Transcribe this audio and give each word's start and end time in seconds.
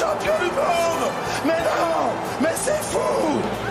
champion 0.00 0.32
du 0.40 0.50
monde 0.56 1.06
Mais 1.44 1.60
non 1.60 2.08
Mais 2.40 2.54
c'est 2.54 2.82
fou 2.90 2.98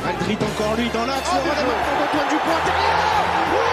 Madrid 0.05 0.37
encore 0.43 0.75
lui 0.77 0.89
dans 0.89 1.05
l'axe, 1.05 1.29
le 1.33 1.39
relèvement 1.49 1.79
pour 1.85 1.97
Antoine 2.05 2.29
Dupont 2.29 2.61
derrière 2.69 3.21
Oui 3.53 3.71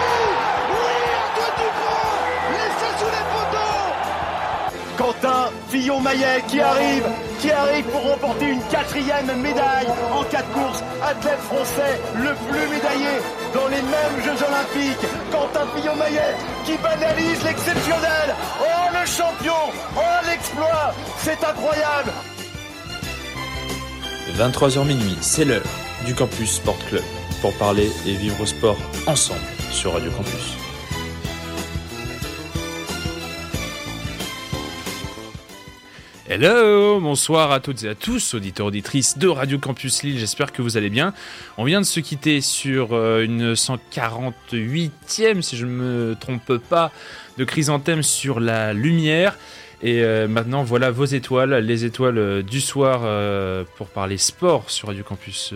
Oui 0.73 0.97
Antoine 1.25 1.55
Dupont 1.61 2.09
Laissé 2.57 2.89
sous 2.99 3.11
les 3.15 3.25
poteaux 3.33 3.77
Quentin 4.97 5.51
Fillon-Maillet 5.69 6.43
qui 6.47 6.59
arrive 6.59 7.05
qui 7.39 7.51
arrive 7.51 7.85
pour 7.85 8.01
remporter 8.01 8.45
une 8.49 8.63
quatrième 8.63 9.31
médaille 9.39 9.85
en 10.11 10.23
quatre 10.23 10.49
courses. 10.49 10.83
Athlète 11.03 11.37
français 11.41 12.01
le 12.15 12.33
plus 12.49 12.67
médaillé 12.67 13.21
dans 13.53 13.67
les 13.67 13.83
mêmes 13.83 14.17
Jeux 14.25 14.43
Olympiques. 14.43 15.07
Quentin 15.31 15.67
Fillon-Maillet 15.75 16.33
qui 16.65 16.75
banalise 16.77 17.43
l'exceptionnel. 17.43 18.35
Oh 18.59 18.89
le 18.91 19.05
champion 19.05 19.71
Oh 19.95 20.25
l'exploit 20.27 20.95
C'est 21.19 21.43
incroyable 21.43 22.11
23h 24.37 24.85
minuit, 24.85 25.17
c'est 25.19 25.45
l'heure 25.45 25.65
du 26.05 26.13
Campus 26.13 26.57
Sport 26.57 26.77
Club 26.89 27.01
pour 27.41 27.57
parler 27.57 27.89
et 28.05 28.13
vivre 28.13 28.39
au 28.39 28.45
sport 28.45 28.77
ensemble 29.07 29.41
sur 29.71 29.93
Radio 29.93 30.11
Campus. 30.11 30.53
Hello, 36.29 36.99
bonsoir 36.99 37.51
à 37.51 37.59
toutes 37.59 37.83
et 37.83 37.89
à 37.89 37.95
tous, 37.95 38.35
auditeurs 38.35 38.67
auditrices 38.67 39.17
de 39.17 39.27
Radio 39.27 39.57
Campus 39.57 40.03
Lille. 40.03 40.19
J'espère 40.19 40.51
que 40.51 40.61
vous 40.61 40.77
allez 40.77 40.91
bien. 40.91 41.15
On 41.57 41.63
vient 41.63 41.81
de 41.81 41.85
se 41.85 41.99
quitter 41.99 42.41
sur 42.41 42.93
euh, 42.93 43.23
une 43.23 43.53
148e, 43.53 45.41
si 45.41 45.57
je 45.57 45.65
ne 45.65 45.71
me 45.71 46.15
trompe 46.19 46.57
pas, 46.57 46.91
de 47.39 47.43
chrysanthème 47.43 48.03
sur 48.03 48.39
la 48.39 48.73
lumière. 48.73 49.35
Et 49.81 50.03
euh, 50.03 50.27
maintenant, 50.27 50.63
voilà 50.63 50.91
vos 50.91 51.05
étoiles, 51.05 51.53
les 51.55 51.85
étoiles 51.85 52.17
euh, 52.17 52.41
du 52.41 52.61
soir 52.61 53.01
pour 53.77 53.87
parler 53.87 54.17
sport 54.17 54.69
sur 54.69 54.87
Radio 54.87 55.03
Campus 55.03 55.53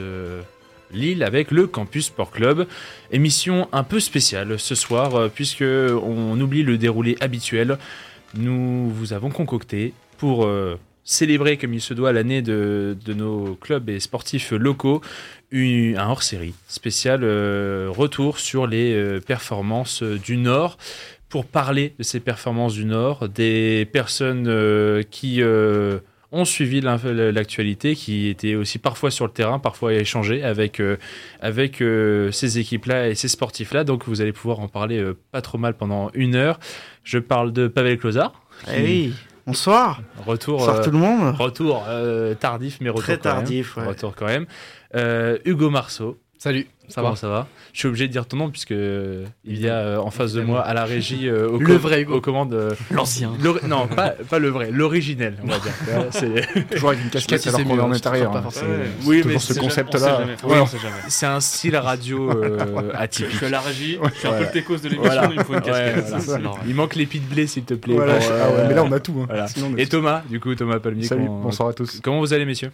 Lille 0.93 1.23
avec 1.23 1.51
le 1.51 1.67
Campus 1.67 2.07
Sport 2.07 2.31
Club. 2.31 2.67
Émission 3.11 3.67
un 3.71 3.83
peu 3.83 3.99
spéciale 3.99 4.59
ce 4.59 4.75
soir, 4.75 5.29
puisque 5.29 5.63
on 5.63 6.39
oublie 6.39 6.63
le 6.63 6.77
déroulé 6.77 7.17
habituel. 7.21 7.77
Nous 8.33 8.89
vous 8.89 9.13
avons 9.13 9.29
concocté 9.29 9.93
pour 10.17 10.45
euh, 10.45 10.79
célébrer 11.03 11.57
comme 11.57 11.73
il 11.73 11.81
se 11.81 11.93
doit 11.93 12.13
l'année 12.13 12.41
de, 12.41 12.95
nos 13.07 13.55
clubs 13.55 13.89
et 13.89 13.99
sportifs 13.99 14.51
locaux, 14.51 15.01
un 15.51 16.07
hors-série 16.07 16.53
spécial 16.67 17.21
euh, 17.23 17.89
retour 17.89 18.39
sur 18.39 18.67
les 18.67 18.93
euh, 18.93 19.19
performances 19.19 20.03
du 20.03 20.37
Nord 20.37 20.77
pour 21.31 21.45
parler 21.45 21.95
de 21.97 22.03
ces 22.03 22.19
performances 22.19 22.73
du 22.73 22.85
Nord, 22.85 23.27
des 23.29 23.87
personnes 23.91 25.03
qui 25.09 25.41
ont 26.33 26.45
suivi 26.45 26.81
l'actualité, 26.81 27.95
qui 27.95 28.27
étaient 28.27 28.55
aussi 28.55 28.77
parfois 28.77 29.09
sur 29.09 29.25
le 29.25 29.31
terrain, 29.31 29.57
parfois 29.57 29.93
échangé 29.93 30.43
avec, 30.43 30.81
avec 31.39 31.81
ces 32.31 32.59
équipes-là 32.59 33.07
et 33.09 33.15
ces 33.15 33.29
sportifs-là. 33.29 33.83
Donc 33.85 34.07
vous 34.07 34.21
allez 34.21 34.33
pouvoir 34.33 34.59
en 34.59 34.67
parler 34.67 35.03
pas 35.31 35.41
trop 35.41 35.57
mal 35.57 35.73
pendant 35.75 36.11
une 36.13 36.35
heure. 36.35 36.59
Je 37.03 37.17
parle 37.17 37.53
de 37.53 37.67
Pavel 37.67 37.97
Closard. 37.97 38.33
Eh 38.71 38.83
oui. 38.83 39.13
Bonsoir. 39.47 40.01
Retour. 40.25 40.59
Bonsoir 40.59 40.77
euh, 40.77 40.83
tout 40.83 40.91
le 40.91 40.97
monde. 40.97 41.35
Retour 41.35 41.83
euh, 41.87 42.35
tardif, 42.35 42.77
mais 42.79 42.89
retour 42.89 43.03
Très 43.03 43.17
tardif, 43.17 43.75
Ouais. 43.75 43.85
Retour 43.85 44.15
quand 44.15 44.27
même. 44.27 44.45
Euh, 44.95 45.37
Hugo 45.45 45.69
Marceau. 45.69 46.19
Salut. 46.37 46.67
Ça 46.91 47.01
va 47.01 47.15
Ça 47.15 47.27
va. 47.27 47.47
Je 47.73 47.79
suis 47.79 47.87
obligé 47.87 48.07
de 48.07 48.11
dire 48.11 48.25
ton 48.25 48.37
nom 48.37 48.49
puisque 48.49 48.71
il 48.71 49.59
y 49.59 49.69
a 49.69 50.01
en 50.01 50.11
face 50.11 50.33
de 50.33 50.41
moi 50.41 50.61
à 50.61 50.73
la 50.73 50.85
régie 50.85 51.29
au 51.29 51.57
le 51.57 51.75
vrai 51.75 52.01
Hugo. 52.01 52.15
aux 52.15 52.21
commandes 52.21 52.75
l'ancien. 52.91 53.31
Non, 53.67 53.87
pas, 53.87 54.09
pas, 54.29 54.39
le 54.39 54.49
vrai, 54.49 54.71
l'originel, 54.71 55.37
on 55.43 55.47
va 55.47 55.59
dire. 55.59 55.71
C'est 56.11 56.69
toujours 56.69 56.89
avec 56.89 57.03
une 57.03 57.09
casquette 57.09 57.47
alors 57.47 57.63
qu'on 57.63 57.77
est 57.77 57.81
en 57.81 57.91
intérieur. 57.91 58.35
Hein. 58.35 58.49
Oui, 59.05 59.23
mais 59.25 59.39
ce 59.39 59.57
concept-là. 59.59 60.25
C'est 61.07 61.25
un 61.25 61.39
style 61.39 61.77
radio 61.77 62.29
atypique. 62.93 63.31
Je 63.31 63.37
suis 63.37 63.45
à 63.45 63.49
la 63.49 63.61
régie, 63.61 63.97
je 64.03 64.19
suis 64.19 64.27
un 64.27 64.33
peu 64.33 64.43
le 64.43 64.51
techos 64.51 64.77
de 64.77 64.89
l'émission, 64.89 65.31
il 65.31 65.43
faut 65.43 65.53
une 65.53 65.61
casquette. 65.61 66.13
Il 66.67 66.75
manque 66.75 66.95
les 66.95 67.05
de 67.05 67.19
blé 67.19 67.47
s'il 67.47 67.63
te 67.63 67.73
plaît. 67.73 67.97
Ah 67.99 68.65
mais 68.67 68.73
là 68.73 68.83
on 68.83 68.91
a 68.91 68.99
tout. 68.99 69.25
Hein. 69.29 69.45
Et 69.77 69.87
Thomas, 69.87 70.23
du 70.29 70.39
coup 70.39 70.53
Thomas 70.55 70.79
Palmier. 70.79 71.03
Salut, 71.03 71.27
bonsoir 71.27 71.69
à 71.69 71.73
tous. 71.73 71.99
Comment 72.01 72.19
vous 72.19 72.33
allez 72.33 72.45
messieurs? 72.45 72.71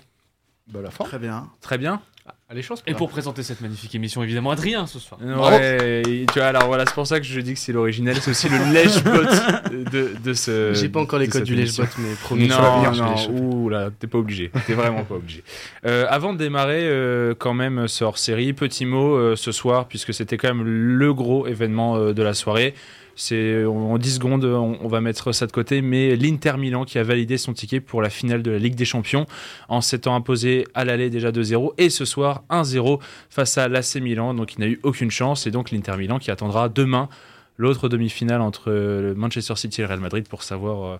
Bah, 0.67 0.79
la 0.83 0.91
forme. 0.91 1.09
Très 1.09 1.19
bien. 1.19 1.47
Très 1.61 1.77
bien. 1.77 2.01
Allez, 2.49 2.61
chance. 2.61 2.81
Et 2.87 2.93
pour 2.93 3.09
présenter 3.09 3.43
cette 3.43 3.59
magnifique 3.59 3.93
émission, 3.93 4.23
évidemment, 4.23 4.51
Adrien 4.51 4.87
ce 4.87 4.99
soir. 4.99 5.19
Ouais, 5.21 6.01
tu 6.31 6.39
vois, 6.39 6.47
alors 6.47 6.67
voilà, 6.67 6.85
c'est 6.85 6.93
pour 6.93 7.05
ça 7.05 7.19
que 7.19 7.25
je 7.25 7.41
dis 7.41 7.53
que 7.53 7.59
c'est 7.59 7.73
l'original, 7.73 8.15
c'est 8.21 8.31
aussi 8.31 8.47
le 8.47 8.71
lèche-bot 8.71 9.89
de, 9.91 10.13
de, 10.23 10.33
ce. 10.33 10.73
J'ai 10.73 10.87
pas 10.87 11.01
encore 11.01 11.19
les 11.19 11.27
codes 11.27 11.43
du 11.43 11.55
lèche-bot, 11.55 11.83
mais 11.97 12.13
promis. 12.23 12.47
Non, 12.47 12.93
non, 12.93 13.31
ouh 13.31 13.67
là, 13.67 13.89
t'es 13.99 14.07
pas 14.07 14.17
obligé, 14.17 14.49
t'es 14.65 14.75
vraiment 14.75 15.03
pas 15.03 15.15
obligé. 15.15 15.43
Euh, 15.85 16.05
avant 16.09 16.31
de 16.31 16.37
démarrer, 16.37 16.87
euh, 16.87 17.33
quand 17.37 17.53
même, 17.53 17.89
ce 17.89 18.05
hors-série, 18.05 18.53
petit 18.53 18.85
mot 18.85 19.15
euh, 19.15 19.35
ce 19.35 19.51
soir, 19.51 19.89
puisque 19.89 20.13
c'était 20.13 20.37
quand 20.37 20.47
même 20.47 20.63
le 20.65 21.13
gros 21.13 21.47
événement 21.47 21.99
de 21.99 22.23
la 22.23 22.33
soirée. 22.33 22.73
C'est 23.19 23.65
en 23.65 23.97
10 23.97 24.15
secondes, 24.15 24.45
on, 24.45 24.87
va 24.87 25.01
mettre 25.01 25.31
ça 25.31 25.47
de 25.47 25.51
côté, 25.51 25.81
mais 25.81 26.15
l'Inter 26.15 26.53
Milan 26.57 26.85
qui 26.85 26.99
a 26.99 27.03
validé 27.03 27.39
son 27.39 27.51
ticket 27.51 27.79
pour 27.79 28.03
la 28.03 28.11
finale 28.11 28.43
de 28.43 28.51
la 28.51 28.59
Ligue 28.59 28.75
des 28.75 28.85
Champions 28.85 29.25
en 29.69 29.81
s'étant 29.81 30.13
imposé 30.13 30.67
à 30.75 30.85
l'aller 30.85 31.09
déjà 31.09 31.31
2-0 31.31 31.73
et 31.79 31.89
ce 31.89 32.05
soir 32.05 32.43
1-0 32.51 33.01
face 33.31 33.57
à 33.57 33.67
l'AC 33.67 33.95
Milan. 33.95 34.35
Donc 34.35 34.53
il 34.53 34.59
n'a 34.59 34.67
eu 34.67 34.79
aucune 34.83 35.09
chance 35.09 35.47
et 35.47 35.51
donc 35.51 35.71
l'Inter 35.71 35.97
Milan 35.97 36.19
qui 36.19 36.29
attendra 36.29 36.69
demain 36.69 37.09
l'autre 37.57 37.89
demi-finale 37.89 38.41
entre 38.41 38.71
le 38.71 39.15
Manchester 39.15 39.55
City 39.55 39.81
et 39.81 39.83
le 39.83 39.87
Real 39.87 39.99
Madrid 39.99 40.27
pour 40.29 40.43
savoir 40.43 40.85
euh, 40.85 40.97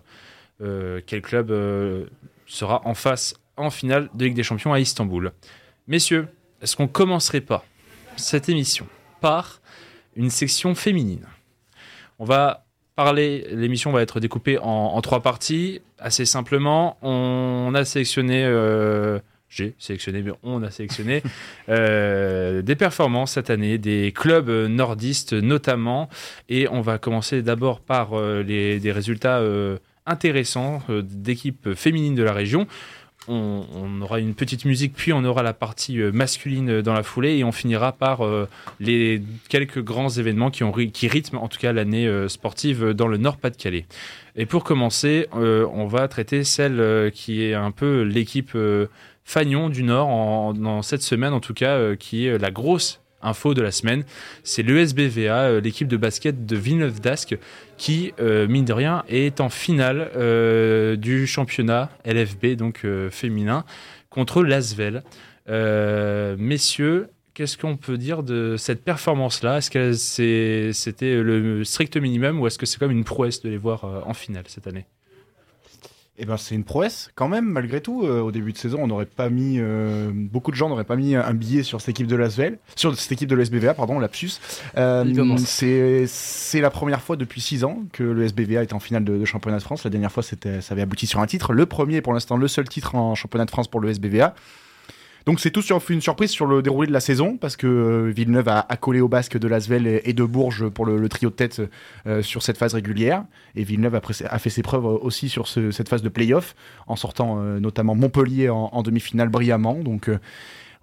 euh, 0.62 1.00
quel 1.06 1.22
club 1.22 1.52
euh, 1.52 2.06
sera 2.46 2.82
en 2.84 2.94
face 2.94 3.36
en 3.56 3.70
finale 3.70 4.10
de 4.14 4.24
Ligue 4.24 4.34
des 4.34 4.42
Champions 4.42 4.72
à 4.72 4.80
Istanbul. 4.80 5.30
Messieurs, 5.86 6.26
est-ce 6.60 6.76
qu'on 6.76 6.88
commencerait 6.88 7.40
pas 7.40 7.64
cette 8.16 8.48
émission 8.48 8.88
par 9.20 9.60
une 10.16 10.30
section 10.30 10.74
féminine? 10.74 11.26
On 12.18 12.24
va 12.24 12.64
parler, 12.98 13.46
l'émission 13.52 13.92
va 13.92 14.02
être 14.02 14.18
découpée 14.18 14.58
en, 14.58 15.00
trois 15.02 15.22
parties. 15.22 15.80
Assez 16.00 16.24
simplement, 16.24 16.98
on, 17.02 17.72
a 17.74 17.84
sélectionné, 17.84 18.44
euh, 18.44 19.20
j'ai 19.48 19.76
sélectionné, 19.78 20.22
mais 20.22 20.32
on 20.42 20.64
a 20.64 20.70
sélectionné 20.72 21.22
euh, 21.68 22.60
des 22.60 22.74
performances 22.74 23.34
cette 23.34 23.50
année, 23.50 23.78
des 23.78 24.10
clubs 24.10 24.50
nordistes 24.50 25.32
notamment. 25.32 26.08
Et 26.48 26.66
on 26.68 26.80
va 26.80 26.98
commencer 26.98 27.40
d'abord 27.40 27.80
par 27.80 28.18
euh, 28.18 28.42
les, 28.42 28.80
des 28.80 28.90
résultats 28.90 29.40
intéressants 30.04 30.82
d'équipes 30.88 31.74
féminines 31.74 32.16
de 32.16 32.24
la 32.24 32.32
région 32.32 32.66
on, 33.28 34.00
aura 34.02 34.20
une 34.20 34.34
petite 34.34 34.64
musique, 34.64 34.92
puis 34.94 35.12
on 35.12 35.24
aura 35.24 35.42
la 35.42 35.52
partie 35.52 36.00
euh, 36.00 36.12
masculine 36.12 36.82
dans 36.82 36.92
la 36.92 37.02
foulée, 37.02 37.36
et 37.36 37.44
on 37.44 37.52
finira 37.52 37.92
par 37.92 38.24
euh, 38.24 38.48
les 38.80 39.22
quelques 39.48 39.82
grands 39.82 40.08
événements 40.08 40.50
qui, 40.50 40.64
ont, 40.64 40.72
qui 40.72 41.08
rythment 41.08 41.42
en 41.42 41.48
tout 41.48 41.58
cas 41.58 41.72
l'année 41.72 42.06
euh, 42.06 42.28
sportive 42.28 42.90
dans 42.90 43.08
le 43.08 43.16
Nord-Pas-de-Calais. 43.16 43.86
Et 44.36 44.46
pour 44.46 44.62
commencer, 44.62 45.26
on 45.32 45.88
va 45.88 46.06
traiter 46.06 46.44
celle 46.44 47.10
qui 47.12 47.42
est 47.42 47.54
un 47.54 47.72
peu 47.72 48.02
l'équipe 48.02 48.56
Fagnon 49.24 49.68
du 49.68 49.82
Nord, 49.82 50.06
en, 50.06 50.54
dans 50.54 50.82
cette 50.82 51.02
semaine 51.02 51.32
en 51.32 51.40
tout 51.40 51.54
cas, 51.54 51.96
qui 51.96 52.26
est 52.26 52.38
la 52.38 52.52
grosse 52.52 53.00
info 53.22 53.54
de 53.54 53.62
la 53.62 53.70
semaine, 53.70 54.04
c'est 54.42 54.62
l'ESBVA, 54.62 55.42
euh, 55.42 55.60
l'équipe 55.60 55.88
de 55.88 55.96
basket 55.96 56.46
de 56.46 56.56
Villeneuve 56.56 57.00
d'Ascq, 57.00 57.38
qui, 57.76 58.12
euh, 58.20 58.46
mine 58.48 58.64
de 58.64 58.72
rien, 58.72 59.04
est 59.08 59.40
en 59.40 59.48
finale 59.48 60.10
euh, 60.16 60.96
du 60.96 61.26
championnat 61.26 61.90
LFB, 62.04 62.56
donc 62.56 62.86
féminin, 63.10 63.64
contre 64.10 64.42
l'Asvel. 64.42 65.02
messieurs, 66.38 67.08
qu'est-ce 67.34 67.56
qu'on 67.56 67.76
peut 67.76 67.98
dire 67.98 68.22
de 68.22 68.56
cette 68.56 68.84
performance-là? 68.84 69.58
Est-ce 69.58 69.70
que 69.70 70.72
c'était 70.72 71.22
le 71.22 71.64
strict 71.64 71.96
minimum 71.96 72.40
ou 72.40 72.46
est-ce 72.46 72.58
que 72.58 72.66
c'est 72.66 72.78
comme 72.78 72.90
une 72.90 73.04
prouesse 73.04 73.42
de 73.42 73.48
les 73.48 73.58
voir 73.58 73.84
en 74.06 74.14
finale 74.14 74.44
cette 74.48 74.66
année? 74.66 74.86
Eh 76.20 76.24
ben, 76.24 76.36
c'est 76.36 76.56
une 76.56 76.64
prouesse 76.64 77.10
quand 77.14 77.28
même, 77.28 77.44
malgré 77.44 77.80
tout. 77.80 78.02
Euh, 78.04 78.20
au 78.20 78.32
début 78.32 78.52
de 78.52 78.58
saison, 78.58 78.80
on 78.82 78.88
n'aurait 78.88 79.06
pas 79.06 79.30
mis, 79.30 79.58
euh, 79.58 80.10
beaucoup 80.12 80.50
de 80.50 80.56
gens 80.56 80.68
n'auraient 80.68 80.82
pas 80.82 80.96
mis 80.96 81.14
un 81.14 81.34
billet 81.34 81.62
sur 81.62 81.80
cette 81.80 81.90
équipe 81.90 82.08
de 82.08 82.16
l'Asvel, 82.16 82.58
sur 82.74 82.98
cette 82.98 83.12
équipe 83.12 83.28
de 83.28 83.36
l'SBVA, 83.36 83.74
pardon, 83.74 84.00
lapsus. 84.00 84.32
Euh, 84.76 85.36
c'est 86.08 86.60
la 86.60 86.70
première 86.70 87.00
fois 87.02 87.16
depuis 87.16 87.40
6 87.40 87.62
ans 87.62 87.84
que 87.92 88.02
le 88.02 88.24
SBVA 88.24 88.62
est 88.62 88.72
en 88.72 88.80
finale 88.80 89.04
de, 89.04 89.24
championnat 89.24 89.58
de 89.58 89.62
France. 89.62 89.84
La 89.84 89.90
dernière 89.90 90.10
fois, 90.10 90.24
c'était, 90.24 90.60
ça 90.60 90.72
avait 90.72 90.82
abouti 90.82 91.06
sur 91.06 91.20
un 91.20 91.26
titre. 91.26 91.52
Le 91.52 91.66
premier, 91.66 92.00
pour 92.00 92.12
l'instant, 92.12 92.36
le 92.36 92.48
seul 92.48 92.68
titre 92.68 92.96
en 92.96 93.14
championnat 93.14 93.44
de 93.44 93.50
France 93.50 93.68
pour 93.68 93.80
le 93.80 93.88
SBVA. 93.90 94.34
Donc 95.26 95.40
c'est 95.40 95.50
tout 95.50 95.62
sur 95.62 95.80
une 95.90 96.00
surprise 96.00 96.30
sur 96.30 96.46
le 96.46 96.62
déroulé 96.62 96.86
de 96.86 96.92
la 96.92 97.00
saison 97.00 97.36
parce 97.36 97.56
que 97.56 97.66
euh, 97.66 98.10
Villeneuve 98.10 98.48
a 98.48 98.64
accolé 98.68 99.00
au 99.00 99.08
basque 99.08 99.36
de 99.36 99.48
Lasvel 99.48 100.00
et 100.02 100.12
de 100.12 100.24
Bourges 100.24 100.68
pour 100.68 100.86
le, 100.86 101.08
trio 101.08 101.30
de 101.30 101.34
tête 101.34 101.60
euh, 102.06 102.22
sur 102.22 102.42
cette 102.42 102.56
phase 102.56 102.74
régulière 102.74 103.24
et 103.54 103.64
Villeneuve 103.64 103.94
a, 103.96 104.38
fait 104.38 104.50
ses 104.50 104.62
preuves 104.62 104.86
aussi 104.86 105.28
sur 105.28 105.46
cette 105.46 105.88
phase 105.88 106.02
de 106.02 106.08
play-off 106.08 106.54
en 106.86 106.96
sortant 106.96 107.40
euh, 107.40 107.60
notamment 107.60 107.94
Montpellier 107.94 108.48
en, 108.48 108.82
demi-finale 108.82 109.28
brillamment. 109.28 109.74
Donc 109.74 110.10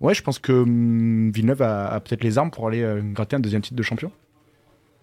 ouais, 0.02 0.14
je 0.14 0.22
pense 0.22 0.40
que 0.40 0.52
hum, 0.52 1.32
Villeneuve 1.32 1.62
a, 1.62 2.00
peut-être 2.00 2.24
les 2.24 2.38
armes 2.38 2.52
pour 2.52 2.68
aller 2.68 2.88
gratter 3.14 3.38
un 3.38 3.40
deuxième 3.40 3.62
titre 3.62 3.76
de 3.76 3.84
champion. 3.84 4.12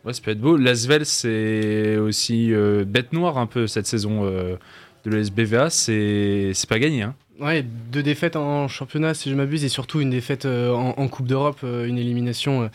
Ouais, 0.04 0.12
ça 0.12 0.20
peut 0.22 0.32
être 0.32 0.40
beau. 0.40 0.56
Lasvel, 0.56 1.06
c'est 1.06 1.96
aussi 1.96 2.52
bête 2.86 3.12
noire 3.12 3.38
un 3.38 3.46
peu 3.46 3.66
cette 3.66 3.86
saison 3.86 4.24
de 4.24 5.10
l'ESBVA, 5.10 5.70
c'est 5.70 6.52
pas 6.68 6.78
gagné. 6.78 7.02
Hein. 7.02 7.14
Ouais, 7.40 7.64
deux 7.90 8.02
défaites 8.02 8.36
en 8.36 8.68
championnat, 8.68 9.14
si 9.14 9.30
je 9.30 9.34
m'abuse, 9.34 9.64
et 9.64 9.70
surtout 9.70 10.00
une 10.00 10.10
défaite 10.10 10.44
euh, 10.44 10.70
en, 10.70 11.08
Coupe 11.08 11.26
d'Europe, 11.26 11.60
euh, 11.64 11.86
une 11.86 11.96
élimination 11.96 12.70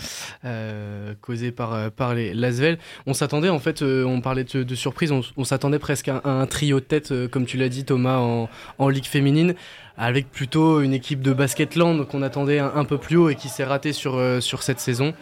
euh, 0.46 1.14
causée 1.22 1.52
par, 1.52 1.92
par 1.92 2.16
les 2.16 2.34
Lasvel. 2.34 2.80
On 3.06 3.14
s'attendait, 3.14 3.50
en 3.50 3.60
fait, 3.60 3.84
on 3.84 4.20
parlait 4.20 4.44
de, 4.44 4.76
surprise, 4.76 5.12
on, 5.12 5.44
s'attendait 5.44 5.78
presque 5.78 6.08
à, 6.10 6.22
un 6.26 6.46
trio 6.48 6.80
de 6.80 6.86
tête, 6.86 7.14
comme 7.30 7.46
tu 7.46 7.58
l'as 7.58 7.70
dit, 7.70 7.86
Thomas, 7.86 8.18
en, 8.18 8.50
en, 8.80 8.90
Ligue 8.90 9.06
féminine, 9.06 9.54
avec 9.96 10.32
plutôt 10.32 10.82
une 10.82 10.94
équipe 10.94 11.22
de 11.22 11.34
basketland 11.34 12.06
qu'on 12.08 12.24
attendait 12.24 12.60
un, 12.60 12.86
peu 12.86 12.98
plus 12.98 13.16
haut 13.16 13.30
et 13.30 13.36
qui 13.36 13.50
s'est 13.50 13.64
ratée 13.64 13.94
sur, 13.94 14.20
sur 14.42 14.64
cette 14.64 14.80
saison. 14.80 15.14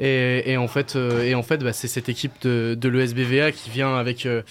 Et, 0.00 0.56
en 0.56 0.68
fait, 0.68 0.96
et 0.96 1.34
en 1.34 1.42
fait 1.42 1.62
bah, 1.62 1.72
c'est 1.72 1.88
cette 1.88 2.08
équipe 2.08 2.32
de, 2.42 2.76
de 2.78 2.88
l'ESBVA 2.88 3.52
qui 3.52 3.70
vient 3.70 3.96
avec 3.96 4.26
euh, 4.26 4.42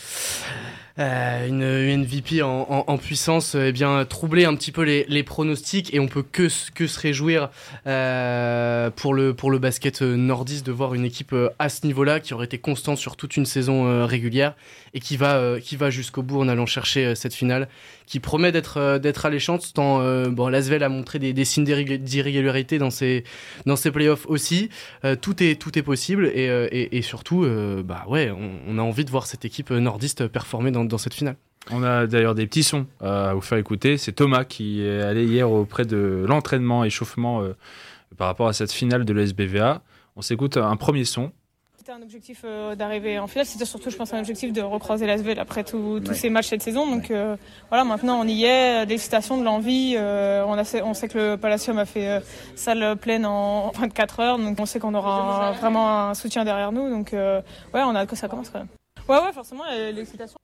une, 0.97 1.63
une 1.63 2.01
MVP 2.01 2.41
en, 2.41 2.97
puissance 2.97 3.55
eh 3.55 3.71
bien 3.71 4.03
troubler 4.05 4.45
un 4.45 4.55
petit 4.55 4.71
peu 4.71 4.83
les, 4.83 5.23
pronostics 5.23 5.93
et 5.93 5.99
on 5.99 6.07
peut 6.07 6.23
que, 6.23 6.49
se 6.49 6.99
réjouir 6.99 7.49
euh, 7.87 8.89
pour, 8.89 9.13
le, 9.13 9.33
basket 9.59 10.01
nordiste 10.01 10.65
de 10.65 10.71
voir 10.71 10.93
une 10.93 11.05
équipe 11.05 11.33
euh, 11.33 11.49
à 11.59 11.69
ce 11.69 11.85
niveau-là 11.85 12.19
qui 12.19 12.33
aurait 12.33 12.45
été 12.45 12.57
constante 12.57 12.97
sur 12.97 13.15
toute 13.15 13.37
une 13.37 13.45
saison 13.45 14.05
régulière 14.05 14.55
et 14.93 14.99
qui 14.99 15.17
va 15.17 15.89
jusqu'au 15.89 16.23
bout 16.23 16.39
en 16.39 16.47
allant 16.47 16.65
chercher 16.65 17.15
cette 17.15 17.33
finale 17.33 17.67
qui 18.11 18.19
promet 18.19 18.51
d'être 18.51 18.97
d'être 18.97 19.25
alléchante 19.25 19.71
tant 19.73 19.99
bon 20.29 20.49
Lasvel 20.49 20.83
a 20.83 20.89
montré 20.89 21.17
des, 21.17 21.31
des 21.31 21.45
signes 21.45 21.63
d'irrégularité 21.63 22.77
dans 22.77 22.89
ses 22.89 23.23
dans 23.65 23.77
ses 23.77 23.91
playoffs 23.91 24.25
aussi 24.27 24.69
tout 25.21 25.41
est 25.41 25.55
tout 25.55 25.77
est 25.79 25.81
possible 25.81 26.27
et, 26.27 26.47
et, 26.71 26.97
et 26.97 27.01
surtout 27.01 27.47
bah 27.85 28.03
ouais 28.09 28.29
on, 28.31 28.51
on, 28.67 28.77
a 28.77 28.81
envie 28.81 29.05
de 29.05 29.11
voir 29.11 29.27
cette 29.27 29.45
équipe 29.45 29.71
nordiste 29.71 30.27
performer 30.27 30.71
dans 30.71 30.81
dans, 30.85 30.97
cette 30.97 31.13
finale. 31.13 31.35
On 31.69 31.83
a 31.83 32.07
d'ailleurs 32.07 32.35
des 32.35 32.47
petits 32.47 32.63
sons 32.63 32.87
à 32.99 33.33
vous 33.33 33.41
faire 33.41 33.57
écouter. 33.57 33.97
C'est 33.97 34.13
Thomas 34.13 34.45
qui 34.45 34.81
est 34.81 35.01
allé 35.01 35.25
hier 35.25 35.49
auprès 35.51 35.85
de 35.85 36.25
l'entraînement, 36.27 36.83
échauffement 36.83 37.41
euh, 37.41 37.55
par 38.17 38.27
rapport 38.27 38.47
à 38.47 38.53
cette 38.53 38.71
finale 38.71 39.05
de 39.05 39.13
l'SBVA. 39.13 39.81
On 40.15 40.21
s'écoute 40.21 40.57
un 40.57 40.75
premier 40.75 41.05
son. 41.05 41.31
C'était 41.81 41.93
un 41.93 42.03
objectif 42.03 42.43
euh, 42.45 42.75
d'arriver 42.75 43.17
en 43.17 43.25
finale. 43.25 43.47
C'était 43.47 43.65
surtout, 43.65 43.89
je 43.89 43.97
pense, 43.97 44.13
un 44.13 44.19
objectif 44.19 44.53
de 44.53 44.61
recroiser 44.61 45.07
l'ASV 45.07 45.39
après 45.39 45.63
tous 45.63 45.99
ces 46.13 46.29
matchs 46.29 46.49
cette 46.49 46.61
saison. 46.61 46.85
Donc 46.85 47.09
euh, 47.09 47.35
voilà, 47.69 47.83
maintenant 47.85 48.19
on 48.19 48.27
y 48.27 48.43
est. 48.43 48.85
Des 48.85 48.99
citations, 48.99 49.39
de 49.39 49.43
l'envie. 49.43 49.95
on, 49.97 50.55
on 50.83 50.93
sait 50.93 51.07
que 51.07 51.17
le 51.17 51.37
Palacium 51.37 51.79
a 51.79 51.85
fait 51.85 52.21
salle 52.55 52.97
pleine 52.97 53.25
en 53.25 53.71
24 53.71 54.19
heures. 54.19 54.37
Donc 54.37 54.59
on 54.59 54.67
sait 54.67 54.77
qu'on 54.77 54.93
aura 54.93 55.53
vraiment 55.53 56.09
un 56.09 56.13
soutien 56.13 56.45
derrière 56.45 56.71
nous. 56.71 56.87
Donc 56.87 57.13
ouais, 57.13 57.41
on 57.73 57.95
a 57.95 58.01
hâte 58.01 58.09
que 58.09 58.15
ça 58.15 58.27
commence 58.27 58.51
quand 58.51 58.59
même. 58.59 58.67
Ouais, 59.09 59.17
ouais, 59.17 59.33
forcément, 59.33 59.63
l'excitation. 59.91 60.37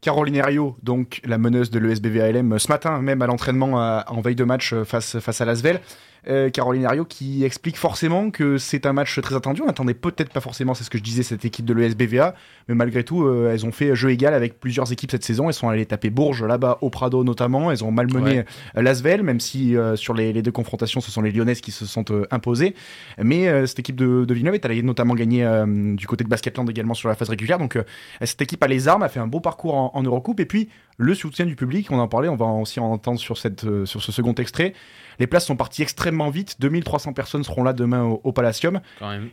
Caroline 0.00 0.36
Herriot, 0.36 0.76
donc 0.82 1.20
la 1.24 1.38
meneuse 1.38 1.70
de 1.70 1.80
l'ESBVALM, 1.80 2.58
ce 2.58 2.68
matin 2.68 3.00
même 3.00 3.20
à 3.20 3.26
l'entraînement 3.26 4.02
en 4.06 4.20
veille 4.20 4.36
de 4.36 4.44
match 4.44 4.72
euh, 4.72 4.84
face, 4.84 5.18
face 5.18 5.40
à 5.40 5.44
Lasvel, 5.44 5.80
euh, 6.26 6.50
Caroline 6.50 6.84
Ario 6.84 7.04
qui 7.04 7.44
explique 7.44 7.76
forcément 7.76 8.30
que 8.30 8.58
c'est 8.58 8.86
un 8.86 8.92
match 8.92 9.20
très 9.20 9.34
attendu. 9.34 9.62
On 9.62 9.66
n'attendait 9.66 9.94
peut-être 9.94 10.32
pas 10.32 10.40
forcément, 10.40 10.74
c'est 10.74 10.84
ce 10.84 10.90
que 10.90 10.98
je 10.98 11.02
disais, 11.02 11.22
cette 11.22 11.44
équipe 11.44 11.64
de 11.64 11.72
l'ESBVA, 11.74 12.34
mais 12.68 12.74
malgré 12.74 13.04
tout, 13.04 13.24
euh, 13.24 13.50
elles 13.52 13.64
ont 13.64 13.72
fait 13.72 13.94
jeu 13.94 14.10
égal 14.10 14.34
avec 14.34 14.58
plusieurs 14.58 14.90
équipes 14.92 15.10
cette 15.10 15.24
saison. 15.24 15.48
Elles 15.48 15.54
sont 15.54 15.68
allées 15.68 15.86
taper 15.86 16.10
Bourges 16.10 16.44
là-bas 16.44 16.78
au 16.80 16.90
Prado 16.90 17.24
notamment. 17.24 17.70
Elles 17.70 17.84
ont 17.84 17.90
malmené 17.90 18.44
euh, 18.76 18.82
Lasvel, 18.82 19.22
même 19.22 19.40
si 19.40 19.76
sur 19.94 20.14
les, 20.14 20.32
deux 20.42 20.52
confrontations, 20.52 21.00
ce 21.00 21.10
sont 21.10 21.22
les 21.22 21.30
Lyonnaises 21.30 21.60
qui 21.60 21.70
se 21.70 21.86
sont 21.86 22.04
imposées. 22.30 22.74
Mais 23.22 23.66
cette 23.66 23.78
équipe 23.78 23.96
de, 23.96 24.24
de, 24.24 24.34
Villeneuve 24.34 24.54
est 24.54 24.64
allée 24.64 24.82
notamment 24.82 25.14
gagner 25.14 25.48
du 25.66 26.06
côté 26.06 26.24
de 26.24 26.28
Basketland 26.28 26.68
également 26.68 26.94
sur 26.94 27.08
la 27.08 27.14
phase 27.14 27.28
régulière. 27.28 27.58
Donc 27.58 27.78
cette 28.22 28.40
équipe 28.42 28.62
a 28.62 28.68
les 28.68 28.88
armes, 28.88 29.02
a 29.02 29.08
fait 29.08 29.20
un 29.20 29.26
beau 29.26 29.40
parcours 29.40 29.74
en, 29.74 29.90
en 29.94 30.02
Eurocoupe. 30.02 30.40
Et 30.40 30.46
puis 30.46 30.68
le 30.96 31.14
soutien 31.14 31.46
du 31.46 31.56
public, 31.56 31.90
on 31.90 31.98
en 31.98 32.08
parlait, 32.08 32.28
on 32.28 32.36
va 32.36 32.46
aussi 32.46 32.80
en 32.80 32.90
entendre 32.90 33.18
sur, 33.18 33.38
cette, 33.38 33.84
sur 33.84 34.02
ce 34.02 34.12
second 34.12 34.34
extrait. 34.34 34.74
Les 35.18 35.26
places 35.26 35.46
sont 35.46 35.56
parties 35.56 35.82
extrêmement 35.82 36.30
vite. 36.30 36.56
2300 36.60 37.12
personnes 37.12 37.44
seront 37.44 37.62
là 37.62 37.72
demain 37.72 38.04
au, 38.04 38.20
au 38.24 38.32
Palacium. 38.32 38.80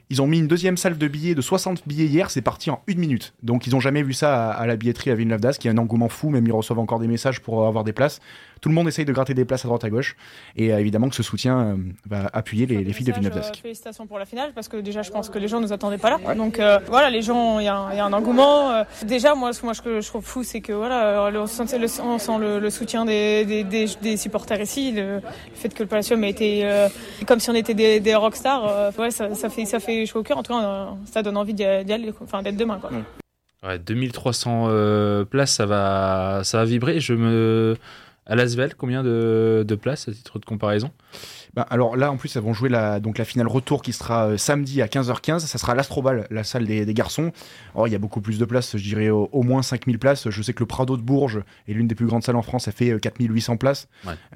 Ils 0.09 0.21
ont 0.21 0.27
mis 0.27 0.39
une 0.39 0.47
deuxième 0.47 0.77
salle 0.77 0.97
de 0.97 1.07
billets 1.07 1.35
de 1.35 1.41
60 1.41 1.87
billets 1.87 2.05
hier. 2.05 2.29
C'est 2.31 2.41
parti 2.41 2.69
en 2.69 2.81
une 2.87 2.99
minute. 2.99 3.33
Donc 3.43 3.67
ils 3.67 3.71
n'ont 3.71 3.79
jamais 3.79 4.03
vu 4.03 4.13
ça 4.13 4.51
à, 4.51 4.65
la 4.65 4.75
billetterie 4.75 5.11
à 5.11 5.15
Villeneuve 5.15 5.41
d'Ascq. 5.41 5.63
Il 5.63 5.67
y 5.67 5.69
a 5.69 5.73
un 5.73 5.77
engouement 5.77 6.09
fou. 6.09 6.29
Même 6.29 6.45
ils 6.45 6.51
reçoivent 6.51 6.79
encore 6.79 6.99
des 6.99 7.07
messages 7.07 7.41
pour 7.41 7.67
avoir 7.67 7.83
des 7.83 7.93
places 7.93 8.19
tout 8.65 8.69
le 8.69 8.75
monde 8.75 8.87
essaye 8.87 9.05
de 9.05 9.13
gratter 9.13 9.35
des 9.35 9.45
places 9.45 9.63
à 9.63 9.67
droite 9.67 9.83
à 9.83 9.91
gauche. 9.91 10.15
Et 10.55 10.73
euh, 10.73 10.79
évidemment 10.79 11.07
que 11.07 11.15
ce 11.15 11.21
soutien 11.21 11.59
euh, 11.59 11.75
va 12.09 12.31
appuyer 12.33 12.65
les, 12.65 12.93
filles 12.93 13.05
de 13.05 13.11
Villeneuve 13.11 13.37
euh, 13.37 13.53
Félicitations 13.61 14.07
pour 14.07 14.17
la 14.17 14.25
finale 14.25 14.53
parce 14.55 14.67
que 14.67 14.77
déjà 14.77 15.03
je 15.03 15.11
pense 15.11 15.29
que 15.29 15.37
les 15.37 15.47
gens 15.47 15.59
ne 15.59 15.67
nous 15.67 15.71
attendaient 15.71 15.99
pas 15.99 16.09
là. 16.09 16.33
Donc 16.33 16.59
voilà, 16.87 17.11
les 17.11 17.21
gens, 17.21 17.59
il 17.59 17.65
y, 17.65 17.67
a 17.67 17.77
un 17.77 18.13
engouement. 18.13 18.83
déjà, 19.03 19.35
moi, 19.35 19.51
moi 19.61 19.75
ce 19.75 19.83
que 19.83 20.01
je 20.01 20.07
trouve 20.07 20.25
fou, 20.25 20.43
c'est 20.43 20.61
que 20.61 20.73
voilà, 20.73 21.29
on 21.31 21.45
sent, 21.45 22.37
le, 22.39 22.69
soutien 22.71 23.05
des, 23.05 23.45
des, 23.63 24.17
supporters 24.17 24.59
ici, 24.59 24.93
le, 24.93 25.21
fait 25.53 25.74
que 25.75 25.83
le 25.83 25.89
Palacium 25.89 26.23
a 26.23 26.27
été 26.27 26.87
comme 27.27 27.39
si 27.39 27.49
on 27.49 27.55
était 27.55 27.73
des, 27.73 28.15
rockstars. 28.15 28.93
ouais, 28.97 29.11
ça, 29.11 29.29
fait, 29.49 29.65
ça 29.65 29.79
fait 29.79 30.05
chaud 30.05 30.19
au 30.19 30.23
cœur. 30.23 30.37
En 30.37 30.43
tout 30.43 30.53
cas, 30.53 30.89
ça 31.05 31.21
donne 31.21 31.37
envie 31.37 31.53
d'y 31.53 31.63
aller, 31.63 32.11
enfin 32.21 32.41
d'être 32.41 32.57
demain. 32.57 32.79
Quoi. 32.79 32.91
Ouais, 33.63 33.79
2300 33.79 34.69
places, 35.29 35.51
ça 35.51 35.65
va, 35.65 36.41
ça 36.43 36.59
va 36.59 36.65
vibrer. 36.65 36.99
Je 36.99 37.13
me 37.13 37.75
à 38.25 38.35
Lasvel, 38.35 38.75
combien 38.75 39.03
de, 39.03 39.63
de 39.67 39.75
places 39.75 40.07
à 40.07 40.11
titre 40.11 40.39
de 40.39 40.45
comparaison? 40.45 40.91
Bah, 41.55 41.65
alors 41.69 41.95
là, 41.95 42.11
en 42.11 42.17
plus, 42.17 42.35
elles 42.35 42.43
vont 42.43 42.53
jouer 42.53 42.67
la, 42.67 42.99
donc 42.99 43.17
la 43.17 43.23
finale 43.23 43.47
retour 43.47 43.81
qui 43.81 43.93
sera 43.93 44.27
euh, 44.27 44.37
samedi 44.37 44.81
à 44.81 44.87
15h15. 44.87 45.39
Ça 45.39 45.57
sera 45.57 45.73
l'Astrobal, 45.73 46.27
la 46.29 46.43
salle 46.43 46.65
des, 46.65 46.85
garçons. 46.93 47.31
il 47.85 47.91
y 47.91 47.95
a 47.95 47.97
beaucoup 47.97 48.19
plus 48.19 48.37
de 48.37 48.45
places, 48.45 48.77
je 48.77 48.83
dirais 48.83 49.09
au, 49.09 49.43
moins 49.43 49.61
5000 49.61 49.97
places. 49.97 50.29
Je 50.29 50.41
sais 50.41 50.53
que 50.53 50.59
le 50.59 50.65
Prado 50.65 50.97
de 50.97 51.01
Bourges 51.01 51.43
est 51.67 51.73
l'une 51.73 51.87
des 51.87 51.95
plus 51.95 52.05
grandes 52.05 52.23
salles 52.23 52.35
en 52.35 52.41
France, 52.41 52.65
ça 52.65 52.71
fait 52.71 52.99
4800 52.99 53.53
euh, 53.53 53.55
places. 53.57 53.87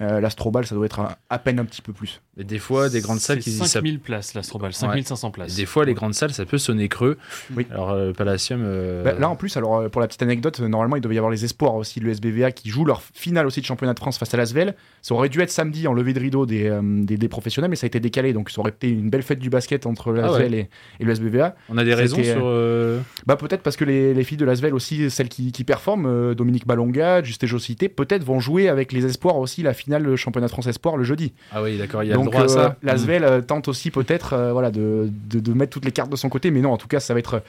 Euh, 0.01 0.21
L'Astrobal, 0.21 0.66
ça 0.66 0.75
doit 0.75 0.86
être 0.86 1.01
à, 1.30 1.39
peine 1.39 1.60
un 1.60 1.66
petit 1.66 1.81
peu 1.81 1.92
plus. 1.92 2.21
Mais 2.38 2.45
des 2.45 2.60
fois, 2.60 2.89
des 2.89 3.01
grandes 3.01 3.19
salles 3.19 3.39
qui 3.39 3.51
5000 3.51 4.00
places, 4.00 4.33
l'Astrobal, 4.33 4.74
5500 4.74 5.31
places. 5.31 5.56
des 5.56 5.66
fois, 5.66 5.83
les 5.83 5.94
grandes 5.94 6.13
salles, 6.13 6.33
ça 6.33 6.45
peut 6.45 6.57
sonner 6.57 6.88
creux. 6.88 7.18
Oui. 7.56 7.68
Alors, 7.71 7.95
le 7.95 8.13
Palacium. 8.13 8.62
Bah, 9.04 9.13
là, 9.13 9.30
en 9.30 9.36
plus, 9.36 9.57
alors 9.57 9.89
pour 9.89 10.00
la 10.00 10.07
petite 10.07 10.21
anecdote, 10.21 10.60
normalement, 10.62 10.95
il 10.95 11.01
devait 11.01 11.16
y 11.16 11.18
avoir 11.18 11.31
les 11.31 11.44
espoirs 11.44 11.75
aussi, 11.75 12.00
le 12.00 12.12
SBVA 12.12 12.51
qui 12.51 12.69
joue 12.69 12.86
leur 12.86 13.01
finale 13.01 13.45
aussi 13.45 13.60
de 13.60 13.66
championnat 13.66 13.94
de 13.94 14.00
France 14.00 14.18
face 14.18 14.33
à 14.33 14.38
Lasvel. 14.38 14.75
Ça 15.01 15.13
aurait 15.13 15.30
dû 15.30 15.42
être 15.42 15.51
samedi 15.51 15.88
en 15.88 15.94
levée 15.94 16.14
de 16.14 16.19
rideau 16.19 16.45
des, 16.45 16.69
des, 17.09 17.18
des 17.18 17.28
professionnels, 17.28 17.69
mais 17.69 17.75
ça 17.75 17.87
été 17.87 17.99
décalé, 17.99 18.33
donc 18.33 18.49
ça 18.49 18.61
aurait 18.61 18.71
été 18.71 18.89
une 18.89 19.09
belle 19.09 19.23
fête 19.23 19.39
du 19.39 19.49
basket 19.49 19.85
entre 19.85 20.13
l'Asvel 20.13 20.54
ah 20.54 20.75
et, 20.99 21.04
le 21.04 21.11
SBVA. 21.11 21.56
On 21.69 21.78
a 21.78 21.83
des 21.83 21.94
raisons 21.94 22.23
sur. 22.23 22.44
Euh, 22.45 22.99
bah 23.25 23.35
peut-être 23.35 23.61
parce 23.61 23.75
que 23.75 23.85
les, 23.85 24.23
filles 24.23 24.37
de 24.37 24.45
l'Asvel 24.45 24.73
aussi, 24.73 25.09
celles 25.09 25.30
qui, 25.30 25.51
performent, 25.63 26.06
euh, 26.06 26.35
Dominique 26.35 26.68
Balonga, 26.68 27.23
Juste 27.23 27.45
Josité, 27.45 27.89
peut-être 27.89 28.23
vont 28.23 28.39
jouer 28.39 28.69
avec 28.69 28.92
les 28.92 29.06
espoirs 29.06 29.37
aussi 29.37 29.63
la 29.63 29.73
finale 29.73 30.16
championnat 30.16 30.47
de 30.47 30.51
France 30.51 30.68
Espoir 30.68 30.97
le 30.97 31.04
jeudi. 31.04 31.33
Ah 31.51 31.61
oui, 31.61 31.78
d'accord, 31.78 32.04
il 32.04 32.09
y 32.09 32.11
a 32.11 32.16
donc, 32.16 32.25
le 32.25 32.31
droit 32.31 32.44
à 32.44 32.47
ça. 32.47 32.66
Euh, 32.66 32.69
L'Asvel 32.83 33.23
mm. 33.23 33.45
tente 33.45 33.68
aussi 33.68 33.92
peut-être 33.92 34.51
voilà 34.51 34.71
de, 34.71 35.09
de, 35.09 35.54
mettre 35.54 35.71
toutes 35.71 35.85
les 35.85 35.92
cartes 35.92 36.11
de 36.11 36.16
son 36.16 36.30
côté, 36.30 36.51
mais 36.51 36.61
non, 36.61 36.71
en 36.71 36.78
tout 36.78 36.87
cas, 36.87 36.99
ça 36.99 37.13
va 37.13 37.19
être 37.19 37.42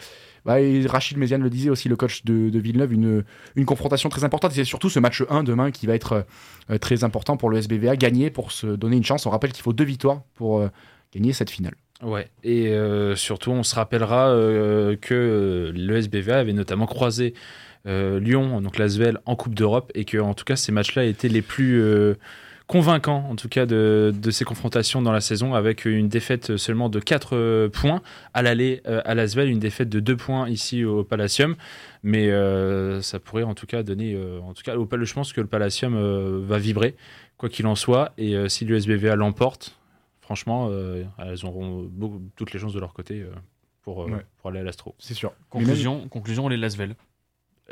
bah, 0.44 0.56
Rachid 0.86 1.18
Méziane 1.18 1.42
le 1.42 1.50
disait 1.50 1.70
aussi, 1.70 1.88
le 1.88 1.96
coach 1.96 2.24
de, 2.24 2.58
Villeneuve, 2.58 2.92
une, 2.92 3.24
une, 3.56 3.64
confrontation 3.64 4.08
très 4.08 4.24
importante. 4.24 4.52
C'est 4.52 4.64
surtout 4.64 4.90
ce 4.90 4.98
match 4.98 5.22
1 5.28 5.42
demain 5.42 5.70
qui 5.70 5.86
va 5.86 5.94
être 5.94 6.26
euh, 6.70 6.78
très 6.78 7.04
important 7.04 7.36
pour 7.36 7.50
le 7.50 7.58
SBVA, 7.58 7.96
gagner 7.96 8.30
pour 8.30 8.52
se 8.52 8.66
donner 8.66 8.96
une 8.96 9.04
chance. 9.04 9.26
On 9.26 9.30
rappelle 9.30 9.52
qu'il 9.52 9.62
faut 9.62 9.72
deux 9.72 9.84
victoires 9.84 10.22
pour 10.34 10.60
euh, 10.60 10.68
gagner 11.14 11.32
cette 11.32 11.50
finale. 11.50 11.74
Ouais, 12.02 12.30
et 12.42 12.68
euh, 12.68 13.14
surtout, 13.14 13.50
on 13.50 13.62
se 13.62 13.74
rappellera 13.74 14.34
que 15.02 15.70
le 15.74 15.96
SBVA 15.96 16.38
avait 16.38 16.54
notamment 16.54 16.86
croisé 16.86 17.34
Lyon, 17.84 18.60
donc 18.60 18.78
l'Asvel, 18.78 19.18
en 19.26 19.36
Coupe 19.36 19.54
d'Europe, 19.54 19.90
et 19.94 20.04
que 20.04 20.18
en 20.18 20.34
tout 20.34 20.44
cas, 20.44 20.56
ces 20.56 20.72
matchs-là 20.72 21.04
étaient 21.04 21.28
les 21.28 21.42
plus 21.42 21.82
convaincant 22.70 23.24
en 23.28 23.34
tout 23.34 23.48
cas 23.48 23.66
de, 23.66 24.12
ces 24.30 24.44
confrontations 24.44 25.02
dans 25.02 25.10
la 25.10 25.20
saison 25.20 25.54
avec 25.54 25.86
une 25.86 26.06
défaite 26.06 26.56
seulement 26.56 26.88
de 26.88 27.00
4 27.00 27.30
euh, 27.32 27.68
points 27.68 28.00
à 28.32 28.42
l'aller 28.42 28.80
euh, 28.86 29.02
à 29.04 29.16
Lasvel, 29.16 29.48
une 29.48 29.58
défaite 29.58 29.88
de 29.88 29.98
2 29.98 30.16
points 30.16 30.48
ici 30.48 30.84
au 30.84 31.02
Palacium. 31.02 31.56
Mais 32.04 32.30
euh, 32.30 33.02
ça 33.02 33.18
pourrait 33.18 33.42
en 33.42 33.56
tout 33.56 33.66
cas 33.66 33.82
donner. 33.82 34.16
en 34.16 34.54
tout 34.54 34.62
cas, 34.62 34.74
je 34.76 35.12
pense 35.14 35.32
que 35.32 35.40
le 35.40 35.48
Palacium 35.48 35.96
va 36.46 36.58
vibrer, 36.58 36.94
quoi 37.38 37.48
qu'il 37.48 37.66
en 37.66 37.74
soit. 37.74 38.12
Et 38.18 38.36
si 38.48 38.64
l'USBVA 38.64 39.16
l'emporte, 39.16 39.76
franchement, 40.20 40.70
elles 41.18 41.44
auront 41.44 41.88
beaucoup, 41.90 42.22
toutes 42.36 42.52
les 42.52 42.60
chances 42.60 42.72
de 42.72 42.80
leur 42.80 42.94
côté 42.94 43.26
pour, 43.82 44.08
pour 44.38 44.50
aller 44.50 44.60
à 44.60 44.62
l'Astro. 44.62 44.94
C'est 45.00 45.14
sûr. 45.14 45.32
Conclusion, 45.50 46.08
conclusion, 46.08 46.46
les 46.46 46.56
Lasvel. 46.56 46.94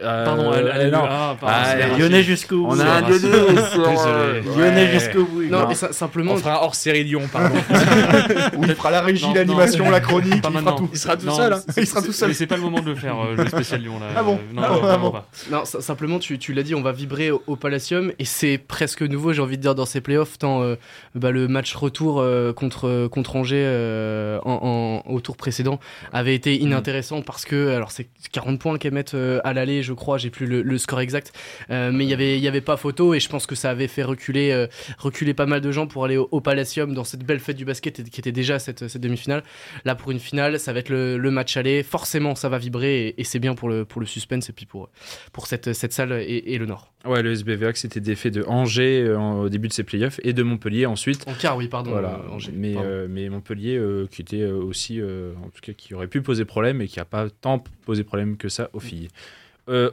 Euh, 0.01 0.25
Pardon, 0.25 0.53
elle, 0.53 0.73
elle, 0.73 0.91
non. 0.93 1.03
Ah, 1.03 1.37
ah, 1.43 1.75
Lyonnais 1.99 2.23
jusqu'au 2.23 2.59
bout. 2.59 2.69
On 2.71 2.79
a 2.79 2.85
un 2.85 3.01
Lyonnais. 3.01 4.43
Lyonnais 4.57 4.93
jusqu'au 4.93 5.25
bout. 5.25 5.43
Non, 5.43 5.67
mais 5.67 5.75
simplement. 5.75 6.35
On 6.35 6.37
fera 6.37 6.63
hors 6.63 6.77
série 6.77 7.03
Lyon, 7.03 7.23
pardon. 7.33 7.57
Où 8.57 8.63
il 8.63 8.75
fera 8.77 8.93
la 8.93 9.01
régie, 9.01 9.27
l'animation, 9.35 9.91
la 9.91 10.01
chronique. 10.01 10.35
il, 10.35 10.61
fera 10.61 10.73
tout. 10.73 10.89
il 10.93 10.99
sera 10.99 11.17
tout 11.17 11.31
seul. 11.31 11.53
Hein. 11.53 11.63
Il 11.77 11.87
sera 11.87 12.03
tout 12.03 12.13
seul. 12.13 12.33
C'est 12.35 12.47
pas 12.47 12.57
le 12.57 12.63
moment 12.63 12.81
de 12.81 12.91
le 12.91 12.95
faire, 12.95 13.17
euh, 13.19 13.35
le 13.35 13.47
spécial 13.49 13.81
Lyon. 13.81 13.99
Là. 13.99 14.07
Ah 14.17 14.23
bon 14.23 14.39
Non, 14.53 14.63
ah 14.63 14.97
bon, 14.99 15.15
non 15.51 15.65
simplement, 15.65 16.21
tu, 16.21 16.39
tu 16.39 16.53
l'as 16.53 16.63
dit, 16.63 16.75
on 16.77 16.83
va 16.83 16.93
vibrer 16.93 17.31
au, 17.31 17.57
Palacium 17.57 18.13
et 18.21 18.25
c'est 18.25 18.57
presque 18.57 19.03
nouveau, 19.03 19.33
j'ai 19.33 19.43
envie 19.43 19.57
de 19.57 19.63
dire, 19.63 19.75
dans 19.75 19.85
ces 19.85 20.01
playoffs, 20.01 20.39
tant 20.39 20.63
euh, 20.63 20.77
bah, 21.17 21.33
le 21.33 21.49
match 21.49 21.75
retour 21.75 22.25
contre, 22.55 23.09
contre 23.09 23.35
Angers 23.35 24.39
en, 24.45 25.03
au 25.07 25.21
tour 25.21 25.37
précédent 25.37 25.81
avait 26.13 26.37
été 26.37 26.57
inintéressant 26.57 27.23
parce 27.23 27.45
que, 27.45 27.75
alors 27.75 27.91
c'est 27.91 28.09
40 28.31 28.61
points 28.61 28.79
qu'elles 28.79 28.95
mettent 28.95 29.17
à 29.43 29.53
l'aller, 29.53 29.83
je 29.89 29.95
crois, 29.95 30.19
j'ai 30.19 30.31
plus 30.31 30.47
le, 30.47 30.79
score 30.79 31.01
exact, 31.01 31.33
mais 31.69 32.05
il 32.05 32.09
y 32.09 32.15
avait 32.15 32.39
y 32.39 32.47
avait 32.47 32.61
pas 32.61 32.77
photo 32.77 33.15
et 33.15 33.21
je 33.21 33.29
pense 33.29 33.47
que 33.47 33.55
ça 33.55 33.71
avait 33.71 33.89
fait 33.89 34.05
reculer 34.05 34.67
reculer 34.99 35.35
pas 35.35 35.47
mal 35.47 35.61
de 35.61 35.73
gens 35.73 35.87
pour 35.87 36.05
aller 36.05 36.17
au, 36.17 36.29
au 36.31 36.41
Palacium 36.41 36.95
dans 36.95 37.05
cette 37.05 37.25
belle 37.25 37.41
fête 37.41 37.57
du 37.57 37.65
basket 37.65 38.09
qui 38.11 38.21
était 38.21 38.33
déjà 38.33 38.59
cette, 38.59 38.89
cette 38.89 39.03
demi-finale. 39.03 39.43
Là 39.85 39.95
pour 39.95 40.11
une 40.11 40.21
finale, 40.21 40.61
ça 40.61 40.73
va 40.73 40.81
être 40.81 40.91
le, 40.91 41.19
le 41.19 41.31
match 41.31 41.57
aller. 41.57 41.83
Forcément, 41.83 42.35
ça 42.35 42.49
va 42.49 42.59
vibrer 42.59 43.15
et, 43.17 43.25
c'est 43.25 43.39
bien 43.39 43.55
pour 43.55 43.69
le 43.69 43.85
pour 43.85 44.01
le 44.01 44.07
suspense 44.07 44.49
et 44.49 44.53
puis 44.53 44.67
pour 44.67 44.91
pour 45.33 45.47
cette 45.47 45.73
cette 45.73 45.93
salle 45.93 46.13
et, 46.13 46.43
et 46.47 46.59
le 46.59 46.67
Nord. 46.67 46.93
Ouais, 47.05 47.23
le 47.23 47.33
SBVA 47.33 47.73
c'était 47.75 48.01
défait 48.01 48.31
de 48.31 48.45
Angers 48.45 49.03
euh, 49.03 49.19
au 49.19 49.49
début 49.49 49.69
de 49.69 49.73
ses 49.73 49.85
playoffs 49.85 50.19
et 50.25 50.33
de 50.33 50.43
Montpellier 50.43 50.87
ensuite. 50.87 51.27
En 51.29 51.35
quart, 51.35 51.57
oui, 51.57 51.69
pardon. 51.69 51.93
Voilà. 51.93 52.21
Euh, 52.25 52.35
Angers, 52.35 52.53
mais, 52.55 52.75
euh, 52.77 53.07
mais 53.09 53.29
Montpellier 53.29 53.81
qui 54.11 54.23
était 54.23 54.45
aussi, 54.45 55.01
en 55.03 55.49
tout 55.51 55.61
cas, 55.63 55.73
qui 55.73 55.95
aurait 55.95 56.09
pu 56.09 56.23
poser 56.23 56.45
problème 56.45 56.81
et 56.81 56.89
qui 56.89 56.99
n'a 56.99 57.05
pas 57.05 57.29
tant 57.31 57.63
posé 57.85 58.05
problème 58.05 58.37
que 58.37 58.49
ça 58.49 58.71
aux 58.73 58.81
filles. 58.81 59.09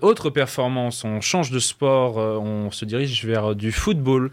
Autre 0.01 0.29
performance, 0.29 1.03
on 1.03 1.21
change 1.21 1.51
de 1.51 1.59
sport, 1.59 2.17
on 2.17 2.71
se 2.71 2.85
dirige 2.85 3.25
vers 3.25 3.55
du 3.55 3.71
football. 3.71 4.31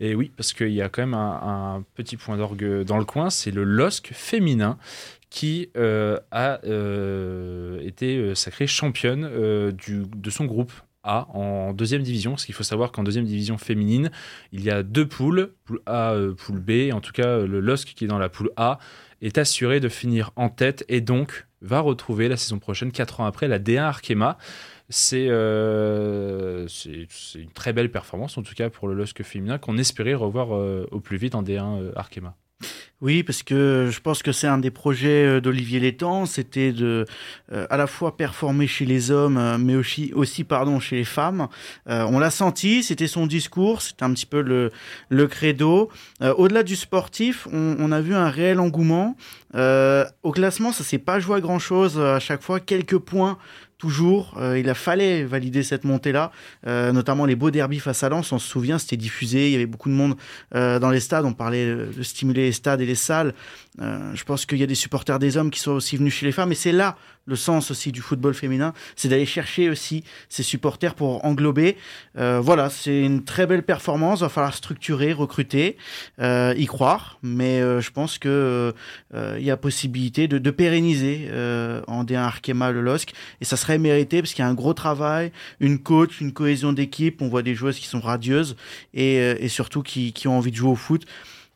Et 0.00 0.14
oui, 0.14 0.30
parce 0.36 0.52
qu'il 0.52 0.72
y 0.72 0.80
a 0.80 0.88
quand 0.88 1.02
même 1.02 1.14
un, 1.14 1.84
petit 1.94 2.16
point 2.16 2.36
d'orgue 2.36 2.84
dans 2.84 2.98
le 2.98 3.04
coin, 3.04 3.30
c'est 3.30 3.50
le 3.50 3.64
LOSC 3.64 4.10
féminin 4.12 4.78
qui 5.30 5.70
a 5.74 6.58
été 7.80 8.34
sacrée 8.34 8.66
championne 8.66 9.22
de 9.28 10.30
son 10.30 10.44
groupe 10.46 10.72
en 11.08 11.72
deuxième 11.72 12.02
division, 12.02 12.32
parce 12.32 12.44
qu'il 12.44 12.54
faut 12.54 12.62
savoir 12.62 12.92
qu'en 12.92 13.02
deuxième 13.02 13.24
division 13.24 13.58
féminine, 13.58 14.10
il 14.52 14.62
y 14.62 14.70
a 14.70 14.82
deux 14.82 15.06
poules, 15.06 15.52
poule 15.64 15.80
A, 15.86 16.12
euh, 16.12 16.34
poule 16.34 16.60
B, 16.60 16.92
en 16.92 17.00
tout 17.00 17.12
cas 17.12 17.28
euh, 17.28 17.46
le 17.46 17.60
LOSC 17.60 17.94
qui 17.94 18.04
est 18.04 18.08
dans 18.08 18.18
la 18.18 18.28
poule 18.28 18.50
A 18.56 18.78
est 19.22 19.38
assuré 19.38 19.80
de 19.80 19.88
finir 19.88 20.30
en 20.36 20.48
tête 20.48 20.84
et 20.88 21.00
donc 21.00 21.46
va 21.60 21.80
retrouver 21.80 22.28
la 22.28 22.36
saison 22.36 22.58
prochaine, 22.58 22.92
quatre 22.92 23.20
ans 23.20 23.26
après, 23.26 23.48
la 23.48 23.58
D1 23.58 23.80
Arkema. 23.80 24.38
Euh, 25.12 26.66
c'est 26.68 27.06
une 27.34 27.50
très 27.50 27.72
belle 27.72 27.90
performance, 27.90 28.38
en 28.38 28.42
tout 28.42 28.54
cas 28.54 28.70
pour 28.70 28.88
le 28.88 28.94
LOSC 28.94 29.22
féminin, 29.22 29.58
qu'on 29.58 29.78
espérait 29.78 30.14
revoir 30.14 30.50
au 30.50 31.00
plus 31.00 31.16
vite 31.16 31.34
en 31.34 31.42
D1 31.42 31.92
Arkema. 31.94 32.36
Oui, 33.00 33.22
parce 33.22 33.44
que 33.44 33.88
je 33.92 34.00
pense 34.00 34.24
que 34.24 34.32
c'est 34.32 34.48
un 34.48 34.58
des 34.58 34.72
projets 34.72 35.24
euh, 35.24 35.40
d'Olivier 35.40 35.78
Létang, 35.78 36.26
c'était 36.26 36.72
de 36.72 37.06
euh, 37.52 37.66
à 37.70 37.76
la 37.76 37.86
fois 37.86 38.16
performer 38.16 38.66
chez 38.66 38.86
les 38.86 39.12
hommes, 39.12 39.36
euh, 39.36 39.56
mais 39.56 39.76
aussi, 39.76 40.12
aussi 40.16 40.42
pardon, 40.42 40.80
chez 40.80 40.96
les 40.96 41.04
femmes. 41.04 41.46
on 41.86 42.18
l'a 42.18 42.30
senti, 42.30 42.82
c'était 42.82 43.06
son 43.06 43.28
discours, 43.28 43.82
c'était 43.82 44.02
un 44.02 44.12
petit 44.12 44.26
peu 44.26 44.40
le, 44.40 44.72
le 45.10 45.26
credo. 45.28 45.90
Au-delà 46.20 46.64
du 46.64 46.74
sportif, 46.74 47.46
on, 47.52 47.76
on, 47.78 47.92
a 47.92 48.00
vu 48.00 48.14
un 48.14 48.30
réel 48.30 48.58
engouement. 48.58 49.16
au 49.54 50.32
classement, 50.32 50.72
ça 50.72 50.82
s'est 50.82 50.98
pas 50.98 51.20
joué 51.20 51.36
à 51.36 51.40
grand-chose. 51.40 52.00
À 52.00 52.18
chaque 52.18 52.42
fois, 52.42 52.58
quelques 52.58 52.98
points 52.98 53.38
toujours. 53.78 54.34
Euh, 54.36 54.58
il 54.58 54.68
a 54.68 54.74
fallu 54.74 55.24
valider 55.24 55.62
cette 55.62 55.84
montée-là, 55.84 56.32
euh, 56.66 56.92
notamment 56.92 57.24
les 57.24 57.36
beaux 57.36 57.50
derbies 57.50 57.78
face 57.78 58.02
à 58.02 58.08
Lens. 58.08 58.32
On 58.32 58.38
se 58.38 58.48
souvient, 58.48 58.78
c'était 58.78 58.96
diffusé, 58.96 59.46
il 59.46 59.52
y 59.52 59.54
avait 59.54 59.66
beaucoup 59.66 59.88
de 59.88 59.94
monde 59.94 60.16
euh, 60.54 60.78
dans 60.78 60.90
les 60.90 61.00
stades. 61.00 61.24
On 61.24 61.32
parlait 61.32 61.74
de 61.74 62.02
stimuler 62.02 62.46
les 62.46 62.52
stades 62.52 62.80
et 62.80 62.86
les 62.86 62.96
salles. 62.96 63.34
je 63.78 64.24
pense 64.24 64.44
qu'il 64.44 64.58
y 64.58 64.62
a 64.62 64.66
des 64.66 64.74
supporters 64.74 65.18
des 65.18 65.36
hommes 65.36 65.50
qui 65.50 65.60
sont 65.60 65.72
aussi 65.72 65.96
venus 65.96 66.14
chez 66.14 66.26
les 66.26 66.32
femmes, 66.32 66.52
et 66.52 66.56
c'est 66.56 66.72
là 66.72 66.96
le 67.28 67.36
sens 67.36 67.70
aussi 67.70 67.92
du 67.92 68.00
football 68.00 68.34
féminin, 68.34 68.72
c'est 68.96 69.08
d'aller 69.08 69.26
chercher 69.26 69.68
aussi 69.68 70.02
ces 70.28 70.42
supporters 70.42 70.94
pour 70.94 71.24
englober. 71.24 71.76
Euh, 72.16 72.40
voilà, 72.42 72.70
c'est 72.70 73.02
une 73.02 73.22
très 73.22 73.46
belle 73.46 73.62
performance. 73.62 74.20
Va 74.20 74.28
falloir 74.28 74.54
structurer, 74.54 75.12
recruter, 75.12 75.76
euh, 76.20 76.54
y 76.56 76.66
croire. 76.66 77.18
Mais 77.22 77.60
euh, 77.60 77.80
je 77.80 77.90
pense 77.90 78.18
que 78.18 78.74
il 79.14 79.44
y 79.44 79.50
a 79.50 79.56
possibilité 79.56 80.28
de, 80.28 80.38
de 80.38 80.50
pérenniser 80.50 81.28
en 81.86 82.04
D1 82.04 82.16
Arkema 82.16 82.70
le 82.70 82.80
LOSC 82.80 83.12
et 83.40 83.44
ça 83.44 83.56
serait 83.56 83.78
mérité 83.78 84.22
parce 84.22 84.32
qu'il 84.32 84.42
y 84.42 84.46
a 84.46 84.48
un 84.48 84.54
gros 84.54 84.72
travail, 84.72 85.32
une 85.60 85.78
coach, 85.78 86.20
une 86.20 86.32
cohésion 86.32 86.72
d'équipe. 86.72 87.20
On 87.20 87.28
voit 87.28 87.42
des 87.42 87.54
joueuses 87.54 87.78
qui 87.78 87.86
sont 87.86 88.00
radieuses 88.00 88.56
et, 88.94 89.16
et 89.16 89.48
surtout 89.48 89.82
qui, 89.82 90.12
qui 90.12 90.28
ont 90.28 90.38
envie 90.38 90.50
de 90.50 90.56
jouer 90.56 90.70
au 90.70 90.76
foot. 90.76 91.04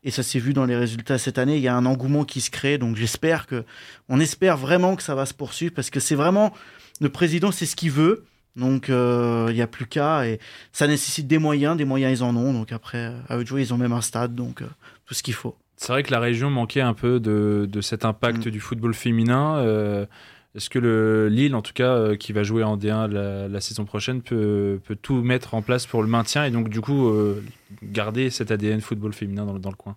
Et 0.05 0.11
ça 0.11 0.23
s'est 0.23 0.39
vu 0.39 0.53
dans 0.53 0.65
les 0.65 0.77
résultats 0.77 1.19
cette 1.19 1.39
année. 1.39 1.57
Il 1.57 1.63
y 1.63 1.69
a 1.69 1.77
un 1.77 1.87
engouement 1.87 2.25
qui 2.25 2.41
se 2.41 2.51
crée. 2.51 2.79
Donc 2.79 2.97
j'espère 2.97 3.47
que, 3.47 3.65
on 4.09 4.19
espère 4.21 4.57
vraiment 4.57 4.97
que 4.97 5.03
ça 5.03 5.15
va 5.15 5.27
se 5.27 5.35
poursuivre 5.35 5.73
parce 5.75 5.91
que 5.91 6.01
c'est 6.01 6.17
vraiment, 6.17 6.53
le 7.01 7.09
président, 7.09 7.53
c'est 7.53 7.67
ce 7.67 7.77
qu'il 7.77 7.93
veut. 7.93 8.25
Donc 8.57 8.91
euh, 8.91 9.47
il 9.51 9.55
n'y 9.55 9.63
a 9.63 9.67
plus 9.67 9.87
qu'à 9.87 10.27
et 10.27 10.39
ça 10.73 10.87
nécessite 10.87 11.27
des 11.27 11.39
moyens, 11.39 11.77
des 11.77 11.85
moyens 11.85 12.21
ils 12.21 12.23
en 12.23 12.37
ont. 12.37 12.53
Donc 12.53 12.73
après, 12.73 13.13
à 13.29 13.37
eux 13.37 13.45
de 13.45 13.49
jouer, 13.49 13.63
ils 13.63 13.73
ont 13.73 13.79
même 13.79 13.93
un 13.93 14.03
stade, 14.03 14.35
donc 14.35 14.63
euh, 14.63 14.67
tout 15.07 15.15
ce 15.15 15.23
qu'il 15.23 15.35
faut. 15.35 15.57
C'est 15.77 15.93
vrai 15.93 16.03
que 16.03 16.13
la 16.13 16.21
région 16.21 16.51
manquait 16.51 16.81
un 16.81 16.95
peu 16.95 17.19
de, 17.19 17.67
de 17.71 17.81
cet 17.81 18.05
impact 18.05 18.47
mm. 18.47 18.51
du 18.51 18.61
football 18.61 18.95
féminin. 18.95 19.57
Euh, 19.57 20.07
est-ce 20.55 20.69
que 20.71 20.79
le 20.79 21.29
Lille, 21.29 21.55
en 21.55 21.63
tout 21.63 21.73
cas, 21.73 22.17
qui 22.17 22.33
va 22.33 22.43
jouer 22.43 22.63
en 22.63 22.77
D1 22.77 23.07
la, 23.07 23.61
saison 23.61 23.85
prochaine, 23.85 24.23
peut, 24.23 24.81
peut, 24.85 24.97
tout 24.97 25.23
mettre 25.23 25.55
en 25.55 25.63
place 25.63 25.87
pour 25.87 26.03
le 26.03 26.09
maintien 26.09 26.45
et 26.45 26.51
donc 26.51 26.69
du 26.69 26.81
coup 26.81 27.11
garder 27.83 28.31
cet 28.31 28.51
ADN 28.51 28.81
football 28.81 29.13
féminin 29.13 29.47
dans, 29.47 29.59
dans 29.59 29.71
le 29.71 29.77
coin? 29.77 29.97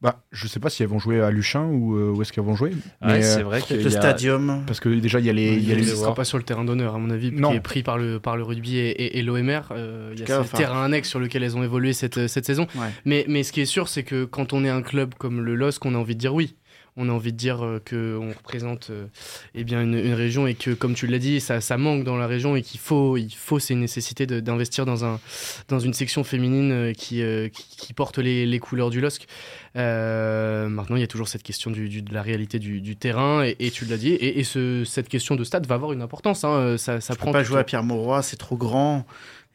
Bah, 0.00 0.22
je 0.30 0.46
sais 0.46 0.60
pas 0.60 0.70
si 0.70 0.84
elles 0.84 0.88
vont 0.88 1.00
jouer 1.00 1.20
à 1.20 1.32
Luchin 1.32 1.64
ou 1.64 1.96
euh, 1.96 2.12
où 2.12 2.22
est-ce 2.22 2.32
qu'elles 2.32 2.44
vont 2.44 2.54
jouer. 2.54 2.70
Mais 3.04 3.20
c'est 3.20 3.40
euh, 3.40 3.44
vrai 3.44 3.60
que 3.60 3.74
le 3.74 3.90
stadium? 3.90 4.62
Parce 4.64 4.78
que 4.78 4.88
déjà 4.88 5.18
il 5.18 5.26
y 5.26 5.30
a 5.30 5.32
les. 5.32 5.56
Il 5.56 5.68
y 5.68 5.72
a 5.72 5.74
les... 5.74 5.86
sera 5.86 6.14
pas 6.14 6.24
sur 6.24 6.38
le 6.38 6.44
terrain 6.44 6.64
d'honneur 6.64 6.94
à 6.94 6.98
mon 6.98 7.10
avis, 7.10 7.32
non. 7.32 7.50
qui 7.50 7.56
est 7.56 7.60
pris 7.60 7.82
par 7.82 7.98
le 7.98 8.20
par 8.20 8.36
le 8.36 8.44
rugby 8.44 8.76
et, 8.78 9.18
et, 9.18 9.22
l'OMR. 9.22 9.72
Euh, 9.72 10.12
il 10.14 10.20
y 10.20 10.30
a 10.30 10.44
ce 10.44 10.56
terrain 10.56 10.84
annexe 10.84 11.08
sur 11.08 11.18
lequel 11.18 11.42
elles 11.42 11.56
ont 11.56 11.64
évolué 11.64 11.94
cette 11.94 12.28
cette 12.28 12.46
saison. 12.46 12.68
Mais 13.04 13.24
mais 13.28 13.42
ce 13.42 13.50
qui 13.50 13.60
est 13.60 13.66
sûr, 13.66 13.88
c'est 13.88 14.04
que 14.04 14.24
quand 14.24 14.52
on 14.52 14.64
est 14.64 14.68
un 14.68 14.82
club 14.82 15.14
comme 15.18 15.40
le 15.40 15.56
LOSC, 15.56 15.84
on 15.84 15.96
a 15.96 15.98
envie 15.98 16.14
de 16.14 16.20
dire 16.20 16.32
oui 16.32 16.54
on 16.98 17.08
a 17.08 17.12
envie 17.12 17.32
de 17.32 17.36
dire 17.36 17.64
euh, 17.64 17.80
qu'on 17.88 18.30
représente 18.36 18.90
euh, 18.90 19.06
eh 19.54 19.64
bien 19.64 19.82
une, 19.82 20.12
région 20.12 20.46
et 20.46 20.54
que, 20.54 20.72
comme 20.72 20.94
tu 20.94 21.06
l'as 21.06 21.18
dit, 21.18 21.40
ça, 21.40 21.60
ça, 21.60 21.78
manque 21.78 22.04
dans 22.04 22.16
la 22.16 22.26
région 22.26 22.56
et 22.56 22.62
qu'il 22.62 22.80
faut, 22.80 23.16
il 23.16 23.30
faut, 23.30 23.58
c'est 23.60 23.74
une 23.74 23.80
nécessité 23.80 24.26
d'investir 24.26 24.84
dans, 24.84 25.04
un, 25.04 25.20
dans 25.68 25.78
une 25.78 25.94
section 25.94 26.24
féminine 26.24 26.72
euh, 26.72 26.92
qui, 26.92 27.22
qui, 27.50 27.94
porte 27.94 28.18
les, 28.18 28.44
les, 28.44 28.58
couleurs 28.58 28.90
du 28.90 29.00
LOSC. 29.00 29.26
maintenant, 29.74 30.96
il 30.96 31.00
y 31.00 31.04
a 31.04 31.08
toujours 31.08 31.28
cette 31.28 31.44
question 31.44 31.70
du, 31.70 32.02
de 32.02 32.12
la 32.12 32.22
réalité 32.22 32.58
du, 32.58 32.96
terrain 32.96 33.44
et, 33.44 33.70
tu 33.70 33.84
l'as 33.84 33.96
dit, 33.96 34.12
et, 34.14 34.42
ce, 34.42 34.84
cette 34.84 35.08
question 35.08 35.36
de 35.36 35.44
stade 35.44 35.66
va 35.66 35.76
avoir 35.76 35.92
une 35.92 36.02
importance. 36.02 36.44
Hein, 36.44 36.76
ça, 36.78 37.00
ça 37.00 37.14
prend 37.14 37.30
pas 37.30 37.44
jouer 37.44 37.60
à 37.60 37.64
Pierre 37.64 37.84
Mauroy, 37.84 38.22
c'est 38.22 38.36
trop 38.36 38.56
grand. 38.56 39.06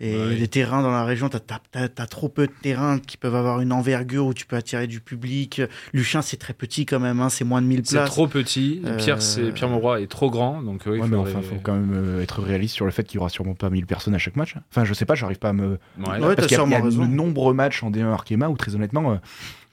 Et 0.03 0.35
les 0.35 0.47
terrains 0.47 0.81
dans 0.81 0.91
la 0.91 1.05
région, 1.05 1.29
tu 1.29 1.37
as, 1.37 2.07
trop 2.07 2.29
peu 2.29 2.47
de 2.47 2.53
terrains 2.61 2.99
qui 2.99 3.17
peuvent 3.17 3.35
avoir 3.35 3.61
une 3.61 3.71
envergure 3.71 4.25
où 4.25 4.33
tu 4.33 4.45
peux 4.45 4.55
attirer 4.55 4.87
du 4.87 4.99
public. 4.99 5.61
Luchin, 5.93 6.21
c'est 6.21 6.37
très 6.37 6.53
petit 6.53 6.85
quand 6.85 6.99
même, 6.99 7.21
hein, 7.21 7.29
c'est 7.29 7.45
moins 7.45 7.61
de 7.61 7.67
1000 7.67 7.83
places. 7.83 7.91
C'est 7.91 8.05
trop 8.05 8.27
petit. 8.27 8.81
Pierre, 8.97 9.21
c'est 9.21 9.51
Pierre 9.51 9.69
Mauroy 9.69 10.01
est 10.01 10.07
trop 10.07 10.29
grand. 10.29 10.61
Donc, 10.61 10.83
il 10.85 11.03
mais 11.03 11.15
enfin, 11.15 11.41
faut 11.41 11.55
quand 11.61 11.73
même 11.73 11.93
euh, 11.93 12.21
être 12.21 12.41
réaliste 12.41 12.75
sur 12.75 12.85
le 12.85 12.91
fait 12.91 13.03
qu'il 13.03 13.15
y 13.15 13.19
aura 13.19 13.29
sûrement 13.29 13.53
pas 13.53 13.69
1000 13.69 13.85
personnes 13.85 14.15
à 14.15 14.17
chaque 14.17 14.35
match. 14.35 14.55
Enfin, 14.69 14.83
je 14.83 14.93
sais 14.93 15.05
pas, 15.05 15.15
j'arrive 15.15 15.39
pas 15.39 15.49
à 15.49 15.53
me. 15.53 15.79
Ouais, 15.97 16.35
parce 16.35 16.47
qu'il 16.47 16.57
y 16.57 16.75
a, 16.75 16.81
de 16.81 17.05
nombreux 17.05 17.53
matchs 17.53 17.83
en 17.83 17.91
D1 17.91 18.11
Arkema 18.11 18.49
où, 18.49 18.57
très 18.57 18.75
honnêtement, 18.75 19.11
euh, 19.11 19.15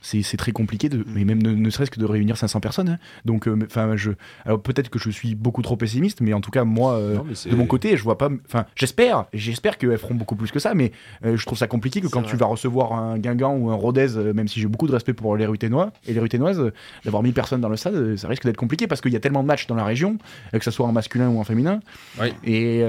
c'est 0.00 0.36
très 0.36 0.52
compliqué 0.52 0.88
de 0.88 1.04
mais 1.06 1.24
même 1.24 1.42
ne, 1.42 1.70
serait-ce 1.70 1.90
que 1.90 2.00
de 2.00 2.06
réunir 2.06 2.36
500 2.36 2.60
personnes 2.60 2.88
hein. 2.88 2.98
donc 3.24 3.46
euh, 3.46 3.58
enfin 3.64 3.96
je 3.96 4.12
alors 4.46 4.60
peut-être 4.60 4.88
que 4.88 4.98
je 4.98 5.10
suis 5.10 5.34
beaucoup 5.34 5.62
trop 5.62 5.76
pessimiste 5.76 6.20
mais 6.20 6.32
en 6.32 6.40
tout 6.40 6.50
cas 6.50 6.64
moi 6.64 6.94
euh, 6.94 7.18
de 7.46 7.54
mon 7.54 7.66
côté 7.66 7.96
je 7.96 8.02
vois 8.02 8.16
pas 8.16 8.30
enfin 8.46 8.64
j'espère 8.76 9.26
j'espère 9.34 9.76
qu'elles 9.76 9.98
feront 9.98 10.14
beaucoup 10.14 10.36
plus 10.36 10.50
que 10.50 10.58
ça 10.58 10.74
mais 10.74 10.92
euh, 11.24 11.36
je 11.36 11.44
trouve 11.44 11.58
ça 11.58 11.66
compliqué 11.66 12.00
que 12.00 12.06
quand 12.06 12.22
tu 12.22 12.36
vas 12.36 12.46
recevoir 12.46 12.94
un 12.94 13.18
Guingamp 13.18 13.56
ou 13.56 13.70
un 13.70 13.74
Rodez 13.74 14.08
même 14.34 14.48
si 14.48 14.60
j'ai 14.60 14.68
beaucoup 14.68 14.86
de 14.86 14.92
respect 14.92 15.12
pour 15.12 15.36
les 15.36 15.46
Ruténois 15.46 15.92
et 16.06 16.14
les 16.14 16.20
Ruténoises 16.20 16.72
d'avoir 17.04 17.22
1000 17.22 17.34
personnes 17.34 17.60
dans 17.60 17.68
le 17.68 17.76
stade 17.76 18.16
ça 18.16 18.28
risque 18.28 18.44
d'être 18.44 18.56
compliqué 18.56 18.86
parce 18.86 19.00
qu'il 19.00 19.12
y 19.12 19.16
a 19.16 19.20
tellement 19.20 19.42
de 19.42 19.48
matchs 19.48 19.66
dans 19.66 19.74
la 19.74 19.84
région 19.84 20.16
que 20.52 20.64
ce 20.64 20.70
soit 20.70 20.86
en 20.86 20.92
masculin 20.92 21.28
ou 21.28 21.38
en 21.38 21.44
féminin. 21.44 21.80
Et 22.44 22.80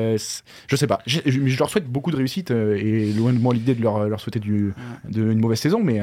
je 0.68 0.76
sais 0.76 0.88
pas. 0.88 1.02
Je, 1.06 1.20
je, 1.26 1.60
leur 1.60 1.70
souhaite 1.70 1.88
beaucoup 1.88 2.12
de 2.12 2.16
réussite 2.16 2.52
et 2.52 3.12
loin 3.14 3.34
de 3.34 3.40
moi 3.40 3.54
l'idée 3.54 3.76
de 3.76 3.82
leur, 3.82 4.08
leur 4.08 4.20
souhaiter 4.20 4.40
du, 4.40 4.74
de, 5.10 5.32
une 5.32 5.40
mauvaise 5.40 5.60
saison 5.60 5.82
mais 5.84 6.02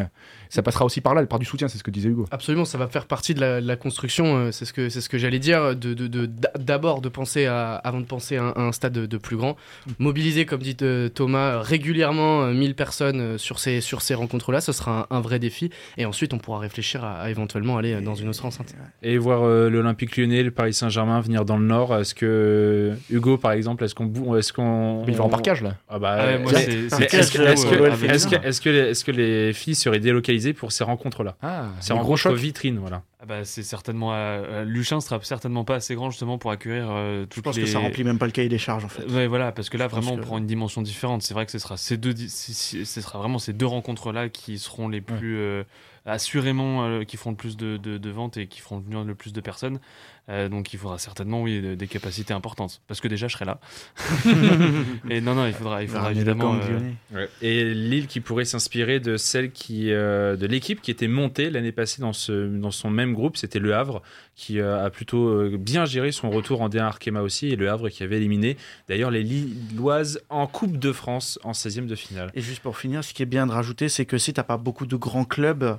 ça 0.48 0.62
passera 0.62 0.84
aussi 0.84 0.97
par 1.00 1.14
là, 1.14 1.24
par 1.26 1.38
du 1.38 1.46
soutien, 1.46 1.68
c'est 1.68 1.78
ce 1.78 1.82
que 1.82 1.90
disait 1.90 2.08
Hugo. 2.08 2.26
Absolument, 2.30 2.64
ça 2.64 2.78
va 2.78 2.88
faire 2.88 3.06
partie 3.06 3.34
de 3.34 3.40
la, 3.40 3.76
construction, 3.76 4.36
euh, 4.36 4.52
c'est 4.52 4.64
ce 4.64 4.72
que, 4.72 4.88
c'est 4.88 5.00
ce 5.00 5.08
que 5.08 5.18
j'allais 5.18 5.38
dire, 5.38 5.74
d'abord 6.58 7.00
de, 7.00 7.04
de, 7.04 7.08
penser 7.08 7.46
à, 7.46 7.74
avant 7.74 8.00
de 8.00 8.06
penser 8.06 8.36
à 8.36 8.54
un, 8.56 8.72
stade 8.72 8.92
de, 8.92 9.18
plus 9.18 9.36
grand. 9.36 9.56
Mobiliser, 9.98 10.46
comme 10.46 10.60
dit 10.60 10.76
euh, 10.82 11.08
Thomas, 11.08 11.60
régulièrement 11.60 12.46
1000 12.46 12.70
euh, 12.70 12.74
personnes 12.74 13.38
sur 13.38 13.58
ces, 13.58 13.80
sur 13.80 14.02
ces 14.02 14.14
rencontres-là, 14.14 14.60
ce 14.60 14.72
sera 14.72 15.06
un, 15.10 15.20
vrai 15.20 15.38
défi. 15.38 15.70
Et 15.96 16.06
ensuite, 16.06 16.34
on 16.34 16.38
pourra 16.38 16.58
réfléchir 16.58 17.04
à, 17.04 17.30
éventuellement 17.30 17.78
aller 17.78 18.00
dans 18.00 18.14
une 18.14 18.28
autre 18.28 18.44
enceinte. 18.44 18.74
Et 19.02 19.18
voir 19.18 19.42
l'Olympique 19.68 20.16
lyonnais, 20.16 20.42
le 20.42 20.50
Paris 20.50 20.74
Saint-Germain 20.74 21.20
venir 21.20 21.44
dans 21.44 21.56
le 21.56 21.66
Nord, 21.66 21.96
est-ce 21.96 22.14
que 22.14 22.92
Hugo, 23.10 23.38
par 23.38 23.52
exemple, 23.52 23.84
est-ce 23.84 23.94
qu'on. 23.94 24.36
Est-ce 24.36 24.52
qu'on 24.52 25.04
Il 25.06 25.14
va 25.14 25.24
en 25.24 25.28
parcage 25.28 25.62
là 25.62 25.74
ah 25.88 25.98
bah, 25.98 26.32
Est-ce 26.32 28.60
que, 28.60 28.68
est 28.68 29.04
que 29.04 29.10
les 29.10 29.52
filles 29.52 29.74
seraient 29.74 30.00
délocalisées 30.00 30.52
pour 30.52 30.72
ces 30.72 30.84
rencontres-là 30.88 31.36
ah, 31.42 31.66
C'est 31.80 31.92
un 31.92 32.02
gros 32.02 32.16
choc. 32.16 32.36
vitrine, 32.36 32.78
voilà. 32.78 33.02
Ah 33.20 33.26
bah, 33.26 33.44
c'est 33.44 33.62
certainement. 33.62 34.10
Euh, 34.14 34.64
Luchin 34.64 35.00
sera 35.00 35.20
certainement 35.22 35.64
pas 35.64 35.76
assez 35.76 35.94
grand 35.94 36.10
justement 36.10 36.38
pour 36.38 36.50
accueillir 36.50 36.86
euh, 36.90 37.24
toutes 37.26 37.36
Je 37.36 37.40
pense 37.42 37.58
que 37.58 37.66
ça 37.66 37.78
remplit 37.78 38.04
même 38.04 38.18
pas 38.18 38.26
le 38.26 38.32
cahier 38.32 38.48
des 38.48 38.58
charges 38.58 38.84
en 38.84 38.88
fait. 38.88 39.04
Ouais, 39.10 39.26
voilà, 39.26 39.52
parce 39.52 39.70
que 39.70 39.76
là 39.76 39.86
vraiment 39.86 40.12
on 40.12 40.18
prend 40.18 40.38
une 40.38 40.46
dimension 40.46 40.82
différente. 40.82 41.22
C'est 41.22 41.34
vrai 41.34 41.46
que 41.46 41.52
ce 41.52 41.58
sera 41.58 41.76
ces 41.76 41.96
deux, 41.96 42.14
ce 42.16 42.84
sera 42.84 43.18
vraiment 43.18 43.38
ces 43.38 43.52
deux 43.52 43.66
rencontres 43.66 44.12
là 44.12 44.28
qui 44.28 44.58
seront 44.58 44.88
les 44.88 45.00
plus. 45.00 45.38
Euh, 45.38 45.64
assurément 46.06 47.04
qui 47.04 47.18
feront 47.18 47.32
le 47.32 47.36
plus 47.36 47.58
de, 47.58 47.76
de, 47.76 48.10
ventes 48.10 48.38
et 48.38 48.46
qui 48.46 48.60
feront 48.60 48.78
venir 48.78 49.04
le 49.04 49.14
plus 49.14 49.34
de 49.34 49.42
personnes. 49.42 49.78
Donc 50.28 50.72
il 50.72 50.78
faudra 50.78 50.98
certainement 50.98 51.42
oui 51.42 51.76
des 51.76 51.86
capacités 51.86 52.34
importantes 52.34 52.82
parce 52.86 53.00
que 53.00 53.08
déjà 53.08 53.28
je 53.28 53.34
serai 53.34 53.44
là. 53.44 53.60
et 55.10 55.20
non 55.20 55.34
non 55.34 55.46
il 55.46 55.54
faudra 55.54 55.82
il 55.82 55.88
faudra 55.88 56.12
évidemment. 56.12 56.58
Et 57.42 57.64
Lille 57.64 58.06
qui 58.06 58.20
pourrait 58.20 58.44
s'inspirer 58.44 59.00
de 59.00 59.16
celle 59.16 59.50
qui 59.50 59.86
de 59.86 60.46
l'équipe 60.46 60.82
qui 60.82 60.90
était 60.90 61.08
montée 61.08 61.50
l'année 61.50 61.72
passée 61.72 62.02
dans 62.02 62.12
ce 62.12 62.46
dans 62.46 62.70
son 62.70 62.90
même 62.90 63.14
groupe 63.14 63.36
c'était 63.36 63.58
Le 63.58 63.74
Havre 63.74 64.02
qui 64.34 64.60
a 64.60 64.90
plutôt 64.90 65.48
bien 65.58 65.84
géré 65.84 66.12
son 66.12 66.30
retour 66.30 66.60
en 66.60 66.68
D1 66.68 66.80
Arkema 66.80 67.22
aussi 67.22 67.48
et 67.48 67.56
Le 67.56 67.70
Havre 67.70 67.88
qui 67.88 68.02
avait 68.02 68.16
éliminé 68.18 68.56
d'ailleurs 68.88 69.10
les 69.10 69.22
Lilloises 69.22 70.20
en 70.28 70.46
Coupe 70.46 70.78
de 70.78 70.92
France 70.92 71.38
en 71.44 71.52
16e 71.52 71.86
de 71.86 71.94
finale. 71.94 72.30
Et 72.34 72.40
juste 72.40 72.60
pour 72.62 72.78
finir, 72.78 73.04
ce 73.04 73.12
qui 73.14 73.22
est 73.22 73.26
bien 73.26 73.46
de 73.46 73.52
rajouter, 73.52 73.88
c'est 73.88 74.06
que 74.06 74.18
si 74.18 74.32
tu 74.32 74.40
n'as 74.40 74.44
pas 74.44 74.56
beaucoup 74.56 74.86
de 74.86 74.96
grands 74.96 75.24
clubs 75.24 75.78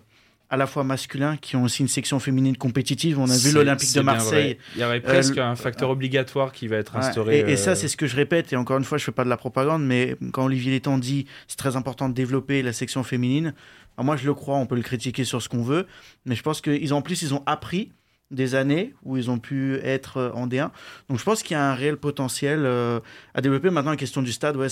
à 0.49 0.57
la 0.57 0.65
fois 0.65 0.83
masculins 0.83 1.37
qui 1.37 1.55
ont 1.55 1.63
aussi 1.63 1.81
une 1.81 1.87
section 1.87 2.19
féminine 2.19 2.57
compétitive. 2.57 3.19
On 3.19 3.29
a 3.29 3.37
vu 3.37 3.51
l'Olympique 3.51 3.93
de 3.93 4.01
Marseille. 4.01 4.57
Il 4.75 4.81
y 4.81 4.83
aurait 4.83 4.99
presque 4.99 5.37
euh, 5.37 5.43
un 5.43 5.55
facteur 5.55 5.89
obligatoire 5.89 6.51
qui 6.51 6.67
va 6.67 6.77
être 6.77 6.95
instauré. 6.95 7.39
et, 7.47 7.55
ça, 7.55 7.71
euh, 7.71 7.75
c'est 7.75 7.87
ce 7.87 7.97
que 7.97 8.07
je 8.07 8.15
répète. 8.15 8.51
Et 8.51 8.55
encore 8.55 8.77
une 8.77 8.83
fois, 8.83 8.97
je 8.97 9.03
fais 9.03 9.11
pas 9.11 9.23
de 9.23 9.29
la 9.29 9.37
propagande, 9.37 9.85
mais 9.85 10.15
quand 10.31 10.45
Olivier 10.45 10.71
Létang 10.71 10.97
dit 10.97 11.25
c'est 11.47 11.57
très 11.57 11.75
important 11.75 12.09
de 12.09 12.13
développer 12.13 12.61
la 12.63 12.73
section 12.73 13.03
féminine, 13.03 13.53
moi 13.97 14.15
je 14.15 14.25
le 14.25 14.33
crois. 14.33 14.57
On 14.57 14.65
peut 14.65 14.75
le 14.75 14.81
critiquer 14.81 15.23
sur 15.23 15.41
ce 15.41 15.49
qu'on 15.49 15.63
veut, 15.63 15.85
mais 16.25 16.35
je 16.35 16.41
pense 16.41 16.61
qu'ils 16.61 16.93
en 16.93 17.01
plus 17.01 17.21
ils 17.21 17.33
ont 17.33 17.43
appris 17.45 17.91
des 18.31 18.55
années 18.55 18.93
où 19.03 19.17
ils 19.17 19.31
ont 19.31 19.39
pu 19.39 19.75
être 19.83 20.17
euh, 20.17 20.31
en 20.33 20.47
D1. 20.47 20.69
Donc 21.09 21.19
je 21.19 21.23
pense 21.23 21.41
qu'il 21.41 21.55
y 21.55 21.57
a 21.57 21.71
un 21.71 21.73
réel 21.73 21.97
potentiel 21.97 22.61
euh, 22.63 22.99
à 23.33 23.41
développer. 23.41 23.69
Maintenant, 23.69 23.91
la 23.91 23.97
question 23.97 24.21
du 24.21 24.31
stade, 24.31 24.55
ouais, 24.55 24.67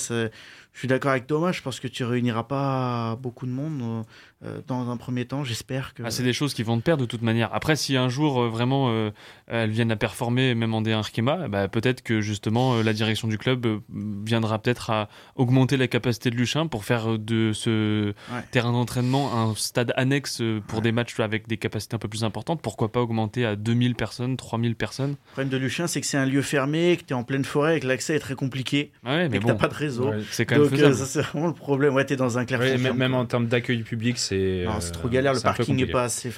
je 0.78 0.82
suis 0.82 0.88
d'accord 0.88 1.10
avec 1.10 1.26
Thomas, 1.26 1.54
je 1.54 1.64
pense 1.64 1.80
que 1.80 1.88
tu 1.88 2.04
réuniras 2.04 2.44
pas 2.44 3.16
beaucoup 3.16 3.48
de 3.48 3.52
monde. 3.52 3.82
Euh, 3.82 4.04
euh, 4.46 4.60
dans 4.68 4.92
un 4.92 4.98
premier 4.98 5.26
temps. 5.26 5.44
J'espère 5.44 5.96
que. 5.96 6.04
Ah, 6.04 6.12
c'est 6.12 6.22
des 6.22 6.32
choses 6.32 6.54
qui 6.54 6.62
vont 6.62 6.78
de 6.78 6.84
pair 6.84 6.96
de 6.98 7.06
toute 7.06 7.24
manière. 7.24 7.52
Après, 7.56 7.76
si 7.76 7.98
un 7.98 8.08
jour 8.08 8.40
euh, 8.40 8.50
vraiment 8.50 8.92
euh, 8.92 9.10
elles 9.48 9.72
viennent 9.72 9.90
à 9.90 9.96
performer, 9.96 10.54
même 10.54 10.76
en 10.76 10.84
D1 10.84 10.98
Arkema, 10.98 11.48
bah, 11.48 11.68
peut-être 11.68 12.04
que 12.04 12.22
justement 12.22 12.84
la 12.84 12.94
direction 12.94 13.28
du 13.28 13.40
club 13.40 13.66
viendra 13.90 14.60
peut-être 14.60 14.92
à 14.92 15.10
augmenter 15.38 15.76
la 15.76 15.88
capacité 15.88 16.30
de 16.30 16.36
Luchin 16.36 16.68
pour 16.68 16.86
faire 16.86 17.18
de 17.18 17.52
ce 17.52 18.14
terrain 18.52 18.74
d'entraînement 18.74 19.34
un 19.34 19.56
stade 19.56 19.92
annexe 19.96 20.44
pour 20.68 20.82
des 20.82 20.92
matchs 20.92 21.20
avec 21.20 21.48
des 21.48 21.58
capacités 21.58 21.96
un 21.96 22.00
peu 22.00 22.08
plus 22.08 22.24
importantes. 22.24 22.62
Pourquoi 22.62 22.92
pas 22.92 23.02
augmenter 23.02 23.44
à 23.44 23.56
2000 23.56 23.96
personnes, 23.96 24.38
3000 24.38 24.76
personnes? 24.76 25.12
Le 25.12 25.32
problème 25.32 25.50
de 25.50 25.58
Luchin, 25.58 25.88
c'est 25.88 26.00
que 26.00 26.06
c'est 26.06 26.18
un 26.18 26.28
lieu 26.28 26.44
fermé, 26.44 26.96
que 26.98 27.06
tu 27.06 27.14
es 27.14 27.16
en 27.16 27.24
pleine 27.24 27.46
forêt 27.46 27.78
et 27.78 27.80
que 27.80 27.88
l'accès 27.88 28.16
est 28.16 28.20
très 28.20 28.36
compliqué. 28.36 28.92
mais 29.04 29.26
et 29.26 29.30
que 29.30 29.40
bon, 29.40 29.56
pas 29.56 29.68
de 29.68 29.74
réseau. 29.74 30.12
c'est 30.30 30.46
quand 30.46 30.60
même 30.60 30.67
Donc, 30.70 30.94
ça, 30.94 31.06
c'est 31.06 31.22
vraiment 31.22 31.48
le 31.48 31.54
problème. 31.54 31.94
Ouais, 31.94 32.06
tu 32.06 32.14
es 32.14 32.16
dans 32.16 32.38
un 32.38 32.46
clair. 32.46 32.60
même, 32.94 33.14
en 33.14 33.26
termes 33.26 33.48
d'accueil 33.48 33.84
public, 33.84 34.18
c'est 34.18 34.66
c'est 34.80 34.92
trop 34.92 35.10
galère, 35.10 35.34
le 35.34 35.42
parking 35.42 35.76
n'est 35.76 35.86
pas 35.86 36.04
assez. 36.04 36.32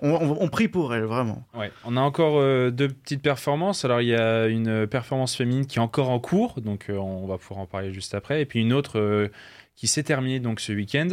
on, 0.00 0.48
prie 0.48 0.68
pour 0.68 0.94
elle, 0.94 1.04
vraiment. 1.04 1.44
Ouais. 1.54 1.70
On 1.84 1.96
a 1.96 2.00
encore 2.00 2.38
euh, 2.38 2.70
deux 2.70 2.88
petites 2.88 3.22
performances. 3.22 3.84
Alors, 3.84 4.00
il 4.00 4.08
y 4.08 4.14
a 4.14 4.46
une 4.46 4.86
performance 4.86 5.36
féminine 5.36 5.66
qui 5.66 5.78
est 5.78 5.82
encore 5.82 6.10
en 6.10 6.18
cours, 6.18 6.60
donc 6.60 6.86
euh, 6.88 6.96
on 6.96 7.26
va 7.26 7.38
pouvoir 7.38 7.60
en 7.60 7.66
parler 7.66 7.92
juste 7.92 8.14
après. 8.14 8.42
Et 8.42 8.46
puis 8.46 8.60
une 8.60 8.72
autre 8.72 8.98
euh, 8.98 9.28
qui 9.76 9.86
s'est 9.86 10.02
terminée 10.02 10.40
donc 10.40 10.60
ce 10.60 10.72
week-end. 10.72 11.08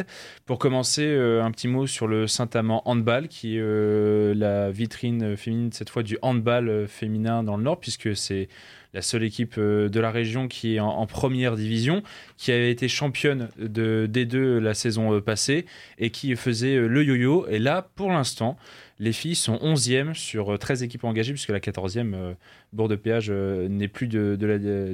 Pour 0.46 0.58
commencer, 0.58 1.06
un 1.06 1.52
petit 1.52 1.68
mot 1.68 1.86
sur 1.86 2.08
le 2.08 2.28
Saint-Amand 2.28 2.82
Handball, 2.86 3.28
qui 3.28 3.58
est 3.58 4.34
la 4.34 4.72
vitrine 4.72 5.36
féminine, 5.36 5.74
cette 5.74 5.90
fois 5.90 6.02
du 6.02 6.18
handball 6.22 6.88
féminin 6.88 7.44
dans 7.44 7.58
le 7.58 7.64
Nord, 7.64 7.82
puisque 7.82 8.16
c'est 8.16 8.48
la 8.94 9.02
seule 9.02 9.24
équipe 9.24 9.56
euh, 9.58 9.90
de 9.90 10.00
la 10.00 10.12
région 10.12 10.48
qui 10.48 10.76
est 10.76 10.80
en, 10.80 11.06
première 11.08 11.56
division, 11.56 12.04
qui 12.38 12.52
avait 12.52 12.72
été 12.72 12.88
championne 12.88 13.50
de 13.58 14.10
D2 14.12 14.58
la 14.60 14.74
saison 14.74 15.14
euh, 15.14 15.22
passée 15.22 15.66
et 15.98 16.12
qui 16.12 16.36
faisait 16.36 16.76
euh, 16.76 16.88
le 16.88 17.04
yo-yo. 17.04 17.48
Et 17.50 17.60
là, 17.60 17.90
pour 17.96 18.12
l'instant, 18.12 18.58
les 19.00 19.12
filles 19.12 19.36
sont 19.36 19.56
11e 19.56 20.14
sur 20.14 20.58
13 20.58 20.84
équipes 20.84 21.04
engagées, 21.04 21.34
puisque 21.34 21.50
la 21.50 21.60
14e, 21.60 22.36
bord 22.72 22.88
de 22.88 22.96
péage, 22.96 23.32
n'est 23.32 23.88
plus 23.88 24.08
de, 24.08 24.38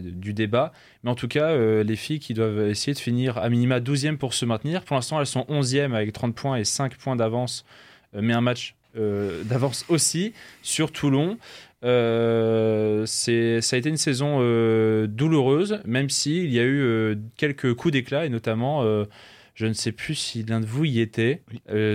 du 0.01 0.33
débat. 0.33 0.71
Mais 1.03 1.11
en 1.11 1.15
tout 1.15 1.27
cas, 1.27 1.83
les 1.83 1.95
filles 1.97 2.19
qui 2.19 2.33
doivent 2.33 2.69
essayer 2.69 2.93
de 2.93 2.99
finir 2.99 3.37
à 3.37 3.49
minima 3.49 3.81
12e 3.81 4.17
pour 4.17 4.33
se 4.33 4.45
maintenir. 4.45 4.83
Pour 4.83 4.95
l'instant, 4.95 5.19
elles 5.19 5.27
sont 5.27 5.45
11e 5.49 5.93
avec 5.93 6.13
30 6.13 6.33
points 6.33 6.55
et 6.55 6.63
5 6.63 6.95
points 6.95 7.17
d'avance, 7.17 7.65
mais 8.13 8.33
un 8.33 8.41
match 8.41 8.73
d'avance 8.95 9.85
aussi 9.89 10.33
sur 10.61 10.91
Toulon. 10.91 11.37
Euh, 11.83 13.05
ça 13.05 13.31
a 13.31 13.79
été 13.79 13.89
une 13.89 13.97
saison 13.97 14.39
euh, 14.41 15.07
douloureuse, 15.07 15.79
même 15.85 16.09
s'il 16.09 16.51
y 16.53 16.59
a 16.59 16.63
eu 16.63 16.81
euh, 16.81 17.15
quelques 17.37 17.73
coups 17.73 17.93
d'éclat, 17.93 18.25
et 18.25 18.29
notamment, 18.29 18.83
je 19.55 19.65
ne 19.65 19.73
sais 19.73 19.91
plus 19.91 20.15
si 20.15 20.43
l'un 20.43 20.59
de 20.59 20.65
vous 20.65 20.85
y 20.85 20.99
était. 20.99 21.41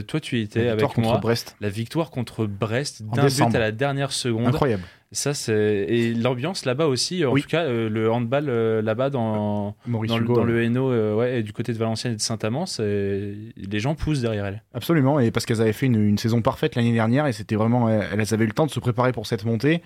toi, 0.07 0.21
tu 0.21 0.39
y 0.39 0.43
étais 0.43 0.69
avec 0.69 0.97
moi. 0.97 1.19
Brest. 1.19 1.57
La 1.61 1.69
victoire 1.69 2.11
contre 2.11 2.47
Brest 2.47 3.03
d'un 3.03 3.27
but 3.27 3.55
à 3.55 3.59
la 3.59 3.73
dernière 3.73 4.13
seconde. 4.13 4.49
Incroyable. 4.49 4.85
Ça, 5.15 5.33
c'est 5.33 5.87
et 5.89 6.13
l'ambiance 6.13 6.65
là-bas 6.65 6.87
aussi. 6.87 7.25
En 7.25 7.35
tout 7.35 7.43
cas, 7.49 7.63
euh, 7.63 7.89
le 7.89 8.11
handball 8.11 8.47
euh, 8.49 8.83
là-bas 8.83 9.11
dans 9.11 9.77
dans, 9.87 10.19
le, 10.19 10.63
Hainaut, 10.63 10.91
euh, 10.91 11.15
ouais, 11.15 11.43
du 11.45 11.53
côté 11.53 11.73
de 11.73 11.79
Valenciennes 11.79 12.15
et 12.15 12.17
de 12.17 12.21
Saint-Amand, 12.21 12.65
les 12.79 13.81
gens 13.81 13.95
poussent 13.95 14.21
derrière 14.21 14.45
elles. 14.47 14.63
Absolument, 14.75 15.21
et 15.21 15.31
parce 15.31 15.47
qu'elles 15.47 15.61
avaient 15.61 15.73
fait 15.73 15.87
une, 15.87 16.19
saison 16.19 16.43
parfaite 16.43 16.75
l'année 16.75 16.93
dernière, 16.93 17.27
et 17.27 17.33
c'était 17.33 17.55
vraiment, 17.55 17.89
elles 17.89 18.35
avaient 18.35 18.45
eu 18.45 18.49
le 18.49 18.53
temps 18.53 18.67
de 18.67 18.71
se 18.71 18.81
préparer 18.81 19.13
pour 19.13 19.27
cette 19.27 19.45
montée. 19.45 19.83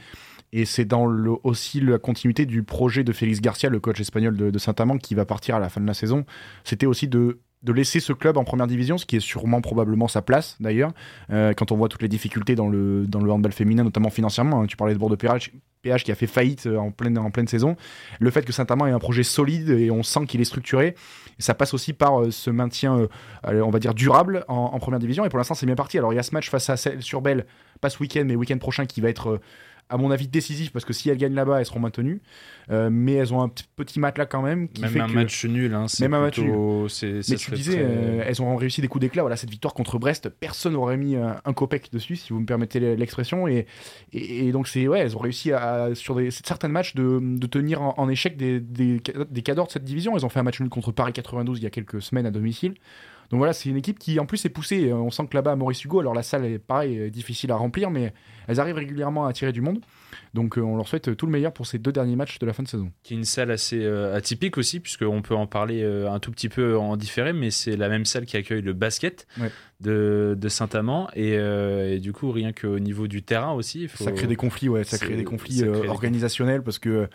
Et 0.53 0.65
c'est 0.65 0.87
dans 0.87 1.05
le, 1.05 1.33
aussi 1.45 1.81
la 1.81 1.99
continuité 1.99 2.47
du 2.47 2.63
projet 2.63 3.05
de 3.05 3.13
Félix 3.13 3.43
Garcia, 3.43 3.69
le 3.69 3.81
coach 3.81 4.01
espagnol 4.01 4.35
de, 4.35 4.51
de 4.51 4.59
Saint-Amand, 4.59 4.97
qui 4.97 5.15
va 5.15 5.27
partir 5.27 5.57
à 5.57 5.59
la 5.59 5.69
fin 5.69 5.81
de 5.81 5.87
la 5.87 5.93
saison. 5.93 6.25
C'était 6.65 6.87
aussi 6.87 7.07
de 7.07 7.41
de 7.63 7.73
laisser 7.73 8.01
ce 8.01 8.13
club 8.13 8.37
en 8.37 8.45
première 8.45 8.67
division, 8.67 8.99
ce 8.99 9.07
qui 9.07 9.17
est 9.17 9.21
sûrement 9.21 9.61
probablement 9.61 10.07
sa 10.07 10.23
place 10.23 10.57
d'ailleurs, 10.61 10.93
euh, 11.31 11.53
quand 11.55 11.73
on 11.73 11.77
voit 11.77 11.89
toutes 11.89 12.03
les 12.03 12.09
difficultés 12.09 12.55
dans 12.55 12.69
le, 12.69 13.07
dans 13.07 13.21
le 13.21 13.31
handball 13.31 13.53
féminin, 13.53 13.83
notamment 13.83 14.11
financièrement. 14.11 14.63
Hein. 14.63 14.67
tu 14.67 14.77
parlais 14.77 14.95
de 14.95 14.99
bord 14.99 15.11
de 15.11 15.17
PH, 15.17 15.51
qui 15.83 16.13
a 16.13 16.15
fait 16.15 16.27
faillite 16.27 16.67
euh, 16.67 16.77
en 16.77 16.91
pleine, 16.91 17.19
en 17.19 17.31
pleine 17.31 17.49
saison. 17.49 17.77
Le 18.21 18.31
fait 18.31 18.45
que 18.45 18.53
Saint-Amand 18.53 18.87
ait 18.87 18.93
un 18.93 18.99
projet 18.99 19.25
solide 19.25 19.71
et 19.71 19.91
on 19.91 20.03
sent 20.03 20.27
qu'il 20.27 20.41
est 20.41 20.45
structuré, 20.45 20.95
ça 21.39 21.55
passe 21.55 21.75
aussi 21.75 21.93
par 21.93 22.21
euh, 22.21 22.31
ce 22.31 22.51
maintien, 22.51 23.09
on 23.45 23.71
va 23.71 23.79
dire, 23.79 23.95
durable 23.95 24.45
en, 24.49 24.79
première 24.79 25.01
division. 25.01 25.25
Et 25.25 25.29
pour 25.29 25.39
l'instant, 25.39 25.55
c'est 25.55 25.67
bien 25.67 25.75
parti. 25.75 25.99
Alors 25.99 26.13
il 26.13 26.17
y 26.17 26.21
a 26.21 26.23
ce 26.23 26.35
match 26.35 26.51
face 26.51 26.71
à 26.71 26.77
sur 26.77 27.23
Belle, 27.23 27.47
pas 27.81 27.91
ce 27.91 27.99
week-end, 27.99 28.25
mais 28.27 28.37
week-end 28.37 28.59
prochain, 28.59 28.87
qui 28.87 29.01
va 29.01 29.09
être 29.09 29.41
à 29.89 29.97
mon 29.97 30.11
avis 30.11 30.29
décisif 30.29 30.73
parce 30.73 30.85
que 30.85 30.93
si 30.93 31.09
elles 31.09 31.17
gagnent 31.17 31.35
là-bas, 31.35 31.61
elles 31.61 31.67
seront 31.67 31.81
maintenues. 31.81 32.21
Euh, 32.71 32.91
mais 32.93 33.15
elles 33.15 33.33
ont 33.33 33.41
un 33.41 33.49
petit 33.49 33.99
match 33.99 34.19
là 34.19 34.27
quand 34.27 34.43
même. 34.43 34.69
Qui 34.69 34.83
même 34.83 34.91
fait 34.91 35.01
un 35.01 35.09
match 35.09 35.45
nul. 35.47 35.73
Hein, 35.75 35.87
même 36.01 36.15
un 36.15 36.21
match 36.21 36.39
nul. 36.39 36.53
Mais 37.03 37.37
tu 37.37 37.51
disais, 37.53 37.79
euh, 37.81 38.23
elles 38.27 38.43
ont 38.43 38.57
réussi 38.57 38.83
des 38.83 38.89
coups 38.89 39.01
d'éclat. 39.01 39.23
Voilà, 39.23 39.37
cette 39.37 39.51
victoire 39.51 39.73
contre 39.73 39.99
Brest, 39.99 40.29
personne 40.29 40.75
n'aurait 40.75 40.99
mis 40.99 41.17
un, 41.17 41.41
un, 41.45 41.53
copec 41.55 41.91
dessus, 41.93 42.17
si 42.17 42.33
vous 42.33 42.41
me 42.41 42.47
permettez 42.47 42.97
l'expression. 42.97 43.49
Et, 43.49 43.67
et, 44.13 44.53
donc, 44.53 44.69
c'est 44.69 44.87
ouais, 44.87 45.01
elles 45.01 45.17
ont 45.17 45.21
réussi 45.21 45.53
à, 45.53 45.95
sur 45.95 46.17
des, 46.17 46.31
certains 46.31 46.69
matchs 46.69 46.95
de, 46.95 47.21
de 47.23 47.47
tenir 47.47 47.81
en, 47.81 48.09
échec 48.09 48.37
des, 48.37 48.61
des, 48.61 49.01
des 49.31 49.43
cadors 49.43 49.67
de 49.67 49.73
cette 49.73 49.85
division. 49.85 50.17
Elles 50.17 50.27
ont 50.27 50.31
fait 50.31 50.41
un 50.41 50.45
match 50.45 50.61
nul 50.61 50.69
contre 50.69 50.93
Paris 50.93 51.13
92 51.15 51.59
il 51.59 51.63
y 51.63 51.67
a 51.67 51.71
quelques 51.71 52.03
semaines 52.03 52.27
à 52.27 52.31
domicile. 52.31 52.75
Donc 53.31 53.39
voilà, 53.39 53.53
c'est 53.53 53.69
une 53.69 53.77
équipe 53.77 53.99
qui 53.99 54.19
en 54.19 54.27
plus 54.27 54.45
est 54.45 54.51
poussée. 54.51 54.93
On 54.93 55.11
sent 55.11 55.27
que 55.29 55.37
là-bas, 55.37 55.53
à 55.53 55.57
Maurice 55.57 55.85
Hugo, 55.85 56.01
alors 56.01 56.15
la 56.15 56.23
salle 56.23 56.47
est 56.47 56.59
pareil, 56.59 57.11
difficile 57.11 57.53
à 57.53 57.57
remplir, 57.57 57.91
mais 57.91 58.13
elles 58.47 58.61
arrivent 58.61 58.77
régulièrement 58.77 59.27
à 59.27 59.31
attirer 59.31 59.53
du 59.53 59.61
monde. 59.61 59.81
Donc 60.35 60.59
euh, 60.59 60.63
on 60.63 60.77
leur 60.77 60.89
souhaite 60.89 61.17
tout 61.17 61.27
le 61.27 61.33
meilleur 61.33 61.53
pour 61.53 61.67
ces 61.67 61.79
deux 61.79 61.93
derniers 61.93 62.17
matchs 62.17 62.39
de 62.39 62.47
la 62.47 62.53
fin 62.53 62.63
de 62.63 62.69
saison. 62.69 62.91
Qui 63.03 63.15
est 63.15 63.17
une 63.17 63.25
salle 63.25 63.51
assez 63.51 63.83
euh, 63.83 64.15
atypique 64.17 64.59
aussi, 64.59 64.81
puisqu'on 64.81 65.23
peut 65.23 65.35
en 65.35 65.47
parler 65.47 65.83
euh, 65.83 66.11
un 66.11 66.19
tout 66.19 66.31
petit 66.31 66.49
peu 66.49 66.77
en 66.77 66.97
différé, 66.97 67.33
mais 67.33 67.51
c'est 67.51 67.77
la 67.77 67.89
même 67.89 68.05
salle 68.05 68.25
qui 68.25 68.37
accueille 68.37 68.63
le 68.63 68.73
basket 68.73 69.27
de, 69.81 70.37
Saint-Amand. 70.49 71.09
Et, 71.15 71.99
du 72.01 72.13
coup, 72.13 72.31
rien 72.31 72.53
qu'au 72.53 72.79
niveau 72.79 73.07
du 73.07 73.23
terrain 73.23 73.53
aussi. 73.53 73.89
Ça 73.95 74.13
crée 74.13 74.27
des 74.27 74.37
conflits, 74.37 74.69
ouais, 74.69 74.85
ça 74.85 74.99
crée 74.99 75.17
des 75.17 75.25
conflits 75.25 75.65
organisationnels, 75.89 76.63
parce 76.63 76.79
que 76.79 77.09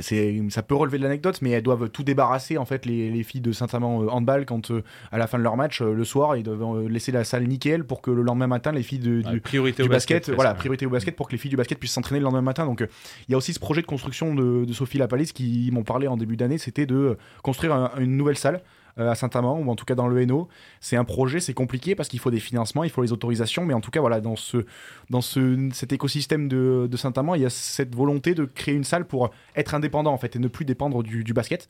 c'est 0.00 0.40
ça 0.50 0.62
peut 0.62 0.74
relever 0.74 0.98
de 0.98 1.02
l'anecdote, 1.02 1.40
mais 1.42 1.50
elles 1.50 1.62
doivent 1.62 1.88
tout 1.90 2.02
débarrasser, 2.02 2.58
en 2.58 2.64
fait, 2.64 2.86
les, 2.86 3.22
filles 3.22 3.40
de 3.40 3.52
Saint-Amand 3.52 4.08
handball, 4.08 4.46
quand 4.46 4.72
à 5.12 5.18
la 5.18 5.26
fin 5.26 5.38
de 5.38 5.42
leur 5.42 5.56
match, 5.56 5.80
le 5.82 6.04
soir, 6.04 6.36
ils 6.36 6.42
doivent 6.42 6.86
laisser 6.86 7.12
la 7.12 7.24
salle 7.24 7.46
nickel 7.46 7.84
pour 7.84 8.00
que 8.00 8.10
le 8.10 8.22
lendemain 8.22 8.46
matin, 8.46 8.72
les 8.72 8.82
filles 8.82 8.98
de, 8.98 9.22
du, 9.22 9.40
priorité 9.40 9.82
du 9.82 9.88
au 9.88 9.92
basket, 9.92 10.30
voilà, 10.30 10.54
priorité 10.54 10.86
au 10.86 10.90
basket 10.90 11.16
pour 11.16 11.28
que 11.28 11.32
les 11.32 11.38
filles 11.38 11.50
du 11.50 11.56
basket 11.56 11.78
puissent 11.78 11.92
s'entraîner 11.92 12.20
le 12.20 12.24
lendemain 12.24 12.42
matin. 12.42 12.66
Donc, 12.66 12.82
euh, 12.82 12.86
il 13.28 13.32
y 13.32 13.34
a 13.34 13.38
aussi 13.38 13.52
ce 13.52 13.60
projet 13.60 13.80
de 13.80 13.86
construction 13.86 14.34
de, 14.34 14.72
Sophie 14.72 14.98
Lapalis 14.98 15.32
qui 15.34 15.68
m'ont 15.72 15.82
parlé 15.82 16.06
en 16.06 16.16
début 16.16 16.36
d'année, 16.36 16.56
c'était 16.56 16.86
de 16.86 17.18
construire 17.42 17.90
une 17.98 18.16
nouvelle 18.16 18.38
salle 18.38 18.56
euh, 18.56 18.58
à 19.08 19.14
Saint-Amand 19.14 19.58
ou 19.58 19.70
en 19.70 19.76
tout 19.76 19.84
cas 19.84 19.94
dans 19.94 20.08
le 20.08 20.20
Hainaut. 20.20 20.48
C'est 20.80 20.96
un 20.96 21.04
projet, 21.04 21.40
c'est 21.40 21.54
compliqué 21.54 21.94
parce 21.94 22.08
qu'il 22.08 22.20
faut 22.20 22.30
des 22.30 22.40
financements, 22.40 22.84
il 22.84 22.90
faut 22.90 23.02
les 23.02 23.12
autorisations, 23.12 23.64
mais 23.64 23.74
en 23.74 23.80
tout 23.80 23.90
cas 23.90 24.00
voilà 24.00 24.20
dans 24.20 24.36
ce 24.36 24.64
dans 25.08 25.20
ce 25.20 25.68
cet 25.72 25.92
écosystème 25.92 26.48
de, 26.48 26.88
Saint-Amand, 26.96 27.34
il 27.34 27.42
y 27.42 27.46
a 27.46 27.50
cette 27.50 27.94
volonté 27.94 28.34
de 28.34 28.44
créer 28.44 28.74
une 28.74 28.84
salle 28.84 29.06
pour 29.06 29.30
être 29.56 29.74
indépendant 29.74 30.12
en 30.12 30.18
fait 30.18 30.36
et 30.36 30.38
ne 30.38 30.48
plus 30.48 30.64
dépendre 30.64 31.02
du, 31.02 31.32
basket. 31.32 31.68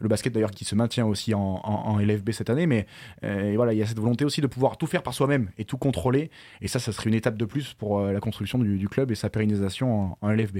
Le 0.00 0.08
basket 0.08 0.32
d'ailleurs 0.32 0.50
qui 0.50 0.64
se 0.64 0.74
maintient 0.74 1.06
aussi 1.06 1.34
en, 1.34 1.98
LFB 1.98 2.30
cette 2.30 2.50
année, 2.50 2.66
mais 2.66 2.86
euh, 3.24 3.52
voilà 3.56 3.72
il 3.72 3.78
y 3.78 3.82
a 3.82 3.86
cette 3.86 3.98
volonté 3.98 4.24
aussi 4.24 4.40
de 4.40 4.46
pouvoir 4.46 4.76
tout 4.76 4.86
faire 4.86 5.02
par 5.02 5.14
soi-même 5.14 5.50
et 5.58 5.64
tout 5.64 5.78
contrôler. 5.78 6.30
Et 6.60 6.68
ça, 6.68 6.78
ça 6.78 6.92
serait 6.92 7.08
une 7.08 7.16
étape 7.16 7.36
de 7.36 7.44
plus 7.44 7.74
pour 7.74 7.98
euh, 7.98 8.12
la 8.12 8.20
construction 8.20 8.58
du, 8.58 8.88
club 8.88 9.10
et 9.10 9.14
sa 9.14 9.28
pérennisation 9.28 10.16
en, 10.20 10.30
LFB. 10.30 10.58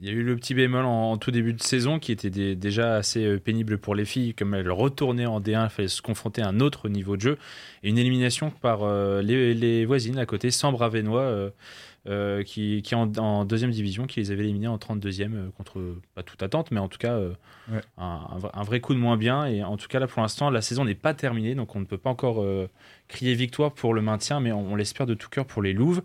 Il 0.00 0.06
y 0.06 0.10
a 0.10 0.12
eu 0.12 0.22
le 0.22 0.36
petit 0.36 0.54
bémol 0.54 0.84
en, 0.84 1.16
tout 1.16 1.30
début 1.30 1.52
de 1.52 1.62
saison 1.62 1.98
qui 1.98 2.12
était 2.12 2.30
déjà 2.54 2.96
assez 2.96 3.24
euh, 3.24 3.38
pénible 3.38 3.78
pour 3.78 3.94
les 3.94 4.04
filles, 4.04 4.34
comme 4.34 4.54
elles 4.54 4.70
retournaient 4.70 5.26
en 5.26 5.40
D1, 5.40 5.64
il 5.64 5.70
fallait 5.70 5.88
se 5.88 6.02
confronter 6.02 6.42
à 6.42 6.48
un 6.48 6.60
autre 6.60 6.88
niveau 6.88 7.16
de 7.16 7.22
jeu. 7.22 7.38
Et 7.82 7.88
une 7.88 7.98
élimination 7.98 8.50
par 8.50 8.82
euh, 8.82 9.22
les, 9.22 9.84
voisines 9.86 10.18
à 10.18 10.26
côté, 10.26 10.50
Sambre 10.50 10.82
Avenois, 10.82 11.52
euh, 12.08 12.42
qui, 12.42 12.78
est 12.78 12.94
en, 12.94 13.44
deuxième 13.44 13.70
division, 13.70 14.06
qui 14.06 14.20
les 14.20 14.30
avait 14.30 14.42
éliminés 14.44 14.68
en 14.68 14.76
32e 14.76 15.50
contre, 15.52 15.80
pas 16.14 16.22
toute 16.22 16.42
attente, 16.42 16.70
mais 16.70 16.80
en 16.80 16.88
tout 16.88 16.98
cas 16.98 17.18
un, 17.96 18.62
vrai 18.64 18.80
coup 18.80 18.94
de 18.94 18.98
moins 18.98 19.16
bien. 19.16 19.46
Et 19.46 19.62
en 19.62 19.76
tout 19.76 19.88
cas, 19.88 20.00
là 20.00 20.06
pour 20.06 20.20
l'instant, 20.20 20.50
la 20.50 20.62
saison 20.62 20.84
n'est 20.84 20.94
pas 20.94 21.14
terminée, 21.14 21.54
donc 21.54 21.74
on 21.76 21.80
ne 21.80 21.84
peut 21.84 21.98
pas 21.98 22.10
encore 22.10 22.44
crier 23.08 23.34
victoire 23.34 23.72
pour 23.72 23.94
le 23.94 24.02
maintien, 24.02 24.40
mais 24.40 24.52
on, 24.52 24.72
on 24.72 24.76
l'espère 24.76 25.06
de 25.06 25.14
tout 25.14 25.28
cœur 25.28 25.46
pour 25.46 25.62
les 25.62 25.72
Louves. 25.72 26.02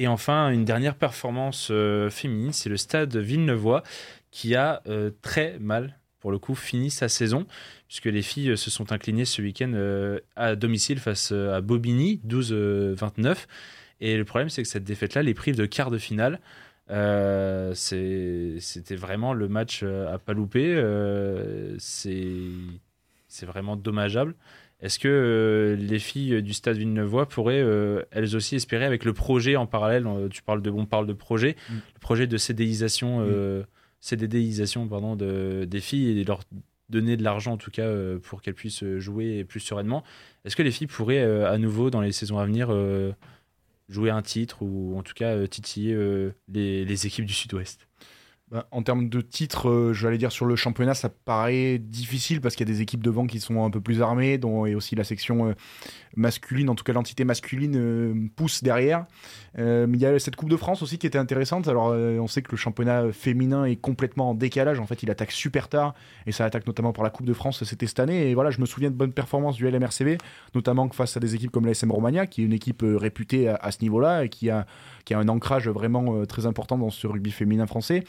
Et 0.00 0.08
enfin, 0.08 0.48
une 0.48 0.64
dernière 0.64 0.94
performance 0.94 1.68
euh, 1.70 2.08
féminine, 2.08 2.54
c'est 2.54 2.70
le 2.70 2.78
stade 2.78 3.14
Villeneuvois 3.18 3.82
qui 4.30 4.54
a 4.54 4.80
euh, 4.86 5.10
très 5.20 5.58
mal, 5.58 5.98
pour 6.20 6.32
le 6.32 6.38
coup, 6.38 6.54
fini 6.54 6.90
sa 6.90 7.10
saison, 7.10 7.46
puisque 7.86 8.06
les 8.06 8.22
filles 8.22 8.52
euh, 8.52 8.56
se 8.56 8.70
sont 8.70 8.92
inclinées 8.92 9.26
ce 9.26 9.42
week-end 9.42 9.74
à 10.36 10.56
domicile 10.56 11.00
face 11.00 11.32
à 11.32 11.60
Bobigny, 11.60 12.18
12-29. 12.26 13.44
Et 14.00 14.16
le 14.16 14.24
problème, 14.24 14.48
c'est 14.48 14.62
que 14.62 14.68
cette 14.70 14.84
défaite-là 14.84 15.22
les 15.22 15.34
prive 15.34 15.56
de 15.56 15.66
quart 15.66 15.90
de 15.90 15.98
finale. 15.98 16.40
C'était 17.74 18.96
vraiment 18.96 19.34
le 19.34 19.48
match 19.48 19.82
à 19.82 20.18
pas 20.18 20.32
louper. 20.32 20.82
c'est 21.78 22.46
vraiment 23.42 23.76
dommageable. 23.76 24.34
Est-ce 24.82 24.98
que 24.98 25.08
euh, 25.08 25.76
les 25.76 25.98
filles 25.98 26.42
du 26.42 26.54
Stade 26.54 26.76
Villeneuve 26.76 27.26
pourraient 27.26 27.60
euh, 27.62 28.02
elles 28.10 28.34
aussi 28.34 28.56
espérer 28.56 28.86
avec 28.86 29.04
le 29.04 29.12
projet 29.12 29.56
en 29.56 29.66
parallèle 29.66 30.06
euh, 30.06 30.28
Tu 30.28 30.42
parles 30.42 30.62
de, 30.62 30.70
on 30.70 30.86
parle 30.86 31.06
de 31.06 31.12
projet, 31.12 31.56
mm. 31.68 31.74
le 31.74 32.00
projet 32.00 32.26
de 32.26 32.36
CDIsation, 32.36 33.20
mm. 33.20 33.64
CDDisation 34.00 34.88
pardon, 34.88 35.16
de, 35.16 35.66
des 35.68 35.80
filles 35.80 36.18
et 36.18 36.24
leur 36.24 36.40
donner 36.88 37.16
de 37.16 37.22
l'argent 37.22 37.52
en 37.52 37.56
tout 37.56 37.70
cas 37.70 37.88
pour 38.22 38.42
qu'elles 38.42 38.54
puissent 38.54 38.84
jouer 38.96 39.44
plus 39.44 39.60
sereinement. 39.60 40.02
Est-ce 40.44 40.56
que 40.56 40.62
les 40.62 40.72
filles 40.72 40.88
pourraient 40.88 41.22
à 41.44 41.56
nouveau 41.58 41.90
dans 41.90 42.00
les 42.00 42.10
saisons 42.10 42.38
à 42.38 42.46
venir 42.46 42.74
jouer 43.88 44.10
un 44.10 44.22
titre 44.22 44.62
ou 44.62 44.98
en 44.98 45.02
tout 45.02 45.14
cas 45.14 45.46
titiller 45.46 45.96
les 46.48 47.06
équipes 47.06 47.26
du 47.26 47.34
Sud-Ouest? 47.34 47.86
Bah, 48.50 48.66
en 48.72 48.82
termes 48.82 49.08
de 49.08 49.20
titres, 49.20 49.68
euh, 49.68 49.92
je 49.92 50.08
vais 50.08 50.18
dire 50.18 50.32
sur 50.32 50.44
le 50.44 50.56
championnat, 50.56 50.94
ça 50.94 51.08
paraît 51.08 51.78
difficile 51.78 52.40
parce 52.40 52.56
qu'il 52.56 52.68
y 52.68 52.70
a 52.70 52.74
des 52.74 52.80
équipes 52.80 53.02
devant 53.02 53.28
qui 53.28 53.38
sont 53.38 53.64
un 53.64 53.70
peu 53.70 53.80
plus 53.80 54.02
armées, 54.02 54.38
dont 54.38 54.66
et 54.66 54.74
aussi 54.74 54.96
la 54.96 55.04
section 55.04 55.50
euh, 55.50 55.54
masculine, 56.16 56.68
en 56.68 56.74
tout 56.74 56.82
cas 56.82 56.92
l'entité 56.92 57.22
masculine 57.22 57.76
euh, 57.76 58.12
pousse 58.34 58.64
derrière. 58.64 59.06
il 59.56 59.96
y 59.96 60.04
a 60.04 60.18
cette 60.18 60.34
Coupe 60.34 60.50
de 60.50 60.56
France 60.56 60.82
aussi 60.82 60.98
qui 60.98 61.06
était 61.06 61.18
intéressante. 61.18 61.68
Alors 61.68 61.90
on 61.90 62.26
sait 62.26 62.42
que 62.42 62.50
le 62.50 62.56
championnat 62.56 63.12
féminin 63.12 63.66
est 63.66 63.76
complètement 63.76 64.30
en 64.30 64.34
décalage. 64.34 64.80
En 64.80 64.86
fait, 64.86 65.02
il 65.04 65.10
attaque 65.10 65.30
super 65.30 65.68
tard 65.68 65.94
et 66.26 66.32
ça 66.32 66.44
attaque 66.44 66.66
notamment 66.66 66.92
pour 66.92 67.04
la 67.04 67.10
Coupe 67.10 67.26
de 67.26 67.34
France. 67.34 67.62
C'était 67.62 67.86
cette 67.86 68.00
année. 68.00 68.30
Et 68.30 68.34
voilà, 68.34 68.50
je 68.50 68.60
me 68.60 68.66
souviens 68.66 68.90
de 68.90 68.96
bonnes 68.96 69.12
performances 69.12 69.56
du 69.56 69.70
LMRCV, 69.70 70.18
notamment 70.54 70.88
face 70.90 71.16
à 71.16 71.20
des 71.20 71.36
équipes 71.36 71.52
comme 71.52 71.66
la 71.66 71.72
SM 71.72 71.90
Romagna, 71.92 72.26
qui 72.26 72.42
est 72.42 72.44
une 72.44 72.52
équipe 72.52 72.82
réputée 72.84 73.48
à, 73.48 73.56
à 73.56 73.70
ce 73.70 73.78
niveau-là 73.82 74.24
et 74.24 74.28
qui 74.28 74.50
a, 74.50 74.66
qui 75.04 75.14
a 75.14 75.18
un 75.18 75.28
ancrage 75.28 75.68
vraiment 75.68 76.24
très 76.26 76.46
important 76.46 76.78
dans 76.78 76.90
ce 76.90 77.06
rugby 77.06 77.30
féminin 77.30 77.66
français 77.66 78.04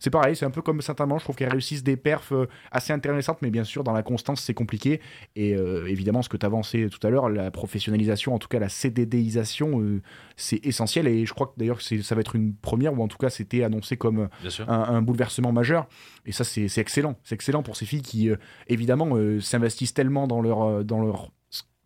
c'est 0.00 0.10
pareil, 0.10 0.34
c'est 0.34 0.46
un 0.46 0.50
peu 0.50 0.62
comme 0.62 0.80
certainement, 0.80 1.18
je 1.18 1.24
trouve 1.24 1.36
qu'elles 1.36 1.50
réussissent 1.50 1.84
des 1.84 1.98
perfs 1.98 2.32
euh, 2.32 2.48
assez 2.72 2.92
intéressantes, 2.92 3.42
mais 3.42 3.50
bien 3.50 3.64
sûr, 3.64 3.84
dans 3.84 3.92
la 3.92 4.02
constance, 4.02 4.40
c'est 4.40 4.54
compliqué. 4.54 5.00
Et 5.36 5.54
euh, 5.54 5.86
évidemment, 5.86 6.22
ce 6.22 6.30
que 6.30 6.38
tu 6.38 6.46
avancé 6.46 6.88
tout 6.88 7.06
à 7.06 7.10
l'heure, 7.10 7.28
la 7.28 7.50
professionnalisation, 7.50 8.34
en 8.34 8.38
tout 8.38 8.48
cas 8.48 8.58
la 8.58 8.70
CDDisation, 8.70 9.80
euh, 9.82 10.00
c'est 10.36 10.64
essentiel. 10.64 11.06
Et 11.06 11.26
je 11.26 11.34
crois 11.34 11.48
que 11.48 11.52
d'ailleurs, 11.58 11.82
ça 11.82 12.14
va 12.14 12.22
être 12.22 12.34
une 12.34 12.54
première, 12.54 12.98
ou 12.98 13.02
en 13.02 13.08
tout 13.08 13.18
cas, 13.18 13.28
c'était 13.28 13.62
annoncé 13.62 13.98
comme 13.98 14.30
un, 14.66 15.02
bouleversement 15.02 15.52
majeur. 15.52 15.86
Et 16.24 16.32
ça, 16.32 16.44
c'est 16.44 16.78
excellent. 16.78 17.16
C'est 17.22 17.34
excellent 17.34 17.62
pour 17.62 17.76
ces 17.76 17.84
filles 17.84 18.02
qui, 18.02 18.30
évidemment, 18.68 19.14
s'investissent 19.40 19.94
tellement 19.94 20.26
dans 20.26 20.40
leur, 20.40 20.82
dans 20.82 21.02
leur 21.02 21.30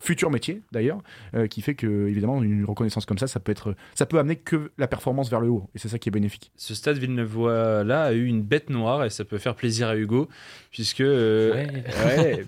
futur 0.01 0.31
métier 0.31 0.63
d'ailleurs, 0.73 0.99
euh, 1.35 1.47
qui 1.47 1.63
fait 1.63 1.75
que 1.75 2.09
évidemment 2.09 2.43
une 2.43 2.65
reconnaissance 2.65 3.07
comme 3.07 3.19
ça, 3.19 3.27
ça 3.27 3.41
peut 3.41 3.53
être, 3.53 3.75
ça 3.95 4.07
peut 4.07 4.19
amener 4.19 4.37
que 4.37 4.71
la 4.79 4.87
performance 4.87 5.31
vers 5.31 5.41
le 5.41 5.49
haut, 5.49 5.69
et 5.75 5.79
c'est 5.79 5.89
ça 5.89 5.99
qui 5.99 6.09
est 6.09 6.13
bénéfique. 6.13 6.53
Ce 6.57 6.75
stade 6.75 6.99
Villeneuve 6.99 7.47
là 7.83 8.05
a 8.05 8.13
eu 8.13 8.27
une 8.27 8.43
bête 8.43 8.71
noire 8.71 9.05
et 9.05 9.11
ça 9.11 9.25
peut 9.25 9.39
faire 9.39 9.55
plaisir 9.55 9.89
à 9.89 9.97
Hugo, 9.97 10.29
puisque 10.71 11.01
euh, 11.01 11.67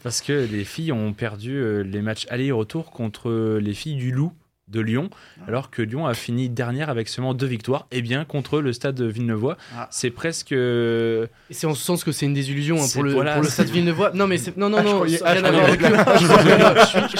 parce 0.02 0.20
que 0.20 0.32
les 0.32 0.64
filles 0.64 0.92
ont 0.92 1.12
perdu 1.12 1.56
euh, 1.56 1.82
les 1.82 2.02
matchs 2.02 2.26
aller-retour 2.30 2.90
contre 2.90 3.58
les 3.58 3.74
filles 3.74 3.96
du 3.96 4.12
Loup 4.12 4.32
de 4.68 4.80
Lyon, 4.80 5.10
ah. 5.12 5.44
alors 5.46 5.70
que 5.70 5.80
Lyon 5.80 6.06
a 6.06 6.14
fini 6.14 6.48
dernière 6.48 6.90
avec 6.90 7.08
seulement 7.08 7.34
deux 7.34 7.46
victoires, 7.46 7.86
et 7.92 7.98
eh 7.98 8.02
bien 8.02 8.24
contre 8.24 8.60
le 8.60 8.72
stade 8.72 9.00
Villeneuvois. 9.00 9.56
Ah. 9.76 9.86
C'est 9.92 10.10
presque. 10.10 10.50
Et 10.50 11.28
c'est 11.50 11.66
en 11.68 11.74
ce 11.74 11.84
sens 11.84 12.02
que 12.02 12.10
c'est 12.10 12.26
une 12.26 12.34
désillusion 12.34 12.76
hein, 12.82 12.86
pour, 12.92 13.04
le, 13.04 13.12
pour 13.12 13.22
le 13.22 13.48
stade 13.48 13.68
Villeneuvois. 13.68 14.10
Non, 14.12 14.26
mais 14.26 14.38
c'est. 14.38 14.56
Non, 14.56 14.68
non, 14.68 14.82
non, 14.82 15.04
je, 15.06 15.16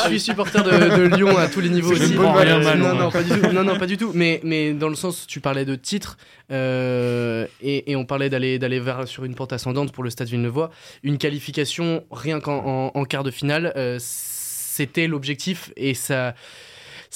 suis 0.08 0.20
supporter 0.20 0.62
de, 0.64 1.16
Lyon 1.16 1.36
à 1.36 1.46
tous 1.46 1.60
les 1.60 1.68
niveaux 1.68 1.92
aussi. 1.92 2.14
non, 2.14 2.94
non, 2.94 3.10
pas 3.10 3.22
du 3.22 3.30
tout. 3.30 3.52
Non, 3.52 3.62
non, 3.62 3.78
pas 3.78 3.86
du 3.86 3.96
tout. 3.96 4.10
Mais, 4.12 4.40
mais 4.42 4.72
dans 4.72 4.88
le 4.88 4.96
sens, 4.96 5.26
tu 5.28 5.40
parlais 5.40 5.64
de 5.64 5.76
titre, 5.76 6.16
euh, 6.50 7.46
et, 7.60 7.92
et, 7.92 7.96
on 7.96 8.04
parlait 8.04 8.28
d'aller 8.28 8.58
d'aller 8.58 8.80
vers 8.80 9.06
sur 9.06 9.24
une 9.24 9.34
pente 9.34 9.52
ascendante 9.52 9.92
pour 9.92 10.02
le 10.02 10.10
stade 10.10 10.28
Villeneuvois. 10.28 10.70
Une 11.04 11.18
qualification, 11.18 12.04
rien 12.10 12.40
qu'en 12.40 12.90
en, 12.92 13.04
quart 13.04 13.22
de 13.22 13.30
finale, 13.30 13.72
euh, 13.76 13.98
c'était 14.00 15.06
l'objectif, 15.06 15.72
et 15.76 15.94
ça 15.94 16.34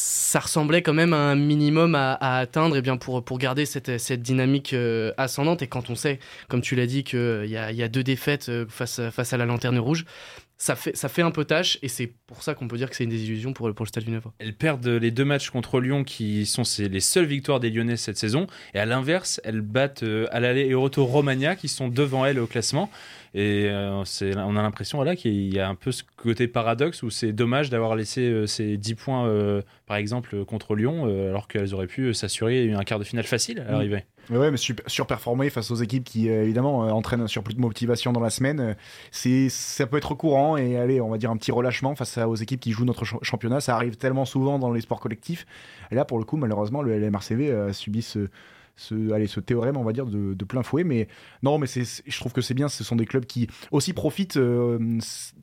ça 0.01 0.41
ressemblait 0.41 0.81
quand 0.81 0.95
même 0.95 1.13
à 1.13 1.19
un 1.19 1.35
minimum 1.35 1.95
à, 1.95 2.15
atteindre 2.39 2.77
et 2.77 2.79
eh 2.79 2.83
bien 2.83 2.97
pour, 2.97 3.23
pour 3.25 3.39
garder 3.39 3.67
cette, 3.67 3.99
cette 3.99 4.23
dynamique 4.23 4.73
euh, 4.73 5.13
ascendante. 5.19 5.61
Et 5.61 5.67
quand 5.67 5.91
on 5.91 5.95
sait, 5.95 6.21
comme 6.49 6.63
tu 6.63 6.75
l'as 6.75 6.87
dit, 6.87 7.05
qu'il 7.05 7.19
euh, 7.19 7.47
y 7.47 7.83
a, 7.83 7.89
deux 7.89 8.03
défaites 8.03 8.49
euh, 8.49 8.65
face, 8.69 9.01
face 9.11 9.33
à 9.33 9.37
la 9.37 9.45
lanterne 9.45 9.79
rouge, 9.79 10.07
ça 10.57 10.77
fait, 10.77 10.97
ça 10.97 11.09
fait 11.09 11.23
un 11.23 11.31
peu 11.31 11.45
tâche 11.45 11.79
et 11.83 11.89
c'est 11.89 12.13
pour 12.27 12.43
ça 12.43 12.55
qu'on 12.55 12.69
peut 12.69 12.77
dire 12.77 12.89
que 12.89 12.97
c'est 12.97 13.05
une 13.05 13.11
désillusion 13.11 13.53
pour, 13.53 13.75
pour 13.75 13.85
le 13.85 13.89
Stade 13.89 14.05
Villeneuve. 14.05 14.27
Elles 14.39 14.55
perdent 14.55 14.87
les 14.87 15.11
deux 15.11 15.25
matchs 15.25 15.51
contre 15.51 15.81
Lyon 15.81 16.05
qui 16.05 16.47
sont 16.47 16.63
les 16.79 17.01
seules 17.01 17.25
victoires 17.27 17.61
des 17.61 17.71
Lyonnais 17.71 17.97
cette 17.97 18.19
saison 18.19 18.47
et 18.75 18.79
à 18.79 18.87
l'inverse, 18.87 19.41
elles 19.45 19.63
battent 19.63 20.05
à 20.31 20.39
l'aller 20.39 20.67
et 20.67 20.75
au 20.75 20.83
retour 20.83 21.11
Romagna 21.11 21.57
qui 21.57 21.69
sont 21.69 21.89
devant 21.89 22.25
elles 22.25 22.39
au 22.39 22.47
classement. 22.47 22.91
Et 23.33 23.69
euh, 23.69 24.03
on 24.37 24.57
a 24.57 24.63
l'impression 24.63 24.99
voilà, 24.99 25.15
qu'il 25.15 25.55
y 25.55 25.61
a 25.61 25.69
un 25.69 25.77
peu 25.77 25.93
ce 25.93 26.03
côté 26.17 26.49
paradoxe 26.49 27.05
où 27.05 27.11
c'est 27.11 27.33
dommage 27.33 27.71
d'avoir 27.71 27.95
laissé 27.95 28.23
euh, 28.23 28.47
ces 28.47 28.77
10 28.77 28.95
points, 28.97 29.27
euh, 29.27 29.63
par 29.87 29.99
exemple, 29.99 30.45
contre 30.45 30.75
Lyon, 30.75 31.05
alors 31.05 31.47
qu'elles 31.47 31.73
auraient 31.73 31.87
pu 31.87 32.13
s'assurer 32.13 32.73
un 32.73 32.83
quart 32.83 32.99
de 32.99 33.05
finale 33.05 33.25
facile 33.25 33.61
à 33.61 33.73
l'arrivée. 33.73 34.05
Mais 34.31 34.39
ouais, 34.39 34.51
mais 34.51 34.57
surperformer 34.87 35.51
face 35.51 35.71
aux 35.71 35.77
équipes 35.77 36.05
qui, 36.05 36.29
évidemment, 36.29 36.81
entraînent 36.81 37.23
un 37.23 37.27
surplus 37.27 37.55
de 37.55 37.61
motivation 37.61 38.13
dans 38.13 38.21
la 38.21 38.31
semaine, 38.31 38.77
c'est 39.11 39.49
ça 39.49 39.87
peut 39.87 39.97
être 39.97 40.15
courant 40.15 40.57
et 40.57 40.77
allez, 40.77 41.01
on 41.01 41.09
va 41.09 41.19
dire 41.19 41.31
un 41.31 41.37
petit 41.37 41.51
relâchement 41.51 41.97
face 41.97 42.19
aux 42.19 42.37
équipes 42.37 42.61
qui 42.61 42.71
jouent 42.71 42.85
notre 42.85 43.05
championnat. 43.05 43.61
Ça 43.61 43.75
arrive 43.75 43.97
tellement 43.97 44.25
souvent 44.25 44.59
dans 44.59 44.73
les 44.73 44.83
sports 44.83 45.01
collectifs. 45.01 45.47
Et 45.91 45.95
là, 45.97 46.05
pour 46.05 46.19
le 46.19 46.25
coup, 46.25 46.37
malheureusement, 46.37 46.83
le 46.83 46.97
LMRCV 46.99 47.51
a 47.51 47.73
subi 47.73 48.03
ce 48.03 48.29
ce, 48.81 49.27
ce 49.27 49.41
théorème, 49.41 49.77
on 49.77 49.85
va 49.85 49.93
dire, 49.93 50.07
de, 50.07 50.45
plein 50.45 50.63
fouet. 50.63 50.85
Mais 50.85 51.07
non, 51.43 51.59
mais 51.59 51.67
je 51.67 52.21
trouve 52.21 52.33
que 52.33 52.41
c'est 52.41 52.55
bien. 52.55 52.69
Ce 52.69 52.83
sont 52.83 52.97
des 52.97 53.07
clubs 53.07 53.27
qui 53.27 53.49
aussi 53.71 53.93
profitent 53.93 54.39
euh, 54.39 54.99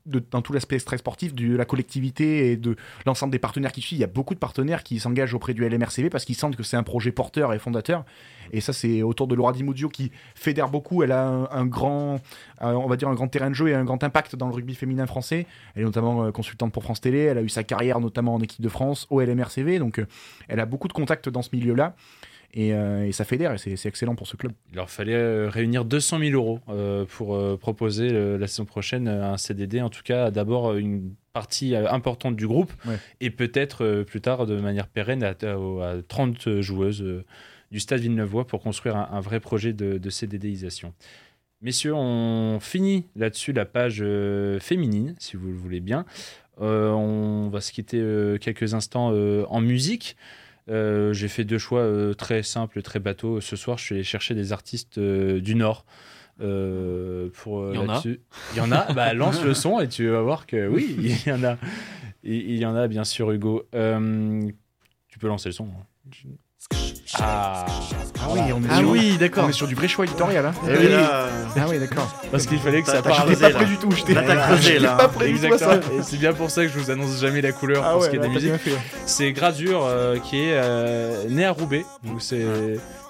dans 0.06 0.41
tout 0.41 0.54
l'aspect 0.54 0.80
très 0.80 0.97
sportif 0.97 1.34
de 1.34 1.56
la 1.56 1.65
collectivité 1.65 2.52
et 2.52 2.58
de 2.58 2.76
l'ensemble 3.06 3.32
des 3.32 3.39
partenaires 3.39 3.71
qui 3.71 3.82
suivent. 3.82 4.00
Il 4.00 4.02
y 4.02 4.06
a 4.06 4.08
beaucoup 4.08 4.34
de 4.34 4.39
partenaires 4.39 4.84
qui 4.84 5.00
s'engagent 5.00 5.34
auprès 5.34 5.54
du 5.54 5.67
LMRCV 5.67 6.10
parce 6.10 6.26
qu'ils 6.26 6.36
sentent 6.36 6.56
que 6.56 6.63
c'est 6.63 6.78
un 6.78 6.84
projet 6.84 7.12
porteur 7.12 7.54
et 7.54 7.60
fondateur. 7.60 8.06
Et 8.52 8.62
ça, 8.62 8.73
c'est 8.73 9.04
autour 9.04 9.28
de 9.28 9.36
Laura 9.36 9.52
Di 9.52 9.63
qui 9.93 10.12
fédère 10.34 10.69
beaucoup. 10.69 11.04
Elle 11.04 11.12
a 11.12 11.28
un, 11.52 11.65
grand, 11.65 12.15
euh, 12.62 12.71
on 12.71 12.88
va 12.88 12.95
dire, 12.95 13.10
un 13.10 13.13
grand 13.13 13.28
terrain 13.28 13.50
de 13.50 13.56
jeu 13.56 13.67
et 13.67 13.76
un 13.76 13.84
grand 13.84 14.04
impact 14.04 14.36
dans 14.36 14.47
le 14.47 14.54
rugby 14.54 14.73
féminin 14.73 15.06
français. 15.06 15.45
Elle 15.76 15.84
est 15.84 15.86
notamment 15.86 16.23
euh, 16.23 16.32
consultante 16.32 16.71
pour 16.71 16.84
France 16.84 17.02
Télé. 17.02 17.19
Elle 17.19 17.38
a 17.38 17.41
eu 17.41 17.50
sa 17.50 17.63
carrière 17.63 18.00
notamment 18.00 18.34
en 18.34 18.41
équipe 18.41 18.62
de 18.62 18.69
France 18.69 19.06
au 19.10 19.21
LMRCV. 19.21 19.80
Donc, 19.80 20.04
elle 20.47 20.60
a 20.60 20.65
beaucoup 20.65 20.88
de 20.88 20.93
contacts 20.93 21.30
dans 21.30 21.41
ce 21.41 21.50
milieu-là. 21.54 21.93
Euh, 22.55 23.03
et, 23.03 23.12
ça 23.12 23.25
fédère 23.25 23.53
et 23.53 23.57
c'est 23.57 23.88
excellent 23.88 24.15
pour 24.15 24.27
ce 24.27 24.36
club. 24.36 24.53
Il 24.71 24.77
leur 24.77 24.89
fallait 24.89 25.13
euh, 25.13 25.49
réunir 25.49 25.86
200 25.86 26.19
000 26.19 26.31
euros 26.31 26.60
euh, 26.69 27.05
pour 27.05 27.60
proposer 27.60 28.10
la 28.38 28.47
saison 28.47 28.65
prochaine 28.65 29.07
un 29.07 29.38
CDD, 29.38 29.81
en 29.81 29.89
tout 29.89 30.03
cas 30.03 30.31
d'abord 30.31 30.75
une 30.75 31.13
partie 31.33 31.75
importante 31.75 32.36
du 32.36 32.47
groupe 32.47 32.71
et 33.21 33.29
peut-être 33.29 34.03
plus 34.03 34.21
tard 34.21 34.45
de 34.45 34.60
manière 34.60 34.88
pérenne 34.88 35.23
à, 35.23 35.36
30 36.07 36.62
joueuses 36.62 37.05
du 37.71 37.79
Stade 37.79 37.99
Villeneuvois 37.99 38.47
pour 38.47 38.62
construire 38.62 38.95
un, 38.95 39.19
vrai 39.19 39.39
projet 39.39 39.73
de, 39.73 39.97
de 39.97 40.10
CDDisation. 40.10 40.93
Messieurs, 41.62 41.93
on 41.93 42.60
finit 42.60 43.05
là-dessus 43.15 43.53
la 43.53 43.65
page 43.65 44.03
féminine, 44.60 45.15
si 45.19 45.38
vous 45.38 45.47
le 45.49 45.55
voulez 45.55 45.79
bien. 45.79 46.05
on 46.60 47.49
va 47.51 47.62
se 47.62 47.71
quitter 47.71 48.01
quelques 48.41 48.73
instants 48.73 49.12
en 49.12 49.62
musique. 49.62 50.15
Euh, 50.69 51.13
j'ai 51.13 51.27
fait 51.27 51.45
deux 51.45 51.58
choix 51.58 51.80
euh, 51.80 52.13
très 52.13 52.43
simples, 52.43 52.82
très 52.82 52.99
bateaux. 52.99 53.41
Ce 53.41 53.56
soir, 53.56 53.77
je 53.77 53.84
suis 53.84 53.95
allé 53.95 54.03
chercher 54.03 54.36
des 54.36 54.51
artistes 54.51 54.97
euh, 54.97 55.39
du 55.39 55.56
Nord. 55.56 55.86
pour, 56.38 57.69
il 57.69 57.75
y 57.75 57.77
en 57.77 57.89
a. 57.89 58.01
Il 58.06 58.58
y 58.58 58.62
en 58.62 58.71
a. 58.71 58.91
Bah, 58.93 59.13
lance 59.15 59.43
le 59.43 59.53
son 59.53 59.80
et 59.80 59.88
tu 59.88 60.10
vas 60.10 60.21
voir 60.21 60.45
que 60.45 60.67
oui, 60.67 60.95
il 60.99 61.27
y 61.27 61.32
en 61.32 61.43
a. 61.43 61.58
Il, 62.23 62.58
y 62.58 62.65
en 62.65 62.75
a, 62.75 62.88
bien 62.88 63.06
sûr, 63.06 63.32
Hugo. 63.32 63.67
tu 63.71 65.19
peux 65.19 65.27
lancer 65.27 65.49
le 65.49 65.53
son. 65.53 65.65
Hein. 65.67 66.30
Ah, 67.20 67.65
ah 68.20 68.28
oui, 68.32 68.39
on 68.54 68.62
est 68.62 68.67
ah 68.70 68.78
sur, 68.80 68.89
oui, 68.89 69.17
d'accord. 69.17 69.46
On 69.46 69.50
est 69.50 69.54
sur 69.54 69.67
du 69.67 69.76
vrai 69.76 69.88
choix 69.88 70.06
éditorial. 70.06 70.46
Hein. 70.46 70.54
Et 70.67 70.78
oui. 70.78 70.93
Ah 70.93 71.65
oui, 71.70 71.80
d'accord. 71.80 72.12
Parce 72.32 72.46
qu'il 72.46 72.60
fallait 72.60 72.82
que 72.82 72.89
ça 72.89 73.02
parle. 73.02 73.24
creusé, 73.24 73.41
Pas 73.41 73.50
prêt 73.52 73.65
du 73.65 73.78
tout. 73.78 73.89
J'étais 73.91 74.13
pas 74.13 75.08
prêt 75.08 75.28
du 75.30 75.39
tout 75.39 75.46
Exactement. 75.46 75.82
ça. 75.82 75.93
Et 75.93 76.04
c'est 76.04 76.17
bien 76.17 76.34
pour 76.34 76.52
ça 76.52 76.63
que 76.63 76.67
je 76.72 76.78
vous 76.78 76.91
annonce 76.91 77.20
jamais 77.20 77.41
la 77.41 77.54
couleur 77.54 77.84
Ah 77.86 77.93
pour 77.93 78.04
ce 78.04 78.10
ouais, 78.10 78.17
qui 78.17 78.17
est 78.17 78.28
des 78.28 78.30
musiques. 78.30 78.54
C'est 79.06 79.32
Gradure 79.32 79.86
euh, 79.86 80.17
qui 80.20 80.38
est 80.38 80.54
euh, 80.54 81.24
né 81.30 81.46
à 81.46 81.52
Roubaix. 81.52 81.86
Donc 82.04 82.22
c'est 82.22 82.43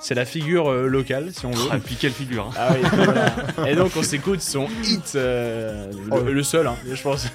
c'est 0.07 0.15
la 0.15 0.23
figure 0.23 0.71
euh, 0.71 0.87
locale 0.87 1.33
si 1.33 1.45
on 1.45 1.51
veut. 1.51 1.67
Ah, 1.69 1.75
et 1.75 1.79
puis 1.81 1.97
quelle 1.97 2.13
figure. 2.13 2.45
hein. 2.45 2.51
Ah 2.57 2.69
oui, 2.73 2.79
voilà. 3.03 3.35
Et 3.69 3.75
donc 3.75 3.91
on 3.97 4.03
s'écoute 4.03 4.39
son 4.41 4.69
hit, 4.81 5.11
euh, 5.15 5.91
le, 6.23 6.31
le 6.31 6.43
seul, 6.43 6.65
hein, 6.65 6.77
je 6.89 7.01
pense. 7.01 7.27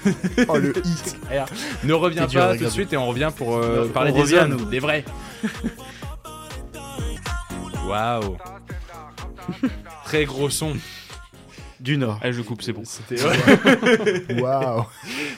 Oh, 0.47 0.57
le 0.57 0.73
hit. 0.83 1.15
ne 1.83 1.93
reviens 1.93 2.25
pas 2.27 2.57
tout 2.57 2.63
de 2.63 2.69
suite 2.69 2.91
et 2.91 2.97
on 2.97 3.05
revient 3.05 3.29
pour 3.35 3.57
euh, 3.57 3.85
On 3.87 3.91
parler 3.91 4.11
des 4.11 4.21
revient, 4.21 4.35
hommes, 4.37 4.55
nous. 4.57 4.65
des 4.65 4.79
vrais. 4.79 5.05
Waouh. 7.87 8.37
Très 10.05 10.25
gros 10.25 10.49
son. 10.49 10.73
Du 11.83 11.97
Nord. 11.97 12.17
Allez, 12.23 12.31
je 12.33 12.41
coupe, 12.41 12.61
c'est 12.61 12.71
bon. 12.71 12.83
C'était. 12.85 13.17
Waouh. 14.41 14.85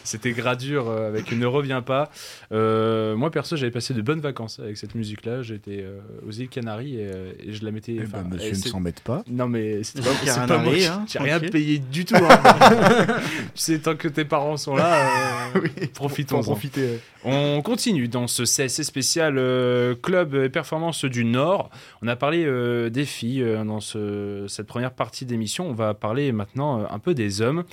C'était 0.03 0.31
Gradure 0.31 0.87
euh, 0.89 1.07
avec 1.07 1.31
Ne 1.31 1.45
reviens 1.47 1.81
pas. 1.81 2.11
Euh, 2.51 3.15
moi 3.15 3.31
perso, 3.31 3.55
j'avais 3.55 3.71
passé 3.71 3.93
de 3.95 4.01
bonnes 4.03 4.19
vacances 4.19 4.59
avec 4.59 4.77
cette 4.77 4.93
musique-là. 4.93 5.41
J'étais 5.41 5.79
euh, 5.81 5.99
aux 6.27 6.31
îles 6.31 6.47
Canaries 6.49 6.97
et, 6.99 7.09
et 7.47 7.51
je 7.53 7.65
la 7.65 7.71
mettais. 7.71 7.95
Eh 7.99 8.03
ben, 8.05 8.23
monsieur 8.31 8.71
ne 8.75 8.79
mette 8.79 8.99
pas. 9.01 9.23
Non 9.27 9.47
mais 9.47 9.81
c'était 9.83 10.01
pas, 10.01 10.09
c'est 10.23 10.45
pas 10.47 10.57
moi. 10.59 10.73
hein, 10.87 11.05
J'ai 11.07 11.19
rien 11.19 11.39
payé 11.39 11.79
du 11.79 12.05
tout. 12.05 12.15
hein. 12.15 12.39
tu 13.55 13.61
sais, 13.61 13.79
tant 13.79 13.95
que 13.95 14.07
tes 14.07 14.25
parents 14.25 14.57
sont 14.57 14.75
là, 14.75 15.07
euh, 15.55 15.59
Oui, 15.63 15.87
profitons-en. 15.87 16.43
profiter. 16.43 16.99
On 17.23 17.63
continue 17.63 18.07
dans 18.07 18.27
ce 18.27 18.43
CSC 18.43 18.83
spécial 18.83 19.39
euh, 19.39 19.95
club 19.99 20.35
et 20.35 20.49
performance 20.49 21.05
du 21.05 21.25
Nord. 21.25 21.71
On 22.03 22.07
a 22.07 22.15
parlé 22.15 22.45
euh, 22.45 22.91
des 22.91 23.05
filles 23.05 23.41
euh, 23.41 23.63
dans 23.63 23.79
ce- 23.79 24.45
cette 24.47 24.67
première 24.67 24.91
partie 24.91 25.25
d'émission. 25.25 25.67
On 25.67 25.73
va 25.73 25.95
parler 25.95 26.31
maintenant 26.35 26.81
euh, 26.81 26.85
un 26.89 26.99
peu 26.99 27.13
des 27.13 27.41
hommes. 27.41 27.63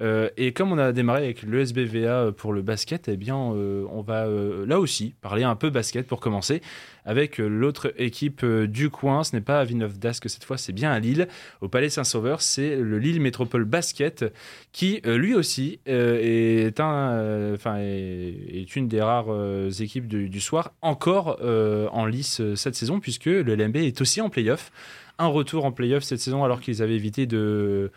Euh, 0.00 0.28
et 0.36 0.52
comme 0.52 0.70
on 0.70 0.78
a 0.78 0.92
démarré 0.92 1.24
avec 1.24 1.42
le 1.42 1.60
SBVA 1.60 2.30
pour 2.36 2.52
le 2.52 2.62
basket, 2.62 3.08
eh 3.08 3.16
bien, 3.16 3.36
euh, 3.36 3.84
on 3.90 4.00
va 4.02 4.26
euh, 4.26 4.64
là 4.64 4.78
aussi 4.78 5.14
parler 5.20 5.42
un 5.42 5.56
peu 5.56 5.70
basket 5.70 6.06
pour 6.06 6.20
commencer 6.20 6.62
avec 7.04 7.40
euh, 7.40 7.48
l'autre 7.48 7.92
équipe 7.96 8.44
euh, 8.44 8.68
du 8.68 8.90
coin. 8.90 9.24
Ce 9.24 9.34
n'est 9.34 9.42
pas 9.42 9.60
à 9.60 9.64
Villeneuve 9.64 9.98
d'Ascq 9.98 10.28
cette 10.28 10.44
fois, 10.44 10.58
c'est 10.58 10.72
bien 10.72 10.92
à 10.92 11.00
Lille, 11.00 11.26
au 11.60 11.68
Palais 11.68 11.88
Saint-Sauveur. 11.88 12.42
C'est 12.42 12.76
le 12.76 12.98
Lille 12.98 13.20
Métropole 13.20 13.64
Basket 13.64 14.26
qui, 14.72 15.00
euh, 15.06 15.16
lui 15.16 15.34
aussi, 15.34 15.80
euh, 15.88 16.20
est, 16.20 16.78
un, 16.78 17.10
euh, 17.12 17.56
est, 17.78 18.60
est 18.60 18.76
une 18.76 18.86
des 18.86 19.00
rares 19.00 19.32
euh, 19.32 19.70
équipes 19.70 20.06
du, 20.06 20.28
du 20.28 20.40
soir 20.40 20.72
encore 20.82 21.38
euh, 21.42 21.88
en 21.92 22.06
lice 22.06 22.40
euh, 22.40 22.54
cette 22.54 22.76
saison, 22.76 23.00
puisque 23.00 23.24
le 23.24 23.56
LMB 23.56 23.76
est 23.76 24.00
aussi 24.00 24.20
en 24.20 24.28
playoff. 24.28 24.70
Un 25.18 25.26
retour 25.26 25.64
en 25.64 25.72
playoff 25.72 26.02
cette 26.04 26.20
saison 26.20 26.44
alors 26.44 26.60
qu'ils 26.60 26.82
avaient 26.82 26.94
évité 26.96 27.26
de 27.26 27.90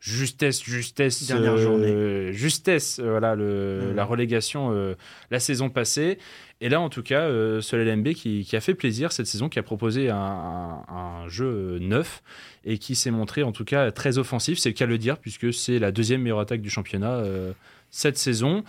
justesse, 0.00 0.62
justesse, 0.64 1.22
Dernière 1.26 1.52
euh, 1.84 2.32
justesse, 2.32 2.98
euh, 2.98 3.10
voilà, 3.10 3.34
le, 3.36 3.92
la 3.94 4.04
relégation 4.04 4.70
euh, 4.72 4.94
la 5.30 5.38
saison 5.38 5.70
passée. 5.70 6.18
Et 6.60 6.68
là, 6.68 6.80
en 6.80 6.88
tout 6.88 7.02
cas, 7.02 7.20
euh, 7.22 7.60
ce 7.60 7.76
LMB 7.76 8.08
qui, 8.14 8.44
qui 8.44 8.56
a 8.56 8.60
fait 8.60 8.74
plaisir 8.74 9.12
cette 9.12 9.26
saison, 9.26 9.48
qui 9.48 9.58
a 9.58 9.62
proposé 9.62 10.10
un, 10.10 10.16
un- 10.16 10.84
un 10.88 11.28
jeu 11.28 11.78
neuf 11.80 12.22
et 12.64 12.78
qui 12.78 12.94
s'est 12.94 13.10
montré 13.10 13.42
en 13.42 13.52
tout 13.52 13.64
cas 13.64 13.90
très 13.92 14.18
offensif, 14.18 14.58
c'est 14.58 14.70
le 14.70 14.74
cas 14.74 14.86
de 14.86 14.90
le 14.90 14.98
dire, 14.98 15.18
puisque 15.18 15.52
c'est 15.52 15.78
la 15.78 15.92
deuxième 15.92 16.22
meilleure 16.22 16.40
attaque 16.40 16.62
du 16.62 16.70
championnat 16.70 17.22
cette 17.92 18.18
saison. 18.18 18.64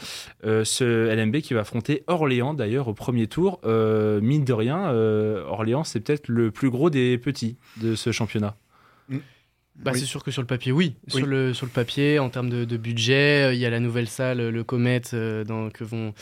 Euh, 0.46 0.64
ce 0.64 0.84
LMB 1.12 1.38
qui 1.38 1.56
va 1.56 1.62
affronter 1.62 2.04
Orléans 2.06 2.54
d'ailleurs 2.54 2.88
au 2.90 2.94
premier 2.94 3.26
tour. 3.26 3.60
Euh, 3.66 4.22
mine 4.22 4.44
de 4.46 4.54
rien, 4.54 4.92
euh, 4.92 5.44
Orléans, 5.46 5.84
c'est 5.84 6.02
peut-être 6.02 6.28
le 6.28 6.52
plus 6.52 6.70
gros 6.70 6.92
des 6.92 7.18
petits 7.18 7.58
de 7.78 7.96
ce 7.96 8.12
championnat. 8.12 8.56
Bah, 9.76 9.90
Oui. 9.92 10.00
C'est 10.00 10.06
sûr 10.06 10.24
que 10.24 10.30
sur 10.30 10.44
le 10.44 10.46
papier, 10.46 10.72
oui. 10.72 10.98
Oui. 11.08 11.18
Sur, 11.18 11.26
le, 11.26 11.52
sur 11.52 11.66
le 11.66 11.72
papier, 11.72 12.20
en 12.20 12.30
termes 12.30 12.48
de, 12.50 12.64
de 12.64 12.78
budget, 12.78 13.46
euh, 13.46 13.54
il 13.56 13.60
y 13.60 13.66
a 13.66 13.72
la 13.72 13.80
nouvelle 13.80 14.08
salle, 14.08 14.50
le 14.50 14.64
Comet, 14.64 15.02
euh, 15.16 15.44
dans, 15.44 15.72
que 15.72 15.84
vont 15.84 16.14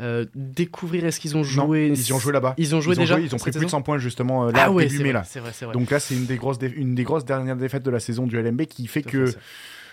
euh, 0.00 0.24
découvrir. 0.34 1.04
Est-ce 1.04 1.20
qu'ils 1.20 1.36
ont 1.36 1.40
Non, 1.40 1.44
joué? 1.44 1.86
ils 1.86 2.08
y 2.08 2.12
ont 2.12 2.18
joué 2.18 2.32
là-bas. 2.32 2.54
Ils 2.58 2.74
ont 2.74 2.80
joué 2.80 2.94
ils 2.94 2.98
ont 2.98 3.02
déjà 3.02 3.14
joué, 3.14 3.26
ils 3.26 3.34
ont 3.34 3.38
pris 3.38 3.52
plus 3.52 3.58
de 3.60 3.64
saison? 3.66 3.78
100 3.78 3.82
points 3.82 3.98
justement 3.98 4.48
euh, 4.48 4.50
là 4.50 4.64
Ah 4.64 4.72
ouais, 4.72 4.86
début 4.86 4.96
c'est 4.96 5.02
mai 5.04 5.12
vrai, 5.12 5.20
là. 5.20 5.24
c'est 5.24 5.38
vrai. 5.66 5.72
Donc 5.72 5.88
là, 5.92 6.00
c'est 6.00 6.16
une 6.16 6.26
des 6.26 6.36
grosses, 6.36 6.58
une 6.74 6.96
des 6.96 7.04
grosses 7.04 7.24
dernières 7.24 7.54
défaites 7.56 7.84
de 7.84 7.90
la 7.92 8.00
saison 8.00 8.26
du 8.26 8.42
LMB 8.42 8.62
qui 8.64 8.88
fait 8.88 9.02
Tout 9.02 9.08
à 9.08 9.26
fait, 9.26 9.32
que 9.34 9.38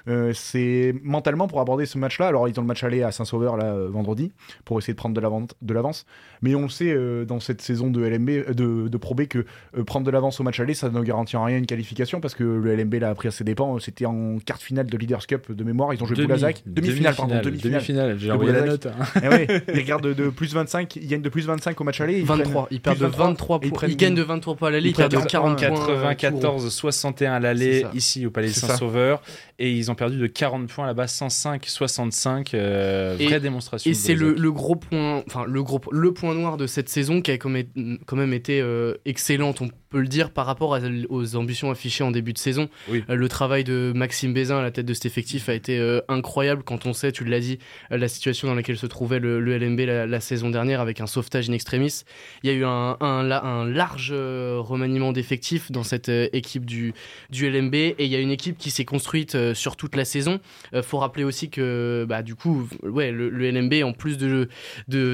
c'est- 0.06 0.12
euh, 0.12 0.32
c'est 0.34 0.94
mentalement 1.04 1.48
pour 1.48 1.60
aborder 1.62 1.86
ce 1.86 1.98
match-là. 1.98 2.28
Alors 2.28 2.48
ils 2.48 2.58
ont 2.60 2.62
le 2.62 2.68
match 2.68 2.84
aller 2.84 3.04
à 3.04 3.12
Saint-Sauveur 3.12 3.58
là 3.58 3.66
euh, 3.74 3.88
vendredi 3.89 4.32
pour 4.66 4.78
essayer 4.80 4.94
de 4.94 4.98
prendre 4.98 5.16
de 5.16 5.22
l'avance, 5.22 5.50
de 5.62 5.74
l'avance. 5.74 6.06
Mais 6.42 6.56
on 6.56 6.63
le 6.63 6.70
sait 6.70 6.92
euh, 6.92 7.24
dans 7.26 7.39
cette 7.39 7.62
saison 7.62 7.89
de 7.89 8.02
LMB, 8.06 8.30
euh, 8.30 8.54
de, 8.54 8.88
de 8.89 8.98
Pro 8.98 9.16
B 9.16 9.28
que 9.28 9.46
euh, 9.78 9.84
prendre 9.84 10.06
de 10.06 10.12
l'avance 10.12 10.39
au 10.39 10.44
match 10.44 10.60
aller, 10.60 10.74
ça 10.74 10.89
ne 10.89 11.02
garantit 11.02 11.38
en 11.38 11.44
rien 11.46 11.58
une 11.58 11.66
qualification 11.66 12.20
parce 12.20 12.36
que 12.36 12.44
le 12.44 12.76
LMB 12.76 12.96
l'a 12.96 13.10
appris 13.10 13.30
à 13.30 13.32
ses 13.32 13.44
dépens. 13.44 13.80
C'était 13.80 14.06
en 14.06 14.38
quart 14.39 14.58
finale 14.58 14.88
de 14.88 14.98
Leaders 14.98 15.26
Cup 15.26 15.52
de 15.52 15.63
mémoire. 15.63 15.94
Ils 15.94 16.04
ont 16.04 16.06
joué 16.06 16.16
Demi- 16.18 16.28
Boulazac. 16.28 16.63
Demi-finale, 16.66 17.16
pardon. 17.16 17.36
demi-finale, 17.42 17.72
demi-finale. 17.78 18.20
J'ai 18.20 18.32
envoyé 18.32 18.52
la 18.52 18.62
note. 18.66 18.86
hein. 18.88 19.20
Eh 19.24 19.28
ouais, 19.30 19.48
ils 19.74 19.80
regardent 19.80 20.08
de, 20.08 20.13
de 20.13 20.30
plus 20.30 20.54
25, 20.54 20.96
ils 20.98 21.08
gagnent 21.08 21.22
de 21.22 21.30
plus 21.30 21.46
25 21.48 21.80
au 21.80 21.84
match 21.84 22.02
aller. 22.02 22.20
Ils 22.20 22.26
23. 22.26 22.52
prennent 22.66 22.68
Ils 22.72 22.82
perdent 22.82 23.00
de 23.00 23.06
23 23.06 23.60
et 23.62 23.66
ils 23.68 23.72
points. 23.72 23.88
Ils 23.88 23.96
gagnent 23.98 24.16
de 24.16 24.22
23 24.24 24.56
points 24.56 24.68
à 24.68 24.72
l'aller, 24.72 24.89
ils 24.89 24.96
perdent 24.96 25.12
de 25.12 25.18
prennent 25.18 25.28
40 25.30 25.58
points. 25.58 25.68
euh, 25.89 26.02
tout. 26.02 26.02
94, 26.08 26.70
61 26.74 27.34
à 27.34 27.39
l'aller 27.39 27.86
ici 27.94 28.26
au 28.26 28.32
Palais. 28.32 28.50
Saint-Sauveur 28.50 29.22
et 29.60 29.72
ils 29.72 29.89
ont 29.92 29.92
perdu 29.95 30.17
de 30.17 30.27
40 30.27 30.67
points 30.67 30.86
là-bas 30.86 31.08
105 31.08 31.65
65 31.65 32.53
euh, 32.53 33.15
vraie 33.19 33.39
démonstration 33.39 33.89
Et 33.89 33.93
c'est 33.93 34.15
le, 34.15 34.51
gros 34.51 34.75
point, 34.75 35.23
enfin 35.27 35.45
le 35.47 35.63
gros, 35.63 35.82
le 35.91 36.13
point 36.13 36.34
noir 36.36 36.58
de 36.58 36.67
cette 36.67 36.89
saison 36.89 37.21
qui 37.21 37.32
a 37.32 37.38
quand 37.38 37.49
même, 37.49 37.99
quand 38.06 38.15
même 38.15 38.34
été 38.34 38.62
euh, 38.62 38.95
excellente, 39.06 39.62
on 39.62 39.69
peut 39.89 39.99
le 39.99 40.08
dire 40.08 40.32
par 40.32 40.45
rapport 40.47 40.73
à- 40.75 40.79
aux 41.10 41.36
ambitions 41.36 41.69
affichées 41.69 42.03
en 42.03 42.12
début 42.12 42.34
de 42.34 42.38
saison. 42.39 42.67
Oui. 42.89 43.03
Euh, 43.10 43.15
le 43.15 43.27
travail 43.29 43.63
de 43.63 43.91
Maxime 43.95 44.34
Bézin 44.34 44.58
à 44.58 44.62
la 44.63 44.71
tête 44.71 44.86
de 44.88 44.93
cet 44.93 45.06
effectif 45.06 45.49
a 45.49 45.53
été 45.53 45.77
euh, 45.77 46.01
incroyable 46.08 46.63
quand 46.63 46.86
on 46.88 46.93
sait, 46.93 47.12
tu 47.12 47.23
l'as 47.25 47.39
dit, 47.39 47.60
la 47.91 48.08
situation 48.08 48.47
dans 48.47 48.56
laquelle 48.56 48.77
se 48.77 48.88
trouvait 48.88 49.19
le, 49.19 49.39
le 49.39 49.58
LMB 49.58 49.79
la, 49.82 50.08
la 50.08 50.19
saison 50.19 50.49
dernière 50.49 50.82
avec 50.82 50.99
un 51.01 51.08
sauvetage 51.08 51.49
in 51.49 51.53
extremis. 51.53 52.01
Il 52.43 52.49
y 52.49 52.53
a 52.53 52.56
eu 52.56 52.65
un, 52.65 52.97
un, 52.99 53.23
la- 53.23 53.43
un 53.43 53.65
large 53.67 54.12
remaniement 54.13 55.12
d'effectifs 55.12 55.71
dans 55.71 55.84
cette 55.84 56.10
équipe 56.10 56.65
du, 56.65 56.93
du 57.29 57.49
LMB 57.49 57.75
et 57.75 57.95
il 57.99 58.08
y 58.08 58.15
a 58.15 58.19
une 58.19 58.32
équipe 58.32 58.58
qui 58.58 58.71
s'est 58.71 58.86
construite 58.86 59.36
euh, 59.36 59.53
sur 59.53 59.75
toute 59.84 59.98
la 59.98 60.06
saison. 60.06 60.39
Euh, 60.74 60.82
faut 60.82 60.98
rappeler 60.98 61.26
aussi 61.26 61.50
que 61.50 62.06
bah, 62.08 62.24
du 62.24 62.36
coup, 62.36 62.69
ouais, 62.84 63.12
le, 63.12 63.30
LMB, 63.30 63.84
en 63.84 63.91
plus 63.91 64.17
de, 64.17 64.48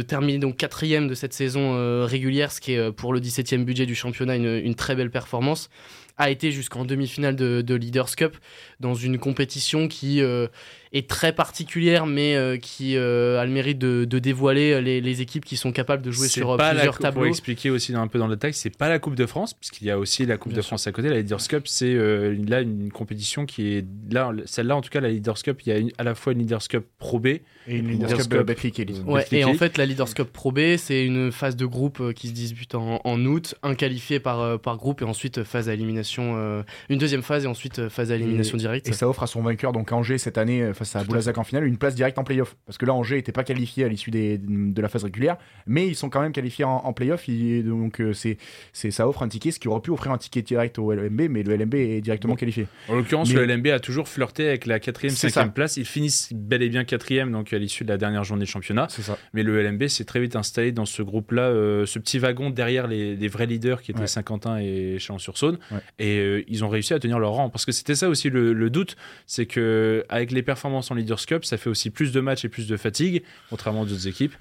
terminer 0.01 0.37
donc 0.37 0.57
quatrième 0.57 1.07
de 1.07 1.15
cette 1.15 1.33
saison 1.33 1.73
euh, 1.73 2.05
régulière, 2.05 2.51
ce 2.51 2.61
qui 2.61 2.73
est 2.73 2.77
euh, 2.77 2.91
pour 2.91 3.11
le 3.11 3.19
17e 3.19 3.63
budget 3.63 3.87
du 3.87 3.95
championnat 3.95 4.35
une, 4.35 4.61
une 4.63 4.75
très 4.75 4.95
belle 4.95 5.09
performance, 5.09 5.71
a 6.19 6.29
été 6.29 6.51
jusqu'en 6.51 6.85
demi-finale 6.85 7.35
de, 7.35 7.61
de 7.61 7.75
Leaders 7.75 8.15
Cup 8.15 8.37
dans 8.79 8.93
une 8.93 9.17
compétition 9.17 9.87
qui 9.87 10.21
euh, 10.21 10.47
est 10.91 11.07
très 11.09 11.33
particulière, 11.33 12.05
mais 12.05 12.35
euh, 12.35 12.57
qui 12.57 12.95
euh, 12.97 13.39
a 13.39 13.45
le 13.45 13.51
mérite 13.51 13.77
de, 13.77 14.05
de 14.05 14.19
dévoiler 14.19 14.81
les, 14.81 15.01
les 15.01 15.21
équipes 15.21 15.45
qui 15.45 15.55
sont 15.57 15.71
capables 15.71 16.01
de 16.01 16.11
jouer 16.11 16.27
sur 16.27 16.51
euh, 16.51 16.57
pas 16.57 16.69
la 16.69 16.79
plusieurs 16.79 16.95
coupe- 16.97 17.01
Pour 17.05 17.13
tableaux. 17.13 17.29
expliquer 17.29 17.69
aussi 17.69 17.93
un 17.93 18.07
peu 18.07 18.17
dans 18.19 18.27
le 18.27 18.37
texte, 18.37 18.61
c'est 18.61 18.75
pas 18.75 18.89
la 18.89 18.97
Coupe 18.99 19.15
de 19.15 19.25
France, 19.25 19.53
puisqu'il 19.53 19.85
y 19.87 19.91
a 19.91 19.99
aussi 19.99 20.25
la 20.25 20.37
Coupe 20.37 20.51
Bien 20.51 20.57
de 20.57 20.61
sûr. 20.61 20.69
France 20.69 20.87
à 20.87 20.91
côté. 20.91 21.09
La 21.09 21.17
Leaders 21.17 21.47
Cup, 21.47 21.67
c'est 21.67 21.93
euh, 21.93 22.35
là 22.47 22.61
une 22.61 22.91
compétition 22.91 23.45
qui 23.45 23.73
est 23.77 23.85
là, 24.11 24.31
celle-là 24.45 24.75
en 24.75 24.81
tout 24.81 24.89
cas, 24.89 24.99
la 24.99 25.09
Leaders 25.09 25.41
Cup, 25.43 25.61
il 25.65 25.69
y 25.69 25.71
a 25.71 25.77
une- 25.77 25.91
à 25.97 26.03
la 26.03 26.15
fois 26.15 26.33
une 26.33 26.39
Leaders 26.39 26.67
Cup 26.67 26.85
Pro 26.97 27.19
B 27.19 27.27
Et 27.27 27.41
une 27.67 27.87
Leaders 27.87 28.09
Leaders 28.09 28.29
Cup. 28.29 28.45
Betclic 28.47 28.79
Elite. 28.79 29.03
Ouais, 29.05 29.21
Betclic 29.21 29.41
et 29.41 29.43
en 29.45 29.53
fait, 29.53 29.77
la 29.77 29.85
Leaders 29.85 30.13
Cup 30.13 30.29
Pro 30.33 30.51
B, 30.51 30.59
c'est 30.77 31.05
une 31.05 31.31
phase 31.31 31.55
de 31.55 31.65
groupe 31.65 31.99
euh, 32.01 32.13
qui 32.13 32.29
se 32.29 32.33
dispute 32.33 32.73
en, 32.75 32.99
en 33.03 33.25
août, 33.25 33.53
un 33.63 33.75
qualifié 33.75 34.19
par, 34.19 34.39
euh, 34.41 34.57
par 34.57 34.77
groupe 34.77 35.01
et 35.01 35.05
ensuite 35.05 35.39
euh, 35.39 35.43
phase 35.43 35.69
à 35.69 35.73
élimination, 35.73 36.33
euh, 36.37 36.63
une 36.89 36.97
deuxième 36.97 37.21
phase 37.21 37.43
et 37.45 37.47
ensuite 37.47 37.79
euh, 37.79 37.89
phase 37.89 38.11
à 38.11 38.15
élimination 38.15 38.57
directe. 38.57 38.87
Et 38.89 38.93
ça 38.93 39.07
offre 39.07 39.23
à 39.23 39.27
son 39.27 39.41
vainqueur, 39.43 39.71
donc 39.71 39.91
Angers, 39.91 40.17
cette 40.17 40.37
année, 40.37 40.61
euh, 40.63 40.73
face 40.79 40.95
à 40.95 41.03
Boulazac 41.03 41.37
en 41.37 41.43
finale, 41.43 41.65
une 41.65 41.77
place 41.77 41.93
directe 41.93 42.17
en 42.17 42.23
playoff. 42.23 42.55
Parce 42.65 42.77
que 42.77 42.85
là, 42.85 42.93
Angers 42.93 43.17
n'était 43.17 43.31
pas 43.31 43.43
qualifié 43.43 43.83
à 43.85 43.87
l'issue 43.87 44.09
de 44.11 44.81
la 44.81 44.87
phase 44.87 45.03
régulière, 45.03 45.37
mais 45.67 45.87
ils 45.87 45.95
sont 45.95 46.09
quand 46.09 46.21
même 46.21 46.31
qualifiés 46.31 46.65
en, 46.65 46.77
en 46.77 46.93
playoff. 46.93 47.29
Donc, 47.29 48.01
euh, 48.01 48.13
c'est, 48.13 48.37
ça 48.73 49.07
offre 49.07 49.21
un 49.23 49.27
ticket, 49.27 49.51
ce 49.51 49.59
qui 49.59 49.67
aurait 49.67 49.81
pu 49.81 49.91
offrir 49.91 50.11
un 50.11 50.17
ticket 50.17 50.41
direct 50.41 50.79
au 50.79 50.91
LMB, 50.93 51.21
mais 51.29 51.43
le 51.43 51.55
LMB 51.55 51.75
est 51.75 52.01
directement 52.01 52.35
qualifié. 52.35 52.67
En 52.87 52.95
l'occurrence, 52.95 53.29
Mais- 53.33 53.45
le 53.45 53.45
LMB 53.45 53.67
a 53.67 53.79
toujours 53.79 54.07
flirté 54.07 54.47
avec 54.47 54.65
la 54.65 54.79
quatrième, 54.79 55.13
C'est 55.15 55.29
cinquième 55.29 55.49
ça. 55.49 55.53
place. 55.53 55.77
Ils 55.77 55.85
finissent 55.85 56.29
bel 56.33 56.61
et 56.63 56.69
bien 56.69 56.83
quatrième, 56.85 57.31
donc 57.31 57.51
à 57.53 57.57
l'issue 57.57 57.83
de 57.83 57.89
la 57.89 57.97
dernière 57.97 58.23
journée 58.23 58.45
de 58.45 58.49
championnat. 58.49 58.87
Ça. 58.89 59.17
Mais 59.33 59.43
le 59.43 59.61
LMB 59.61 59.87
s'est 59.87 60.05
très 60.05 60.19
vite 60.21 60.35
installé 60.35 60.71
dans 60.71 60.85
ce 60.85 61.01
groupe-là, 61.01 61.43
euh, 61.43 61.85
ce 61.85 61.99
petit 61.99 62.19
wagon 62.19 62.49
derrière 62.49 62.87
les, 62.87 63.15
les 63.15 63.27
vrais 63.27 63.45
leaders 63.45 63.81
qui 63.81 63.91
étaient 63.91 63.99
Ouais. 64.01 64.07
Saint-Quentin 64.07 64.57
et 64.59 64.97
Chalon-sur-Saône. 64.99 65.57
Ouais. 65.71 65.79
Et 65.99 66.45
ils 66.47 66.63
ont 66.63 66.69
réussi 66.69 66.93
à 66.93 66.99
tenir 66.99 67.19
leur 67.19 67.31
rang. 67.31 67.49
Parce 67.49 67.65
que 67.65 67.71
c'était 67.73 67.95
ça 67.95 68.07
aussi 68.07 68.29
le, 68.29 68.69
doute, 68.69 68.95
c'est 69.25 69.45
que 69.45 70.05
avec 70.09 70.31
les 70.31 70.43
performances 70.43 70.68
en 70.77 70.95
Leaders 70.95 71.25
Cup, 71.25 71.45
ça 71.45 71.57
fait 71.57 71.69
aussi 71.69 71.89
plus 71.89 72.11
de 72.11 72.19
matchs 72.19 72.45
et 72.45 72.49
plus 72.49 72.67
de 72.67 72.77
fatigue, 72.77 73.23
contrairement 73.49 73.81
aux 73.81 73.91
autres 73.91 74.07
équipes. 74.07 74.33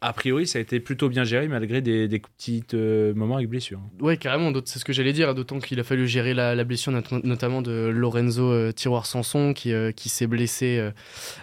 A 0.00 0.12
priori, 0.14 0.46
ça 0.46 0.58
a 0.58 0.62
été 0.62 0.80
plutôt 0.80 1.10
bien 1.10 1.24
géré 1.24 1.46
malgré 1.46 1.82
des, 1.82 2.08
petits 2.38 2.64
moments 3.14 3.36
avec 3.36 3.48
blessure. 3.48 3.80
Ouais, 4.00 4.16
carrément. 4.16 4.50
C'est 4.64 4.78
ce 4.78 4.84
que 4.84 4.94
j'allais 4.94 5.12
dire. 5.12 5.34
D'autant 5.34 5.58
qu'il 5.58 5.78
a 5.78 5.84
fallu 5.84 6.08
gérer 6.08 6.32
la, 6.32 6.64
blessure, 6.64 6.92
notamment 7.22 7.60
de 7.60 7.90
Lorenzo 7.94 8.72
Tiroir 8.72 9.04
Sanson, 9.04 9.52
qui, 9.52 9.74
qui 9.94 10.08
s'est 10.08 10.26
blessé 10.26 10.90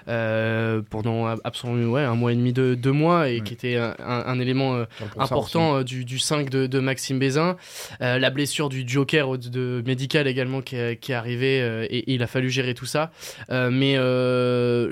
pendant 0.05 1.27
absolument 1.43 1.91
ouais, 1.91 2.01
un 2.01 2.15
mois 2.15 2.33
et 2.33 2.35
demi, 2.35 2.51
deux, 2.51 2.75
deux 2.75 2.91
mois, 2.91 3.29
et 3.29 3.41
qui 3.41 3.53
était 3.53 3.75
un, 3.77 4.39
élément 4.39 4.85
important 5.17 5.83
du, 5.83 6.03
du, 6.03 6.17
5 6.17 6.49
de, 6.49 6.65
de 6.65 6.79
Maxime 6.79 7.19
Bézin. 7.19 7.57
la 7.99 8.29
blessure 8.31 8.69
du 8.69 8.83
Joker 8.87 9.37
de 9.37 9.83
médical 9.85 10.27
également 10.27 10.61
qui, 10.61 10.75
est 10.75 11.13
arrivé 11.13 11.61
euh, 11.61 11.85
et, 11.89 12.13
il 12.13 12.23
a 12.23 12.27
fallu 12.27 12.49
gérer 12.49 12.73
tout 12.73 12.85
ça. 12.85 13.11
Euh, 13.49 13.69
mais 13.71 13.95
euh, 14.31 14.91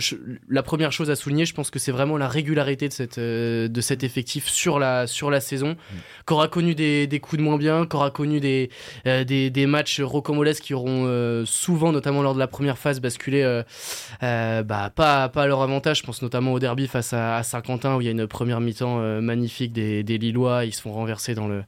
la 0.49 0.63
première 0.63 0.91
chose 0.91 1.10
à 1.10 1.15
souligner, 1.15 1.45
je 1.45 1.54
pense 1.54 1.69
que 1.69 1.80
c'est 1.80 1.91
vraiment 1.91 2.17
la 2.17 2.28
régularité 2.28 2.88
de, 2.88 2.93
cette, 2.93 3.19
de 3.19 3.82
cet 3.82 4.04
effectif 4.04 4.47
sur 4.47 4.80
la, 4.80 5.08
sur 5.08 5.32
la 5.32 5.41
saison, 5.41 5.71
mm. 5.71 5.95
qu'aura 6.25 6.47
connu 6.47 6.75
des, 6.75 7.08
des, 7.08 7.19
coups 7.19 7.39
de 7.39 7.43
moins 7.43 7.58
bien, 7.58 7.86
qu'aura 7.86 8.12
connu 8.12 8.39
des, 8.39 8.69
des, 9.06 9.49
des, 9.49 9.65
matchs 9.65 10.02
rocambolesques 10.02 10.63
qui 10.63 10.73
auront 10.73 11.45
souvent, 11.45 11.91
notamment 11.91 12.21
lors 12.21 12.34
de 12.34 12.39
la 12.39 12.47
première 12.47 12.78
phase, 12.78 12.99
basculé 12.99 13.43
bah, 14.21 14.91
pas, 14.95 15.30
pas 15.30 15.43
à 15.43 15.47
leur 15.47 15.62
avantage. 15.62 15.99
Je 15.99 16.04
pense 16.04 16.21
notamment 16.21 16.54
au 16.54 16.60
derby 16.60 16.88
face 16.88 17.13
à, 17.13 17.41
Saint-Quentin 17.43 17.95
où 17.95 18.02
il 18.02 18.06
y 18.06 18.08
a 18.08 18.12
une 18.12 18.28
première 18.28 18.60
mi-temps 18.62 19.21
magnifique 19.21 19.73
des, 19.73 20.04
des 20.04 20.17
Lillois. 20.17 20.65
Ils 20.65 20.73
se 20.73 20.82
font 20.82 20.91
renverser 20.91 21.36
dans 21.36 21.47
le, 21.47 21.63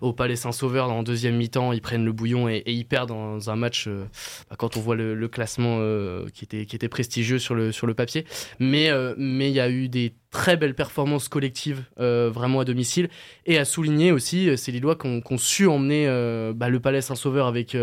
au 0.00 0.12
Palais 0.12 0.36
Saint-Sauveur 0.36 0.90
en 0.90 1.02
deuxième 1.02 1.36
mi-temps. 1.36 1.72
Ils 1.72 1.80
prennent 1.80 2.04
le 2.04 2.12
bouillon 2.12 2.48
et, 2.48 2.62
ils 2.66 2.84
perdent 2.84 3.10
dans 3.10 3.50
un 3.50 3.56
match 3.56 3.86
euh, 3.86 4.04
bah, 4.50 4.56
quand 4.58 4.76
on 4.76 4.80
voit 4.80 4.96
le, 4.96 5.28
classement 5.28 5.78
euh, 5.80 6.26
qui, 6.32 6.44
était, 6.44 6.66
qui 6.66 6.76
était 6.76 6.88
prestigieux 6.96 7.38
sur 7.38 7.54
le, 7.54 7.72
sur 7.72 7.86
le 7.86 7.92
papier. 7.92 8.24
Mais 8.58 8.88
euh, 8.88 9.14
mais 9.18 9.50
il 9.50 9.54
y 9.54 9.60
a 9.60 9.68
eu 9.68 9.88
des 9.90 10.14
très 10.30 10.56
belle 10.56 10.74
performance 10.74 11.28
collective 11.28 11.84
euh, 12.00 12.30
vraiment 12.32 12.60
à 12.60 12.64
domicile. 12.64 13.08
Et 13.44 13.58
à 13.58 13.66
souligner 13.66 14.12
aussi 14.12 14.48
euh, 14.48 14.56
ces 14.56 14.72
Lillois 14.72 14.96
qui 14.96 15.06
ont, 15.06 15.38
su 15.38 15.66
emmener 15.66 16.06
bah, 16.54 16.70
le 16.70 16.80
Palais 16.80 17.02
Saint-Sauveur 17.02 17.46
avec, 17.46 17.76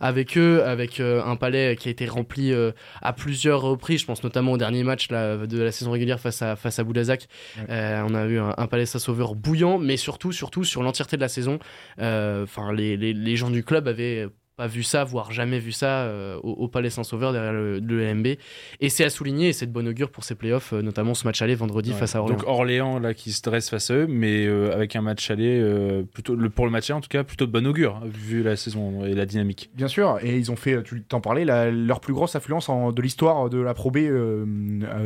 avec 0.00 0.36
eux 0.36 0.64
avec 0.64 1.00
un 1.00 1.36
palais 1.36 1.76
qui 1.76 1.88
a 1.88 1.90
été 1.92 2.06
rempli 2.06 2.52
à 3.00 3.12
plusieurs 3.12 3.60
reprises. 3.62 4.00
Je 4.00 4.06
pense 4.06 4.24
notamment 4.24 4.52
au 4.52 4.58
dernier 4.58 4.82
match 4.82 5.06
de 5.08 5.62
la 5.62 5.72
saison 5.72 5.92
régulière 5.92 6.18
face 6.18 6.42
à, 6.42 6.56
face 6.56 6.80
à 6.80 6.84
Boudazac 6.84 7.28
on 7.68 8.14
a 8.14 8.26
eu 8.26 8.38
un, 8.38 8.66
Palais 8.66 8.86
Saint-Sauveur 8.86 9.36
bouillant 9.36 9.78
mais 9.78 9.96
surtout 9.96 10.32
surtout 10.32 10.64
sur 10.64 10.82
l'entièreté 10.82 11.16
de 11.16 11.22
la 11.22 11.28
saison. 11.28 11.60
Enfin 11.98 12.72
les, 12.72 12.96
les, 12.96 13.12
les 13.12 13.36
gens 13.36 13.50
du 13.50 13.62
club 13.62 13.86
avaient 13.86 14.26
pas 14.58 14.66
vu 14.66 14.82
ça, 14.82 15.04
voire 15.04 15.30
jamais 15.30 15.60
vu 15.60 15.70
ça 15.70 16.02
euh, 16.02 16.36
au, 16.42 16.66
Palais 16.66 16.90
Saint-Sauveur 16.90 17.32
derrière 17.32 17.52
le, 17.52 17.78
LMB. 17.78 18.26
Et 18.80 18.88
c'est 18.88 19.04
à 19.04 19.08
souligner, 19.08 19.50
et 19.50 19.52
c'est 19.52 19.66
de 19.66 19.72
bon 19.72 19.86
augure 19.86 20.10
pour 20.10 20.24
ces 20.24 20.34
playoffs, 20.34 20.72
euh, 20.72 20.82
notamment 20.82 21.14
ce 21.14 21.24
match 21.24 21.40
aller 21.42 21.54
vendredi 21.54 21.92
face 21.92 22.16
à 22.16 22.20
Orléans. 22.20 22.36
Donc 22.36 22.48
Orléans 22.48 22.98
là 22.98 23.14
qui 23.14 23.32
se 23.32 23.40
dresse 23.40 23.70
face 23.70 23.92
à 23.92 23.94
eux, 23.94 24.06
mais 24.08 24.46
euh, 24.46 24.74
avec 24.74 24.96
un 24.96 25.00
match 25.00 25.30
aller 25.30 25.64
plutôt 26.12 26.34
le, 26.34 26.50
pour 26.50 26.66
le 26.66 26.72
match 26.72 26.90
aller 26.90 26.98
en 26.98 27.00
tout 27.00 27.08
cas 27.08 27.22
plutôt 27.22 27.46
de 27.46 27.52
bon 27.52 27.64
augure 27.68 28.00
hein, 28.02 28.08
vu 28.12 28.42
la 28.42 28.56
saison 28.56 29.04
et 29.04 29.14
la 29.14 29.26
dynamique. 29.26 29.70
Bien 29.74 29.86
sûr, 29.86 30.18
et 30.22 30.36
ils 30.36 30.50
ont 30.50 30.56
fait, 30.56 30.82
tu 30.82 31.02
t'en 31.02 31.20
parlais, 31.20 31.44
leur 31.44 32.00
plus 32.00 32.12
grosse 32.12 32.34
affluence 32.34 32.68
de 32.68 33.00
l'histoire 33.00 33.48
de 33.48 33.60
la 33.60 33.74
Pro 33.74 33.92
B, 33.92 33.98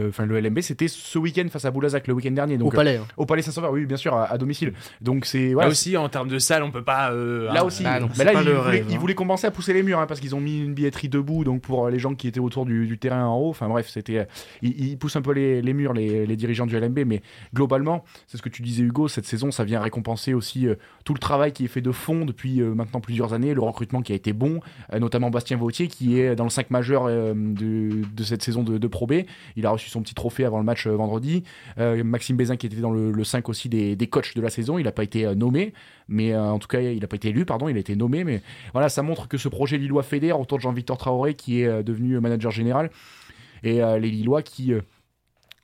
enfin 0.09 0.25
le 0.25 0.41
LMB, 0.41 0.61
c'était 0.61 0.88
ce 0.88 1.19
week-end 1.19 1.47
face 1.51 1.67
à 1.67 1.71
Boulazac 1.71 2.07
le 2.07 2.15
week-end 2.15 2.31
dernier. 2.31 2.57
Donc, 2.57 2.73
au 2.73 2.77
Palais. 2.77 2.97
Hein. 2.97 3.07
Au 3.19 3.27
Palais 3.27 3.43
Saint-Sauveur, 3.43 3.73
oui, 3.73 3.85
bien 3.85 3.99
sûr, 3.99 4.17
à, 4.17 4.38
domicile. 4.38 4.73
Donc 5.03 5.27
c'est 5.27 5.53
là 5.53 5.69
aussi 5.69 5.99
en 5.99 6.09
termes 6.09 6.29
de 6.29 6.38
salle, 6.38 6.62
on 6.62 6.71
peut 6.71 6.83
pas. 6.85 7.11
là 7.11 7.61
hein. 7.61 7.65
aussi, 7.65 7.85
mais 8.17 8.25
là 8.25 8.33
ils 8.88 8.99
voulaient, 8.99 9.15
commencer 9.43 9.47
à 9.47 9.51
pousser 9.51 9.73
les 9.73 9.83
murs 9.83 9.99
hein, 9.99 10.07
parce 10.07 10.21
qu'ils 10.21 10.35
ont 10.35 10.41
mis 10.41 10.61
une 10.61 10.75
billetterie 10.75 11.09
debout, 11.09 11.45
donc 11.45 11.63
pour 11.63 11.89
les 11.89 11.99
gens 11.99 12.15
qui 12.15 12.29
étaient 12.29 12.41
autour 12.41 12.65
du, 12.65 12.99
terrain 12.99 13.27
en 13.27 13.37
haut. 13.37 13.51
Enfin 13.51 13.69
bref, 13.69 13.89
c'était, 13.89 14.27
ils, 14.63 14.97
poussent 14.99 15.17
un 15.17 15.23
peu 15.23 15.33
les, 15.33 15.63
murs, 15.73 15.93
les, 15.93 16.37
dirigeants 16.37 16.67
du 16.67 16.79
LMB, 16.79 17.01
mais 17.07 17.23
globalement, 17.55 18.05
c'est 18.27 18.37
ce 18.37 18.43
que 18.43 18.49
tu 18.49 18.63
disais 18.63 18.83
Hugo, 18.83 19.09
cette 19.09 19.27
saison, 19.27 19.51
ça 19.51 19.65
vient 19.65 19.81
récompenser 19.81 20.35
aussi 20.35 20.67
euh, 20.67 20.77
tout 21.05 21.15
le 21.15 21.19
travail 21.19 21.53
qui 21.53 21.65
est 21.65 21.69
fait 21.69 21.81
de 21.81 21.93
fond 21.93 22.25
depuis 22.25 22.61
euh, 22.61 22.75
maintenant 22.75 23.01
plusieurs 23.01 23.33
années, 23.33 23.55
le 23.55 23.63
recrutement 23.63 24.03
qui 24.03 24.13
a 24.13 24.15
été 24.15 24.33
bon, 24.33 24.61
euh, 24.93 24.99
notamment 24.99 25.31
Bastien 25.31 25.57
Vautier 25.57 25.89
qui 25.89 26.21
est 26.21 26.37
dans 26.37 26.45
le 26.45 26.51
5 26.51 26.71
majeur 26.71 27.07
de, 27.07 28.03
cette 28.23 28.43
saison 28.43 28.63
de, 28.63 28.87
Pro 28.87 29.07
B. 29.07 29.23
Il 29.57 29.67
a 29.67 29.71
reçu 29.71 29.89
son 29.89 30.03
petit 30.03 30.15
trophée 30.15 30.45
avant 30.45 30.59
le 30.59 30.65
match 30.65 30.87
vendredi. 30.87 31.45
Maxime 31.79 32.37
Bézin 32.37 32.57
qui 32.57 32.67
était 32.67 32.77
dans 32.77 32.91
le, 32.91 33.25
5 33.25 33.49
aussi 33.49 33.69
des, 33.69 33.97
des 33.97 34.07
coachs 34.07 34.37
de 34.37 34.41
la 34.41 34.51
saison, 34.51 34.79
il 34.79 34.85
n'a 34.85 34.93
pas 34.93 35.05
été 35.05 35.35
nommé 35.35 35.73
mais 36.09 36.33
euh, 36.33 36.43
en 36.43 36.59
tout 36.59 36.69
cas, 36.69 36.81
il 36.81 37.01
n'a 37.01 37.07
pas 37.07 37.17
été 37.17 37.29
élu, 37.29 37.45
pardon, 37.45 37.69
il 37.69 37.77
a 37.77 37.81
été 37.81 37.97
nommé. 37.97 38.25
Mais 38.25 38.43
voilà, 38.73 38.88
ça 38.88 39.03
montre 39.03 39.29
que 39.29 39.38
ce 39.38 39.49
projet 39.49 39.79
Lillois 39.79 40.03
fédère 40.03 40.41
autour 40.41 40.59
de 40.59 40.62
Jean-Victor 40.62 40.99
Traoré, 40.99 41.35
qui 41.35 41.62
est 41.62 41.67
euh, 41.67 41.83
devenu 41.83 42.19
manager 42.21 42.51
général, 42.51 42.91
et 43.62 43.83
euh, 43.83 43.99
les 43.99 44.11
Lillois 44.11 44.43
qui 44.43 44.73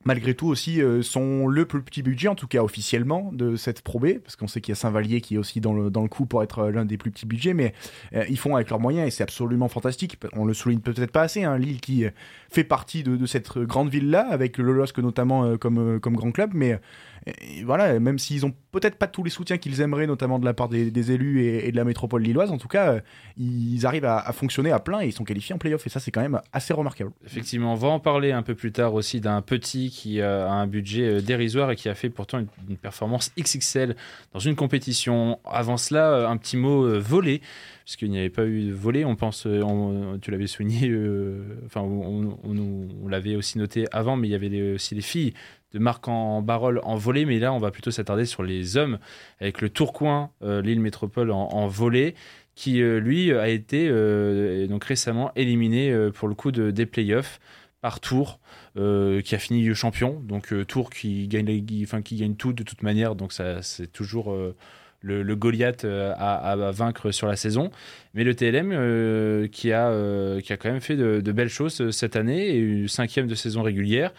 malgré 0.04 0.32
tout 0.32 0.46
aussi 0.46 0.80
sont 1.02 1.48
le 1.48 1.66
plus 1.66 1.82
petit 1.82 2.02
budget, 2.02 2.28
en 2.28 2.34
tout 2.34 2.46
cas 2.46 2.62
officiellement, 2.62 3.30
de 3.34 3.56
cette 3.56 3.82
Pro 3.82 3.98
B, 3.98 4.20
parce 4.20 4.36
qu'on 4.36 4.46
sait 4.46 4.62
qu'il 4.62 4.70
y 4.70 4.72
a 4.72 4.76
Saint-Vallier 4.76 5.20
qui 5.20 5.34
est 5.34 5.38
aussi 5.38 5.60
dans 5.60 5.74
le, 5.74 5.90
dans 5.90 6.00
le 6.00 6.08
coup 6.08 6.24
pour 6.24 6.42
être 6.42 6.68
l'un 6.68 6.86
des 6.86 6.96
plus 6.96 7.10
petits 7.10 7.26
budgets, 7.26 7.52
mais 7.52 7.74
ils 8.28 8.38
font 8.38 8.54
avec 8.54 8.70
leurs 8.70 8.80
moyens 8.80 9.06
et 9.06 9.10
c'est 9.10 9.24
absolument 9.24 9.68
fantastique. 9.68 10.16
On 10.34 10.46
le 10.46 10.54
souligne 10.54 10.78
peut-être 10.78 11.10
pas 11.10 11.22
assez, 11.22 11.42
hein, 11.42 11.58
Lille 11.58 11.80
qui 11.80 12.04
fait 12.48 12.64
partie 12.64 13.02
de, 13.02 13.16
de 13.16 13.26
cette 13.26 13.58
grande 13.58 13.90
ville-là, 13.90 14.26
avec 14.30 14.56
le 14.56 14.72
LOSC 14.72 14.96
notamment 14.98 15.58
comme, 15.58 16.00
comme 16.00 16.16
grand 16.16 16.30
club, 16.30 16.52
mais 16.54 16.78
voilà, 17.64 17.98
même 18.00 18.18
s'ils 18.18 18.44
ont 18.46 18.54
peut-être 18.70 18.96
pas 18.96 19.06
tous 19.06 19.24
les 19.24 19.30
soutiens 19.30 19.58
qu'ils 19.58 19.80
aimeraient, 19.80 20.06
notamment 20.06 20.38
de 20.38 20.44
la 20.44 20.54
part 20.54 20.68
des, 20.68 21.12
élus 21.12 21.44
et, 21.44 21.70
de 21.70 21.76
la 21.76 21.84
métropole 21.84 22.22
lilloise, 22.22 22.50
en 22.50 22.58
tout 22.58 22.68
cas, 22.68 22.94
euh, 22.94 23.00
ils 23.36 23.86
arrivent 23.86 24.04
à, 24.04 24.32
fonctionner 24.32 24.70
à 24.70 24.78
plein 24.78 25.00
et 25.00 25.06
ils 25.06 25.12
sont 25.12 25.24
qualifiés 25.24 25.54
en 25.54 25.58
playoff. 25.58 25.86
Et 25.86 25.90
ça, 25.90 26.00
c'est 26.00 26.10
quand 26.10 26.20
même 26.20 26.40
assez 26.52 26.74
remarquable. 26.74 27.12
Effectivement, 27.24 27.72
on 27.72 27.76
va 27.76 27.88
en 27.88 28.00
parler 28.00 28.32
un 28.32 28.42
peu 28.42 28.54
plus 28.54 28.72
tard 28.72 28.94
aussi 28.94 29.20
d'un 29.20 29.42
petit 29.42 29.90
qui 29.90 30.20
a 30.20 30.50
un 30.50 30.66
budget 30.66 31.04
euh, 31.04 31.20
dérisoire 31.20 31.70
et 31.70 31.76
qui 31.76 31.88
a 31.88 31.94
fait 31.94 32.10
pourtant 32.10 32.38
une, 32.38 32.76
performance 32.76 33.32
XXL 33.38 33.96
dans 34.32 34.38
une 34.38 34.54
compétition. 34.54 35.38
Avant 35.44 35.76
cela, 35.76 36.10
euh, 36.10 36.28
un 36.28 36.36
petit 36.36 36.56
mot 36.56 36.98
volé 37.00 37.40
puisqu'il 37.84 38.10
n'y 38.10 38.18
avait 38.18 38.28
pas 38.28 38.44
eu 38.44 38.64
de 38.64 38.74
volé. 38.74 39.06
On 39.06 39.16
pense, 39.16 39.48
tu 40.20 40.30
l'avais 40.30 40.46
souligné, 40.46 40.94
enfin, 41.64 41.80
on, 41.80 43.08
l'avait 43.08 43.34
aussi 43.34 43.56
noté 43.56 43.86
avant, 43.92 44.14
mais 44.14 44.28
il 44.28 44.30
y 44.30 44.34
avait 44.34 44.74
aussi 44.74 44.94
les 44.94 45.00
filles 45.00 45.32
de 45.72 45.78
marque 45.78 46.08
en 46.08 46.42
Barol 46.42 46.80
en 46.82 46.96
volée, 46.96 47.24
mais 47.24 47.38
là 47.38 47.52
on 47.52 47.58
va 47.58 47.70
plutôt 47.70 47.90
s'attarder 47.90 48.24
sur 48.24 48.42
les 48.42 48.76
hommes 48.76 48.98
avec 49.40 49.60
le 49.60 49.68
Tourcoing, 49.68 50.30
euh, 50.42 50.62
l'île 50.62 50.80
métropole 50.80 51.30
en, 51.30 51.48
en 51.48 51.66
volée, 51.66 52.14
qui 52.54 52.80
euh, 52.80 52.98
lui 52.98 53.32
a 53.32 53.48
été 53.48 53.88
euh, 53.88 54.66
donc 54.66 54.84
récemment 54.84 55.30
éliminé 55.36 55.94
pour 56.14 56.28
le 56.28 56.34
coup 56.34 56.52
de, 56.52 56.70
des 56.70 56.86
playoffs 56.86 57.40
par 57.80 58.00
Tours, 58.00 58.40
qui 58.74 59.34
a 59.34 59.38
fini 59.38 59.72
champion. 59.74 60.20
Donc 60.20 60.52
Tours 60.66 60.90
qui 60.90 61.28
gagne, 61.28 61.64
enfin, 61.84 62.02
qui 62.02 62.16
gagne 62.16 62.34
tout 62.34 62.52
de 62.52 62.64
toute 62.64 62.82
manière, 62.82 63.14
donc 63.14 63.32
ça 63.32 63.62
c'est 63.62 63.86
toujours 63.92 64.36
le, 65.00 65.36
Goliath 65.36 65.84
à, 65.84 66.56
vaincre 66.72 67.12
sur 67.12 67.28
la 67.28 67.36
saison. 67.36 67.70
Mais 68.14 68.24
le 68.24 68.34
TLM 68.34 69.48
qui, 69.50 69.72
a, 69.72 70.40
qui 70.40 70.52
a 70.52 70.56
quand 70.56 70.70
même 70.70 70.80
fait 70.80 70.96
de, 70.96 71.20
de 71.20 71.32
belles 71.32 71.48
choses 71.48 71.90
cette 71.90 72.16
année 72.16 72.48
et 72.48 72.58
une 72.58 72.88
cinquième 72.88 73.28
de 73.28 73.36
saison 73.36 73.62
régulière. 73.62 74.12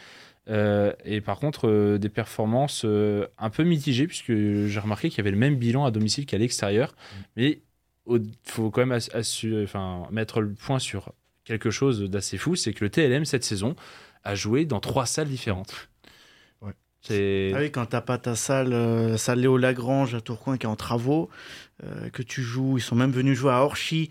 Euh, 0.50 0.94
et 1.06 1.22
par 1.22 1.40
contre, 1.40 1.68
euh, 1.68 1.98
des 1.98 2.10
performances 2.10 2.84
euh, 2.86 3.28
un 3.38 3.50
peu 3.50 3.64
mitigées, 3.64 4.08
puisque 4.08 4.34
j'ai 4.34 4.80
remarqué 4.80 5.10
qu'il 5.10 5.20
y 5.20 5.22
avait 5.22 5.32
le 5.32 5.38
même 5.38 5.56
bilan 5.56 5.86
à 5.86 5.92
domicile 5.92 6.26
qu'à 6.26 6.38
l'extérieur. 6.38 6.92
Mm. 6.92 7.22
Mais 7.38 7.62
il 8.12 8.32
faut 8.44 8.72
quand 8.72 8.86
même 8.86 9.00
enfin, 9.16 10.08
mettre 10.12 10.42
le 10.42 10.54
point 10.54 10.80
sur 10.80 11.14
quelque 11.44 11.70
chose 11.70 12.04
d'assez 12.10 12.38
fou 12.38 12.56
c'est 12.56 12.74
que 12.74 12.84
le 12.84 12.90
TLM, 12.90 13.26
cette 13.26 13.44
saison, 13.44 13.76
a 14.24 14.34
joué 14.34 14.66
dans 14.66 14.80
trois 14.80 15.06
salles 15.06 15.28
différentes. 15.28 15.90
Ah 17.12 17.60
oui, 17.60 17.72
quand 17.72 17.86
t'as 17.86 18.02
pas 18.02 18.18
ta 18.18 18.36
salle, 18.36 19.18
salle 19.18 19.40
Léo 19.40 19.58
Lagrange 19.58 20.16
à 20.16 20.22
Tourcoing 20.22 20.58
qui 20.58 20.66
est 20.66 20.70
en 20.70 20.76
travaux, 20.76 21.30
que 22.12 22.22
tu 22.22 22.42
joues, 22.42 22.78
ils 22.78 22.82
sont 22.82 22.96
même 22.96 23.12
venus 23.12 23.38
jouer 23.38 23.54
à 23.54 23.64
Orchy, 23.64 24.10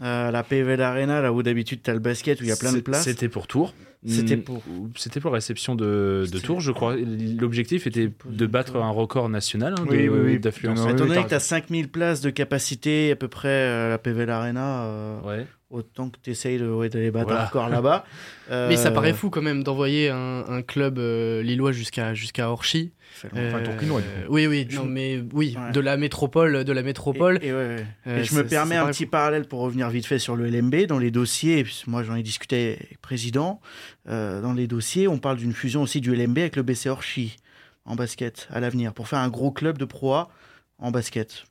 à 0.00 0.30
la 0.30 0.42
PVL 0.42 0.80
Arena, 0.80 1.20
là 1.20 1.34
où 1.34 1.42
d'habitude 1.42 1.82
tu 1.82 1.90
as 1.90 1.92
le 1.92 2.00
basket, 2.00 2.40
où 2.40 2.44
il 2.44 2.48
y 2.48 2.52
a 2.52 2.56
plein 2.56 2.72
de 2.72 2.80
places. 2.80 3.04
C'était 3.04 3.28
pour 3.28 3.46
Tours. 3.46 3.74
C'était 4.06 4.36
mm. 4.36 4.42
pour 4.42 4.62
c'était 4.96 5.20
pour 5.20 5.32
réception 5.32 5.74
de, 5.74 6.24
de 6.30 6.38
Tours, 6.38 6.60
je 6.60 6.72
crois. 6.72 6.96
L'objectif 6.96 7.86
était 7.86 8.10
de 8.24 8.46
battre 8.46 8.76
un 8.76 8.90
record 8.90 9.28
national 9.28 9.74
hein, 9.78 10.38
d'affluence. 10.40 10.80
Étant 10.88 11.04
donné 11.06 11.22
que 11.22 11.28
tu 11.28 11.34
as 11.34 11.40
5000 11.40 11.88
places 11.90 12.22
de 12.22 12.30
capacité 12.30 13.10
à 13.10 13.16
peu 13.16 13.28
près 13.28 13.66
à 13.66 13.88
la 13.90 13.98
PVL 13.98 14.30
Arena, 14.30 14.84
euh, 14.84 15.20
ouais. 15.20 15.46
autant 15.68 16.08
que 16.08 16.16
tu 16.22 16.30
essayes 16.30 16.58
d'aller 16.58 17.10
battre 17.10 17.32
un 17.32 17.44
record 17.44 17.68
là-bas. 17.68 18.06
Mais 18.50 18.76
ça 18.76 18.90
paraît 18.90 19.12
fou 19.12 19.28
quand 19.28 19.42
même 19.42 19.62
d'envoyer 19.62 20.08
un, 20.08 20.44
un, 20.48 20.62
club 20.62 20.98
euh, 20.98 21.42
lillois 21.42 21.72
jusqu'à 21.72 22.14
jusqu'à 22.14 22.50
Orchy. 22.50 22.92
Euh, 23.34 24.26
oui, 24.28 24.46
oui, 24.46 24.66
non, 24.72 24.84
mais 24.84 25.22
oui, 25.32 25.56
de 25.72 25.80
la 25.80 25.96
métropole, 25.96 26.64
de 26.64 26.72
la 26.72 26.82
métropole. 26.82 27.38
Et, 27.42 27.50
je 27.50 28.34
me 28.34 28.46
permets 28.46 28.76
un 28.76 28.86
petit 28.86 29.06
parallèle 29.06 29.46
pour 29.46 29.60
revenir 29.60 29.88
vite 29.90 30.06
fait 30.06 30.18
sur 30.18 30.36
le 30.36 30.48
LMB 30.48 30.86
dans 30.86 30.98
les 30.98 31.10
dossiers. 31.10 31.64
Moi, 31.86 32.02
j'en 32.02 32.14
ai 32.14 32.22
discuté 32.22 32.76
avec 32.78 32.90
le 32.92 32.98
président. 33.00 33.60
Euh, 34.08 34.40
dans 34.40 34.52
les 34.52 34.66
dossiers, 34.66 35.08
on 35.08 35.18
parle 35.18 35.36
d'une 35.36 35.52
fusion 35.52 35.82
aussi 35.82 36.00
du 36.00 36.14
LMB 36.14 36.38
avec 36.38 36.56
le 36.56 36.62
BC 36.62 36.88
Orchi 36.88 37.36
en 37.84 37.94
basket 37.94 38.48
à 38.50 38.60
l'avenir 38.60 38.92
pour 38.92 39.08
faire 39.08 39.18
un 39.20 39.28
gros 39.28 39.50
club 39.50 39.78
de 39.78 39.84
proie 39.84 40.30
en 40.78 40.90
basket. 40.90 41.44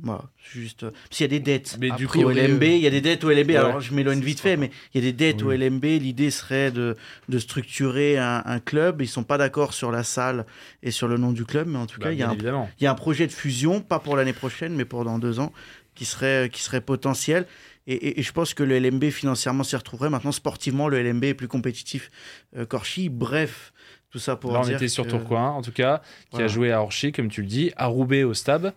Voilà, 0.00 0.24
juste. 0.52 0.84
S'il 1.10 1.24
y 1.24 1.28
a 1.28 1.28
des 1.28 1.40
dettes. 1.40 1.78
Mais 1.80 1.90
du 1.90 2.06
coup, 2.06 2.20
au 2.22 2.30
LMB, 2.30 2.62
il 2.62 2.80
y 2.80 2.86
a 2.86 2.90
des 2.90 3.00
dettes 3.00 3.24
au 3.24 3.30
LMB. 3.30 3.50
alors, 3.52 3.80
je 3.80 3.94
m'éloigne 3.94 4.20
vite 4.20 4.40
fait, 4.40 4.56
mais 4.56 4.70
il 4.92 5.02
y 5.02 5.06
a 5.06 5.10
des 5.10 5.16
dettes 5.16 5.42
au 5.42 5.50
LMB. 5.50 5.84
L'idée 5.84 6.30
serait 6.30 6.70
de, 6.70 6.96
de 7.28 7.38
structurer 7.38 8.18
un, 8.18 8.42
un, 8.44 8.60
club. 8.60 9.00
Ils 9.00 9.08
sont 9.08 9.24
pas 9.24 9.38
d'accord 9.38 9.72
sur 9.72 9.90
la 9.90 10.02
salle 10.02 10.44
et 10.82 10.90
sur 10.90 11.08
le 11.08 11.16
nom 11.16 11.32
du 11.32 11.44
club, 11.46 11.68
mais 11.68 11.78
en 11.78 11.86
tout 11.86 11.98
bah, 11.98 12.06
cas, 12.06 12.12
il 12.12 12.18
y, 12.18 12.22
a 12.22 12.30
un, 12.30 12.36
il 12.78 12.84
y 12.84 12.86
a 12.86 12.90
un 12.90 12.94
projet 12.94 13.26
de 13.26 13.32
fusion, 13.32 13.80
pas 13.80 13.98
pour 13.98 14.16
l'année 14.16 14.34
prochaine, 14.34 14.74
mais 14.74 14.84
pour 14.84 15.04
dans 15.04 15.18
deux 15.18 15.40
ans, 15.40 15.52
qui 15.94 16.04
serait, 16.04 16.50
qui 16.52 16.62
serait 16.62 16.82
potentiel. 16.82 17.46
Et, 17.86 18.18
et, 18.18 18.22
je 18.22 18.32
pense 18.32 18.52
que 18.52 18.64
le 18.64 18.78
LMB 18.78 19.10
financièrement 19.10 19.62
s'y 19.62 19.76
retrouverait. 19.76 20.10
Maintenant, 20.10 20.32
sportivement, 20.32 20.88
le 20.88 21.00
LMB 21.02 21.24
est 21.24 21.34
plus 21.34 21.46
compétitif 21.46 22.10
euh, 22.56 22.66
qu'Orchi. 22.66 23.08
Bref, 23.08 23.72
tout 24.10 24.18
ça 24.18 24.36
pour 24.36 24.52
là, 24.52 24.62
on 24.64 24.68
était 24.68 24.88
sur 24.88 25.06
Tourcoing, 25.06 25.50
en 25.50 25.62
tout 25.62 25.72
cas, 25.72 26.00
qui 26.30 26.42
a 26.42 26.46
joué 26.46 26.72
à 26.72 26.80
Orchy, 26.80 27.12
comme 27.12 27.28
tu 27.28 27.42
le 27.42 27.48
dis, 27.48 27.72
à 27.76 27.86
Roubaix 27.86 28.22
au 28.22 28.34
Stab. 28.34 28.72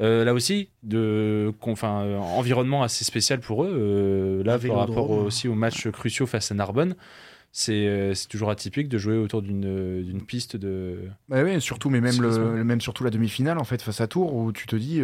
Euh, 0.00 0.24
là 0.24 0.34
aussi, 0.34 0.68
de, 0.82 1.52
enfin, 1.62 2.02
euh, 2.02 2.18
environnement 2.18 2.82
assez 2.82 3.04
spécial 3.04 3.40
pour 3.40 3.64
eux. 3.64 3.72
Euh, 3.74 4.44
là, 4.44 4.58
par 4.58 4.76
rapport 4.76 5.10
aussi 5.10 5.48
aux 5.48 5.54
matchs 5.54 5.88
cruciaux 5.88 6.26
face 6.26 6.50
à 6.52 6.54
Narbonne. 6.54 6.96
C'est 7.56 8.14
toujours 8.28 8.50
atypique 8.50 8.88
de 8.88 8.98
jouer 8.98 9.16
autour 9.16 9.40
d'une 9.40 10.22
piste 10.26 10.56
de. 10.56 10.98
Bah 11.28 11.42
oui, 11.44 11.60
surtout, 11.60 11.88
mais 11.88 12.00
même, 12.00 12.20
le, 12.20 12.64
même 12.64 12.80
surtout 12.80 13.04
la 13.04 13.10
demi-finale 13.10 13.58
en 13.58 13.64
fait 13.64 13.80
face 13.80 14.00
à 14.00 14.08
Tours 14.08 14.34
où 14.34 14.52
tu 14.52 14.66
te 14.66 14.74
dis, 14.74 15.02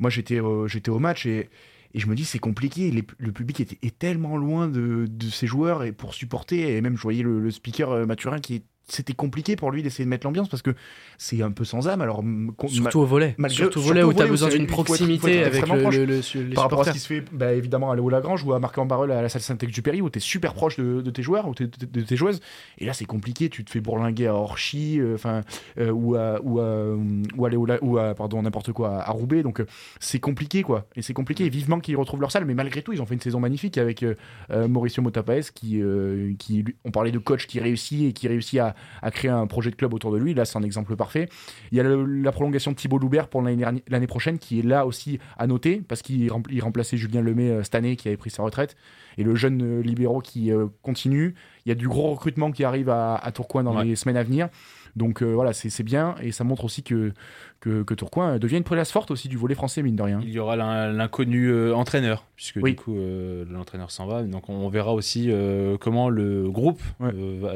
moi 0.00 0.10
j'étais 0.10 0.40
j'étais 0.66 0.90
au 0.90 0.98
match 0.98 1.26
et 1.26 1.48
et 1.94 2.00
je 2.00 2.06
me 2.06 2.14
dis, 2.14 2.24
c'est 2.24 2.38
compliqué. 2.38 2.90
le 2.90 3.32
public 3.32 3.60
était, 3.60 3.78
est 3.82 3.98
tellement 3.98 4.38
loin 4.38 4.66
de, 4.66 5.04
de, 5.06 5.28
ses 5.28 5.46
joueurs 5.46 5.84
et 5.84 5.92
pour 5.92 6.14
supporter. 6.14 6.74
Et 6.74 6.80
même, 6.80 6.96
je 6.96 7.02
voyais 7.02 7.22
le, 7.22 7.38
le 7.38 7.50
speaker 7.50 8.06
Mathurin 8.06 8.38
qui 8.38 8.62
c'était 8.88 9.12
compliqué 9.12 9.56
pour 9.56 9.70
lui 9.70 9.82
d'essayer 9.82 10.04
de 10.04 10.10
mettre 10.10 10.26
l'ambiance 10.26 10.48
parce 10.48 10.62
que 10.62 10.74
c'est 11.18 11.42
un 11.42 11.50
peu 11.50 11.64
sans 11.64 11.88
âme. 11.88 12.00
Alors, 12.00 12.22
surtout 12.66 13.00
au 13.00 13.06
volet. 13.06 13.36
surtout 13.48 13.78
au 13.78 13.82
volet 13.82 14.02
où 14.02 14.12
tu 14.12 14.22
as 14.22 14.26
besoin 14.26 14.48
d'une 14.48 14.66
proximité 14.66 15.44
avec 15.44 15.66
le, 15.68 16.04
le, 16.04 16.54
Par 16.54 16.64
rapport 16.64 16.80
à 16.80 16.84
ce 16.84 16.90
qui 16.92 16.98
se 16.98 17.06
fait 17.06 17.24
bah, 17.32 17.52
évidemment 17.52 17.90
à 17.90 17.96
Léo 17.96 18.08
Lagrange 18.08 18.44
ou 18.44 18.52
à 18.52 18.58
Marc 18.58 18.76
en 18.78 18.88
à 18.88 19.06
la 19.06 19.28
salle 19.28 19.42
Saint-Exupéry 19.42 20.00
où 20.02 20.10
tu 20.10 20.18
es 20.18 20.20
super 20.20 20.54
proche 20.54 20.78
de, 20.78 21.10
tes 21.10 21.22
joueurs 21.22 21.48
ou 21.48 21.54
de 21.54 21.66
tes 22.02 22.16
joueuses. 22.16 22.40
Et 22.78 22.86
là, 22.86 22.92
c'est 22.92 23.04
compliqué. 23.04 23.48
Tu 23.48 23.64
te 23.64 23.70
fais 23.70 23.80
bourlinguer 23.80 24.26
à 24.26 24.34
Orchy 24.34 25.00
euh, 25.00 25.14
enfin 25.14 25.42
euh, 25.78 25.90
ou, 25.90 26.14
à, 26.16 26.40
ou, 26.42 26.58
à, 26.60 26.94
ou, 27.36 27.46
à, 27.46 27.78
ou 27.82 27.98
à, 27.98 28.14
pardon, 28.14 28.42
n'importe 28.42 28.72
quoi, 28.72 29.02
à 29.02 29.10
Roubaix. 29.10 29.42
Donc, 29.42 29.60
euh, 29.60 29.66
c'est 30.00 30.20
compliqué 30.20 30.62
quoi. 30.62 30.86
Et 30.96 31.02
c'est 31.02 31.14
compliqué. 31.14 31.44
Et 31.44 31.50
vivement 31.50 31.80
qu'ils 31.80 31.96
retrouvent 31.96 32.20
leur 32.20 32.32
salle. 32.32 32.44
Mais 32.44 32.54
malgré 32.54 32.82
tout, 32.82 32.92
ils 32.92 33.00
ont 33.00 33.06
fait 33.06 33.14
une 33.14 33.20
saison 33.20 33.40
magnifique 33.40 33.78
avec 33.78 34.04
Mauricio 34.50 35.02
Motapaes 35.02 35.50
qui, 35.54 35.82
qui, 36.38 36.64
on 36.84 36.90
parlait 36.90 37.10
de 37.10 37.18
coach 37.18 37.46
qui 37.46 37.60
réussit 37.60 38.10
et 38.10 38.12
qui 38.12 38.28
réussit 38.28 38.58
à, 38.60 38.71
à 39.02 39.10
créer 39.10 39.30
un 39.30 39.46
projet 39.46 39.70
de 39.70 39.76
club 39.76 39.94
autour 39.94 40.12
de 40.12 40.18
lui. 40.18 40.34
Là, 40.34 40.44
c'est 40.44 40.58
un 40.58 40.62
exemple 40.62 40.96
parfait. 40.96 41.28
Il 41.70 41.78
y 41.78 41.80
a 41.80 41.84
la 41.84 42.32
prolongation 42.32 42.72
de 42.72 42.76
Thibaut 42.76 42.98
Loubert 42.98 43.28
pour 43.28 43.42
l'année 43.42 44.06
prochaine 44.06 44.38
qui 44.38 44.60
est 44.60 44.62
là 44.62 44.86
aussi 44.86 45.18
à 45.38 45.46
noter 45.46 45.82
parce 45.86 46.02
qu'il 46.02 46.30
remplaçait 46.30 46.96
Julien 46.96 47.22
Lemay 47.22 47.50
euh, 47.50 47.62
cette 47.62 47.74
année 47.74 47.96
qui 47.96 48.08
avait 48.08 48.16
pris 48.16 48.30
sa 48.30 48.42
retraite. 48.42 48.76
Et 49.18 49.24
le 49.24 49.34
jeune 49.34 49.62
euh, 49.62 49.82
libéraux 49.82 50.20
qui 50.20 50.52
euh, 50.52 50.66
continue. 50.82 51.34
Il 51.64 51.68
y 51.68 51.72
a 51.72 51.74
du 51.74 51.88
gros 51.88 52.10
recrutement 52.10 52.50
qui 52.50 52.64
arrive 52.64 52.88
à, 52.88 53.30
Tourcoing 53.32 53.62
dans 53.62 53.80
les 53.82 53.94
semaines 53.94 54.16
à 54.16 54.24
venir. 54.24 54.48
Donc 54.96 55.22
voilà, 55.22 55.52
c'est 55.52 55.82
bien 55.82 56.14
et 56.20 56.32
ça 56.32 56.44
montre 56.44 56.64
aussi 56.64 56.82
que, 56.82 57.12
que, 57.60 57.94
Tourcoing 57.94 58.38
devient 58.38 58.58
une 58.58 58.64
prélasse 58.64 58.92
forte 58.92 59.10
aussi 59.10 59.28
du 59.28 59.36
volet 59.36 59.54
français, 59.54 59.82
mine 59.82 59.96
de 59.96 60.02
rien. 60.02 60.20
Il 60.22 60.30
y 60.30 60.38
aura 60.38 60.56
l'inconnu 60.56 61.72
entraîneur, 61.72 62.26
puisque 62.36 62.60
du 62.62 62.74
coup 62.76 62.94
l'entraîneur 63.50 63.90
s'en 63.90 64.06
va. 64.06 64.22
Donc 64.22 64.48
on 64.48 64.68
verra 64.68 64.92
aussi 64.92 65.30
comment 65.80 66.10
le 66.10 66.50
groupe, 66.50 66.82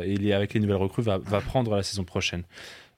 et 0.05 0.32
avec 0.32 0.55
les 0.55 0.61
nouvelles 0.61 0.76
recrues, 0.76 1.03
va, 1.03 1.18
va 1.18 1.41
prendre 1.41 1.76
la 1.76 1.82
saison 1.82 2.05
prochaine. 2.05 2.43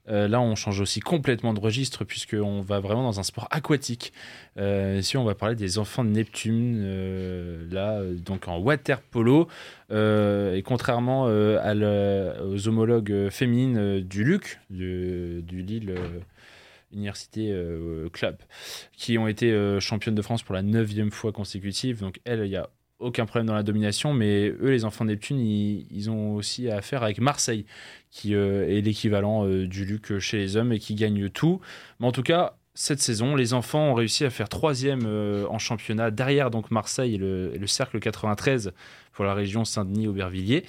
Euh, 0.09 0.27
là, 0.27 0.41
on 0.41 0.55
change 0.55 0.79
aussi 0.79 0.99
complètement 0.99 1.53
de 1.53 1.59
registre 1.59 2.03
puisqu'on 2.03 2.61
va 2.61 2.79
vraiment 2.79 3.03
dans 3.03 3.19
un 3.19 3.23
sport 3.23 3.47
aquatique. 3.51 4.13
Euh, 4.57 4.97
ici, 4.99 5.17
on 5.17 5.23
va 5.23 5.35
parler 5.35 5.55
des 5.55 5.77
enfants 5.77 6.03
de 6.03 6.09
Neptune, 6.09 6.79
euh, 6.81 7.67
là, 7.71 8.01
donc 8.03 8.47
en 8.47 8.57
water 8.57 9.01
polo. 9.01 9.47
et 9.91 10.63
contrairement 10.65 11.23
aux 11.25 12.67
homologues 12.67 13.29
féminines 13.29 14.01
du 14.01 14.23
LUC, 14.23 14.59
du, 14.69 15.43
Lille 15.49 15.95
Université 16.91 17.55
Club, 18.13 18.37
qui 18.93 19.17
ont 19.17 19.27
été 19.27 19.79
championnes 19.79 20.15
de 20.15 20.21
France 20.21 20.43
pour 20.43 20.55
la 20.55 20.63
neuvième 20.63 21.11
fois 21.11 21.31
consécutive. 21.31 22.01
Donc, 22.01 22.19
elles, 22.25 22.45
il 22.45 22.51
y 22.51 22.55
a 22.55 22.69
aucun 22.99 23.25
problème 23.25 23.47
dans 23.47 23.55
la 23.55 23.63
domination, 23.63 24.13
mais 24.13 24.49
eux, 24.61 24.69
les 24.69 24.85
enfants 24.85 25.05
de 25.05 25.11
Neptune, 25.11 25.39
ils, 25.39 26.09
ont 26.09 26.35
aussi 26.35 26.69
à 26.69 26.81
faire 26.81 27.01
avec 27.03 27.19
Marseille, 27.19 27.65
qui 28.11 28.35
euh, 28.35 28.67
est 28.67 28.81
l'équivalent 28.81 29.45
euh, 29.45 29.67
du 29.67 29.85
Luc 29.85 30.19
chez 30.19 30.37
les 30.37 30.57
hommes 30.57 30.73
et 30.73 30.79
qui 30.79 30.95
gagne 30.95 31.29
tout. 31.29 31.61
Mais 31.99 32.07
en 32.07 32.11
tout 32.11 32.23
cas, 32.23 32.57
cette 32.73 32.99
saison, 32.99 33.35
les 33.35 33.53
enfants 33.53 33.91
ont 33.91 33.93
réussi 33.93 34.25
à 34.25 34.29
faire 34.29 34.49
troisième 34.49 35.03
euh, 35.05 35.45
en 35.49 35.59
championnat, 35.59 36.11
derrière 36.11 36.51
donc 36.51 36.71
Marseille 36.71 37.15
et 37.15 37.17
le, 37.17 37.67
Cercle 37.67 37.99
93 37.99 38.73
pour 39.13 39.25
la 39.25 39.33
région 39.33 39.63
Saint-Denis-Aubervilliers. 39.65 40.65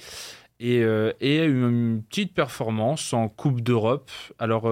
Et, 0.63 0.83
et, 1.21 1.43
une 1.43 2.03
petite 2.07 2.35
performance 2.35 3.13
en 3.13 3.29
Coupe 3.29 3.61
d'Europe. 3.61 4.11
Alors, 4.37 4.65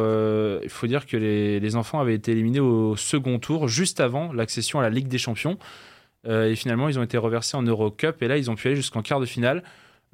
il 0.61 0.69
faut 0.69 0.85
dire 0.85 1.07
que 1.07 1.17
les 1.17 1.75
enfants 1.75 1.99
avaient 1.99 2.13
été 2.13 2.31
éliminés 2.31 2.59
au 2.59 2.95
second 2.95 3.39
tour, 3.39 3.67
juste 3.67 3.99
avant 3.99 4.31
l'accession 4.31 4.79
à 4.79 4.83
la 4.83 4.91
Ligue 4.91 5.07
des 5.07 5.17
Champions. 5.17 5.57
Euh, 6.27 6.49
et 6.49 6.55
finalement, 6.55 6.89
ils 6.89 6.99
ont 6.99 7.03
été 7.03 7.17
reversés 7.17 7.57
en 7.57 7.63
Eurocup. 7.63 8.21
Et 8.21 8.27
là, 8.27 8.37
ils 8.37 8.49
ont 8.51 8.55
pu 8.55 8.67
aller 8.67 8.75
jusqu'en 8.75 9.01
quart 9.01 9.19
de 9.19 9.25
finale. 9.25 9.63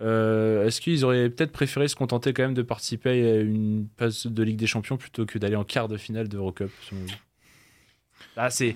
Euh, 0.01 0.65
est-ce 0.65 0.81
qu'ils 0.81 1.05
auraient 1.05 1.29
peut-être 1.29 1.51
préféré 1.51 1.87
se 1.87 1.95
contenter 1.95 2.33
quand 2.33 2.43
même 2.43 2.53
de 2.53 2.61
participer 2.61 3.31
à 3.31 3.35
une 3.37 3.87
phase 3.97 4.27
de 4.27 4.43
Ligue 4.43 4.57
des 4.57 4.67
Champions 4.67 4.97
plutôt 4.97 5.25
que 5.25 5.39
d'aller 5.39 5.55
en 5.55 5.63
quart 5.63 5.87
de 5.87 5.97
finale 5.97 6.27
d'Eurocup 6.27 6.71
Là, 8.35 8.49
c'est. 8.49 8.75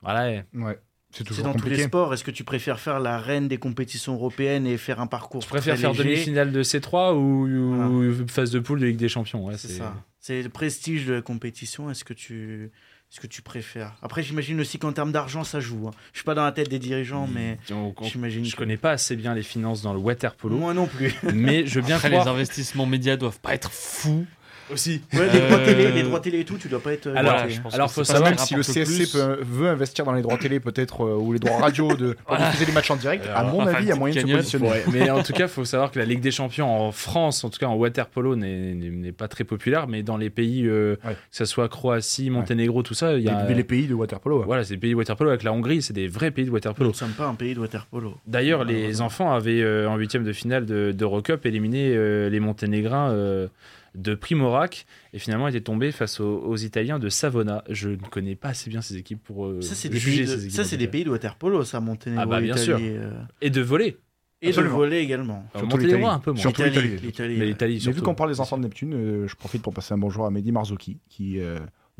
Voilà. 0.00 0.42
Ouais. 0.54 0.78
C'est 1.12 1.42
dans 1.42 1.54
tous 1.54 1.68
les 1.68 1.82
sports. 1.82 2.14
Est-ce 2.14 2.22
que 2.22 2.30
tu 2.30 2.44
préfères 2.44 2.78
faire 2.78 3.00
la 3.00 3.18
reine 3.18 3.48
des 3.48 3.58
compétitions 3.58 4.14
européennes 4.14 4.66
et 4.66 4.76
faire 4.76 5.00
un 5.00 5.08
parcours 5.08 5.42
Tu 5.42 5.48
préfères 5.48 5.76
faire 5.76 5.92
demi-finale 5.92 6.52
de 6.52 6.62
C3 6.62 7.14
ou, 7.16 8.26
phase 8.28 8.50
de 8.50 8.60
poule 8.60 8.80
de 8.80 8.86
Ligue 8.86 8.96
des 8.96 9.08
Champions? 9.08 9.44
Ouais, 9.44 9.56
C'est 9.56 9.68
ça. 9.68 9.94
C'est 10.20 10.42
le 10.42 10.48
prestige 10.48 11.06
de 11.06 11.14
la 11.14 11.22
compétition. 11.22 11.90
Est-ce 11.90 12.04
que 12.04 12.12
tu 12.12 12.70
ce 13.10 13.18
que 13.18 13.26
tu 13.26 13.42
préfères. 13.42 13.96
Après, 14.02 14.22
j'imagine 14.22 14.60
aussi 14.60 14.78
qu'en 14.78 14.92
termes 14.92 15.10
d'argent, 15.10 15.42
ça 15.42 15.58
joue. 15.58 15.88
Hein. 15.88 15.90
Je 16.12 16.18
suis 16.18 16.24
pas 16.24 16.34
dans 16.34 16.44
la 16.44 16.52
tête 16.52 16.68
des 16.68 16.78
dirigeants, 16.78 17.26
mais 17.26 17.58
j'imagine. 18.02 18.44
Je 18.44 18.54
connais 18.54 18.76
pas 18.76 18.92
assez 18.92 19.16
bien 19.16 19.34
les 19.34 19.42
finances 19.42 19.82
dans 19.82 19.92
le 19.92 19.98
water 19.98 20.34
polo. 20.36 20.56
Moi 20.56 20.74
non 20.74 20.86
plus. 20.86 21.12
mais 21.34 21.66
je 21.66 21.80
veux 21.80 21.86
bien 21.86 21.96
Après, 21.96 22.08
les 22.08 22.18
investissements 22.18 22.86
médias 22.86 23.16
doivent 23.16 23.40
pas 23.40 23.54
être 23.54 23.72
fous 23.72 24.26
aussi. 24.72 25.00
Ouais, 25.12 25.28
les, 25.32 25.40
droits 25.40 25.58
télé, 25.58 25.86
euh, 25.86 25.90
les 25.90 26.02
droits 26.02 26.20
télé 26.20 26.40
et 26.40 26.44
tout, 26.44 26.56
tu 26.56 26.68
dois 26.68 26.80
pas 26.80 26.92
être. 26.92 27.06
Euh, 27.06 27.14
alors, 27.16 27.48
je 27.48 27.60
pense 27.60 27.74
alors 27.74 27.90
faut 27.90 28.04
savoir 28.04 28.38
si 28.38 28.54
le 28.54 28.62
CSC 28.62 29.16
veut 29.42 29.68
investir 29.68 30.04
dans 30.04 30.12
les 30.12 30.22
droits 30.22 30.38
télé, 30.38 30.60
peut-être, 30.60 31.04
euh, 31.04 31.16
ou 31.16 31.32
les 31.32 31.38
droits 31.38 31.58
radio 31.58 31.94
de, 31.94 32.16
pour 32.26 32.36
diffuser 32.36 32.66
les 32.66 32.72
matchs 32.72 32.90
en 32.90 32.96
direct, 32.96 33.26
à 33.34 33.44
mon 33.44 33.66
avis, 33.66 33.84
il 33.84 33.88
y 33.88 33.92
a 33.92 33.96
moyen 33.96 34.14
de 34.14 34.26
se 34.26 34.32
positionner. 34.34 34.70
mais 34.92 35.10
en 35.10 35.22
tout 35.22 35.32
cas, 35.32 35.44
il 35.44 35.50
faut 35.50 35.64
savoir 35.64 35.90
que 35.90 35.98
la 35.98 36.04
Ligue 36.04 36.20
des 36.20 36.30
Champions 36.30 36.68
en 36.68 36.92
France, 36.92 37.44
en 37.44 37.50
tout 37.50 37.58
cas 37.58 37.66
en 37.66 37.74
water 37.74 38.08
polo, 38.08 38.36
n'est 38.36 39.12
pas 39.12 39.28
très 39.28 39.44
populaire, 39.44 39.88
mais 39.88 40.02
dans 40.02 40.16
les 40.16 40.30
pays, 40.30 40.62
que 40.62 40.98
ce 41.30 41.44
soit 41.44 41.68
Croatie, 41.68 42.30
Monténégro, 42.30 42.82
tout 42.82 42.94
ça, 42.94 43.14
il 43.14 43.24
y 43.24 43.28
a. 43.28 43.46
les 43.50 43.64
pays 43.64 43.86
de 43.86 43.94
water 43.94 44.20
polo. 44.20 44.42
Voilà, 44.44 44.64
c'est 44.64 44.74
des 44.74 44.80
pays 44.80 44.90
de 44.90 44.96
water 44.96 45.16
polo 45.16 45.30
avec 45.30 45.42
la 45.42 45.52
Hongrie, 45.52 45.82
c'est 45.82 45.92
des 45.92 46.08
vrais 46.08 46.30
pays 46.30 46.44
de 46.44 46.50
water 46.50 46.74
polo. 46.74 46.88
Nous 46.88 46.94
ne 46.94 46.98
sommes 46.98 47.10
pas 47.10 47.26
un 47.26 47.34
pays 47.34 47.54
de 47.54 47.60
water 47.60 47.86
polo. 47.86 48.14
D'ailleurs, 48.26 48.64
les 48.64 49.00
enfants 49.00 49.32
avaient 49.32 49.86
en 49.86 49.96
huitième 49.96 50.24
de 50.24 50.32
finale 50.32 50.66
d'Eurocup 50.66 51.44
éliminé 51.46 52.30
les 52.30 52.40
Monténégrins 52.40 53.48
de 53.94 54.14
Primorac 54.14 54.86
et 55.12 55.18
finalement 55.18 55.48
était 55.48 55.60
tombé 55.60 55.92
face 55.92 56.20
aux, 56.20 56.56
Italiens 56.56 56.98
de 56.98 57.08
Savona. 57.08 57.64
Je 57.68 57.90
ne 57.90 57.96
connais 57.96 58.36
pas 58.36 58.48
assez 58.48 58.70
bien 58.70 58.82
ces 58.82 58.96
équipes 58.96 59.22
pour 59.22 59.46
euh, 59.46 59.60
ça, 59.60 59.74
c'est 59.74 59.92
juger 59.92 60.26
ces 60.26 60.44
équipes. 60.44 60.56
Ça, 60.56 60.64
c'est 60.64 60.76
des 60.76 60.88
pays 60.88 61.04
de 61.04 61.10
waterpolo, 61.10 61.64
ça, 61.64 61.80
Monténégro, 61.80 62.22
ah 62.22 62.26
bah, 62.26 62.40
bien 62.40 62.56
sûr. 62.56 62.78
Euh. 62.80 63.12
Et 63.40 63.50
de 63.50 63.60
voler. 63.60 63.98
Et 64.42 64.52
de 64.52 64.60
voler 64.62 64.98
également. 64.98 65.44
Monténégro 65.54 66.08
un 66.08 66.18
peu 66.18 66.32
moins. 66.32 66.40
Surtout 66.40 66.62
l'Italie. 66.62 67.36
Mais 67.38 67.46
l'Italie, 67.46 67.82
Mais 67.84 67.92
vu 67.92 68.00
qu'on 68.00 68.14
parle 68.14 68.30
des 68.30 68.40
enfants 68.40 68.56
de 68.56 68.62
Neptune, 68.62 68.94
euh, 68.94 69.26
je 69.26 69.36
profite 69.36 69.62
pour 69.62 69.74
passer 69.74 69.94
un 69.94 69.98
bonjour 69.98 70.24
à 70.26 70.30
Mehdi 70.30 70.52
Marzocchi, 70.52 70.98
qui 71.08 71.40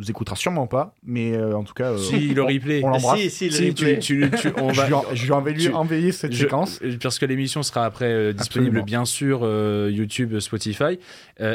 nous 0.00 0.10
écoutera 0.10 0.34
sûrement 0.34 0.66
pas, 0.66 0.94
mais 1.04 1.36
euh, 1.36 1.54
en 1.54 1.62
tout 1.62 1.74
cas, 1.74 1.92
euh, 1.92 1.98
si, 1.98 2.28
le 2.28 2.42
replay. 2.42 2.80
on 2.82 2.88
l'embrasse. 2.88 3.20
Si, 3.20 3.30
si, 3.30 3.48
le 3.50 3.68
replay. 3.68 3.98
Tu, 3.98 4.30
tu, 4.38 4.48
on 4.56 4.68
va, 4.72 4.88
je 5.12 5.32
vais 5.32 5.52
lui 5.52 5.68
envoyer 5.68 6.12
cette 6.12 6.34
séquence. 6.34 6.80
Parce 7.02 7.18
que 7.18 7.26
l'émission 7.26 7.62
sera 7.62 7.84
après 7.84 8.10
euh, 8.10 8.32
disponible 8.32 8.82
bien 8.82 9.04
sûr 9.04 9.40
YouTube, 9.88 10.38
Spotify 10.40 10.98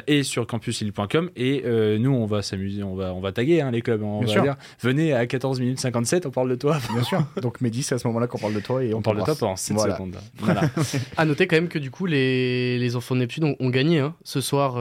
et 0.08 0.24
sur 0.24 0.48
campusil.com. 0.48 1.32
Et 1.36 1.64
nous, 2.00 2.12
on 2.12 2.26
va 2.26 2.42
s'amuser, 2.42 2.84
on 2.84 2.96
va, 2.96 3.14
on 3.14 3.20
va 3.20 3.32
taguer 3.32 3.62
hein, 3.62 3.72
les 3.72 3.82
clubs. 3.82 4.04
On 4.04 4.20
bien 4.20 4.28
va 4.28 4.34
sûr. 4.34 4.44
dire, 4.44 4.56
venez 4.80 5.14
à 5.14 5.26
14 5.26 5.60
minutes 5.60 5.80
57, 5.80 6.26
on 6.26 6.32
parle 6.32 6.50
de 6.50 6.56
toi. 6.56 6.78
Bien 6.94 7.04
sûr. 7.04 7.26
Donc 7.42 7.62
Mehdi, 7.62 7.84
c'est 7.84 7.96
à 7.96 7.98
ce 7.98 8.08
moment-là 8.08 8.28
qu'on 8.28 8.38
parle 8.38 8.54
de 8.54 8.60
toi 8.60 8.84
et 8.84 8.94
on, 8.94 9.00
on 9.00 9.02
parle 9.02 9.18
de 9.18 9.24
toi 9.24 9.36
pendant 9.36 9.56
7 9.56 9.76
voilà. 9.76 9.96
secondes. 9.96 10.18
Voilà. 10.38 10.62
à 11.18 11.26
noter 11.26 11.48
quand 11.48 11.56
même 11.56 11.68
que 11.68 11.80
du 11.80 11.90
coup, 11.90 12.06
les, 12.06 12.78
les 12.78 12.96
enfants 12.96 13.16
de 13.16 13.22
Neptune 13.22 13.56
ont, 13.60 13.70
gagné 13.70 14.00
hein, 14.00 14.14
ce 14.24 14.40
soir. 14.40 14.74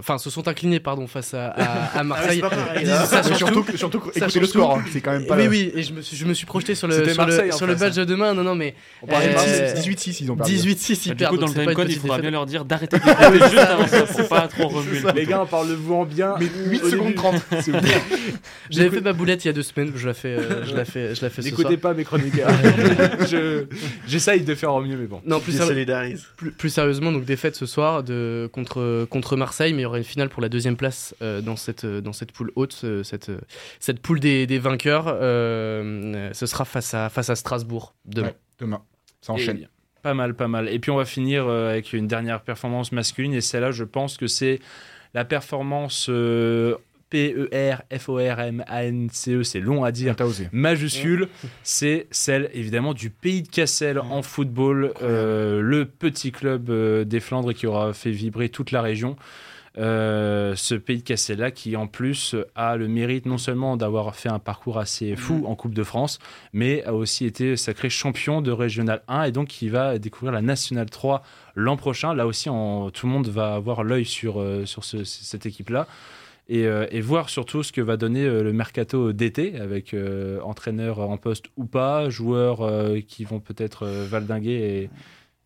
Enfin, 0.00 0.18
se 0.18 0.30
sont 0.30 0.48
inclinés 0.48 0.80
pardon 0.80 1.06
face 1.06 1.34
à, 1.34 1.48
à, 1.48 2.00
à 2.00 2.02
ah 2.10 2.79
Marseille. 2.86 3.34
surtout, 3.36 3.64
surtout 3.76 4.02
écoutez 4.14 4.40
le 4.40 4.46
score, 4.46 4.78
hein, 4.78 4.84
c'est 4.92 5.00
quand 5.00 5.12
même 5.12 5.26
pas. 5.26 5.36
Oui, 5.36 5.48
oui, 5.48 5.72
et 5.74 5.82
je 5.82 5.92
me 5.92 6.02
suis, 6.02 6.16
je 6.16 6.24
me 6.24 6.34
suis 6.34 6.46
projeté 6.46 6.74
sur 6.74 6.88
le, 6.88 7.08
sur 7.08 7.26
le, 7.26 7.52
sur 7.52 7.66
le 7.66 7.74
badge 7.74 7.96
de 7.96 8.04
demain. 8.04 8.34
Non, 8.34 8.42
non, 8.42 8.54
mais. 8.54 8.74
On 9.02 9.06
parlait 9.06 9.34
euh, 9.36 9.74
18-6, 9.74 10.18
ils 10.20 10.32
ont 10.32 10.36
perdu. 10.36 10.52
18-6, 10.52 11.02
ils 11.06 11.14
Du 11.14 11.24
coup, 11.26 11.36
dans 11.36 11.46
le 11.46 11.52
timecode, 11.52 11.90
il 11.90 11.98
faudra 11.98 12.18
bien 12.18 12.30
leur 12.30 12.46
dire 12.46 12.64
d'arrêter 12.64 12.98
de 12.98 13.38
juste 13.44 13.56
avant 13.56 13.86
ça 13.86 14.02
pour 14.02 14.28
pas 14.28 14.48
trop 14.48 14.68
remuer. 14.68 15.00
Les 15.14 15.26
gars, 15.26 15.46
parlez-vous 15.50 15.94
en 15.94 16.04
bien. 16.04 16.34
Mais 16.38 16.46
8 16.70 16.90
secondes 16.90 17.14
30. 17.14 17.34
J'avais 18.70 18.90
fait 18.90 19.00
ma 19.00 19.12
boulette 19.12 19.44
il 19.44 19.48
y 19.48 19.50
a 19.50 19.54
deux 19.54 19.62
semaines, 19.62 19.92
je 19.94 20.06
la 20.06 20.14
fais, 20.14 20.36
je 20.66 20.74
la 20.74 20.84
fais, 20.84 21.14
je 21.14 21.22
la 21.22 21.30
fais 21.30 21.42
ce 21.42 21.48
soir. 21.48 21.58
N'écoutez 21.60 21.76
pas 21.76 21.94
mes 21.94 22.04
chroniqueurs. 22.04 22.50
J'essaye 24.06 24.42
de 24.42 24.54
faire 24.54 24.72
au 24.72 24.82
mieux, 24.82 24.96
mais 24.96 25.06
bon. 25.06 25.20
Non, 25.24 25.40
plus, 25.40 25.58
plus, 26.36 26.50
plus 26.52 26.70
sérieusement, 26.70 27.12
donc 27.12 27.24
défaite 27.24 27.56
ce 27.56 27.66
soir 27.66 28.02
de, 28.02 28.48
contre, 28.52 29.06
contre 29.10 29.36
Marseille, 29.36 29.72
mais 29.72 29.80
il 29.80 29.82
y 29.82 29.86
aura 29.86 29.98
une 29.98 30.04
finale 30.04 30.28
pour 30.28 30.42
la 30.42 30.48
deuxième 30.48 30.76
place 30.76 31.14
euh, 31.22 31.40
dans, 31.40 31.56
cette, 31.56 31.86
dans 31.86 32.12
cette 32.12 32.32
poule 32.32 32.52
haute, 32.56 32.69
cette, 32.72 33.30
cette 33.78 34.00
poule 34.00 34.20
des, 34.20 34.46
des 34.46 34.58
vainqueurs. 34.58 35.04
Euh, 35.08 36.30
ce 36.32 36.46
sera 36.46 36.64
face 36.64 36.94
à, 36.94 37.08
face 37.08 37.30
à 37.30 37.36
Strasbourg 37.36 37.94
demain. 38.04 38.28
Ouais, 38.28 38.36
demain, 38.58 38.82
ça 39.20 39.32
enchaîne. 39.32 39.58
Et, 39.58 39.68
pas 40.02 40.14
mal, 40.14 40.34
pas 40.34 40.48
mal. 40.48 40.68
Et 40.68 40.78
puis 40.78 40.90
on 40.90 40.96
va 40.96 41.04
finir 41.04 41.46
euh, 41.46 41.70
avec 41.70 41.92
une 41.92 42.06
dernière 42.06 42.42
performance 42.42 42.92
masculine, 42.92 43.34
et 43.34 43.40
celle-là, 43.40 43.70
je 43.70 43.84
pense 43.84 44.16
que 44.16 44.26
c'est 44.26 44.60
la 45.14 45.24
performance. 45.24 46.06
Euh, 46.08 46.76
P-E-R-F-O-R-M-A-N-C-E, 47.10 49.42
c'est 49.42 49.60
long 49.60 49.84
à 49.84 49.92
dire, 49.92 50.16
majuscule, 50.52 51.28
c'est 51.62 52.06
celle 52.10 52.48
évidemment 52.54 52.94
du 52.94 53.10
pays 53.10 53.42
de 53.42 53.48
Cassel 53.48 53.98
en 53.98 54.22
football, 54.22 54.94
euh, 55.02 55.60
le 55.60 55.84
petit 55.86 56.32
club 56.32 56.70
euh, 56.70 57.04
des 57.04 57.20
Flandres 57.20 57.52
qui 57.52 57.66
aura 57.66 57.92
fait 57.92 58.12
vibrer 58.12 58.48
toute 58.48 58.70
la 58.70 58.80
région. 58.80 59.16
Euh, 59.78 60.56
ce 60.56 60.74
pays 60.74 60.98
de 60.98 61.02
Cassel-là 61.02 61.52
qui 61.52 61.76
en 61.76 61.86
plus 61.86 62.34
a 62.56 62.76
le 62.76 62.88
mérite 62.88 63.26
non 63.26 63.38
seulement 63.38 63.76
d'avoir 63.76 64.16
fait 64.16 64.28
un 64.28 64.40
parcours 64.40 64.78
assez 64.78 65.14
fou 65.14 65.44
en 65.46 65.54
Coupe 65.54 65.74
de 65.74 65.84
France, 65.84 66.18
mais 66.52 66.82
a 66.84 66.94
aussi 66.94 67.24
été 67.24 67.56
sacré 67.56 67.88
champion 67.88 68.40
de 68.42 68.50
Régional 68.50 69.02
1 69.06 69.24
et 69.24 69.32
donc 69.32 69.48
qui 69.48 69.68
va 69.68 69.98
découvrir 69.98 70.32
la 70.32 70.42
Nationale 70.42 70.90
3 70.90 71.22
l'an 71.54 71.76
prochain. 71.76 72.14
Là 72.14 72.26
aussi, 72.26 72.48
en, 72.48 72.90
tout 72.90 73.06
le 73.06 73.12
monde 73.12 73.28
va 73.28 73.54
avoir 73.54 73.84
l'œil 73.84 74.04
sur, 74.04 74.40
euh, 74.40 74.66
sur 74.66 74.84
ce, 74.84 75.04
cette 75.04 75.46
équipe-là. 75.46 75.86
Et, 76.48 76.66
euh, 76.66 76.88
et, 76.90 77.00
voir 77.00 77.30
surtout 77.30 77.62
ce 77.62 77.70
que 77.70 77.80
va 77.80 77.96
donner 77.96 78.26
le 78.26 78.52
mercato 78.52 79.12
d'été 79.12 79.56
avec 79.60 79.94
entraîneurs 80.42 80.98
en 80.98 81.16
poste 81.16 81.44
ou 81.56 81.64
pas, 81.64 82.10
joueurs 82.10 82.68
qui 83.06 83.22
vont 83.22 83.38
peut-être 83.38 83.86
valdinguer 83.86 84.50
et, 84.50 84.90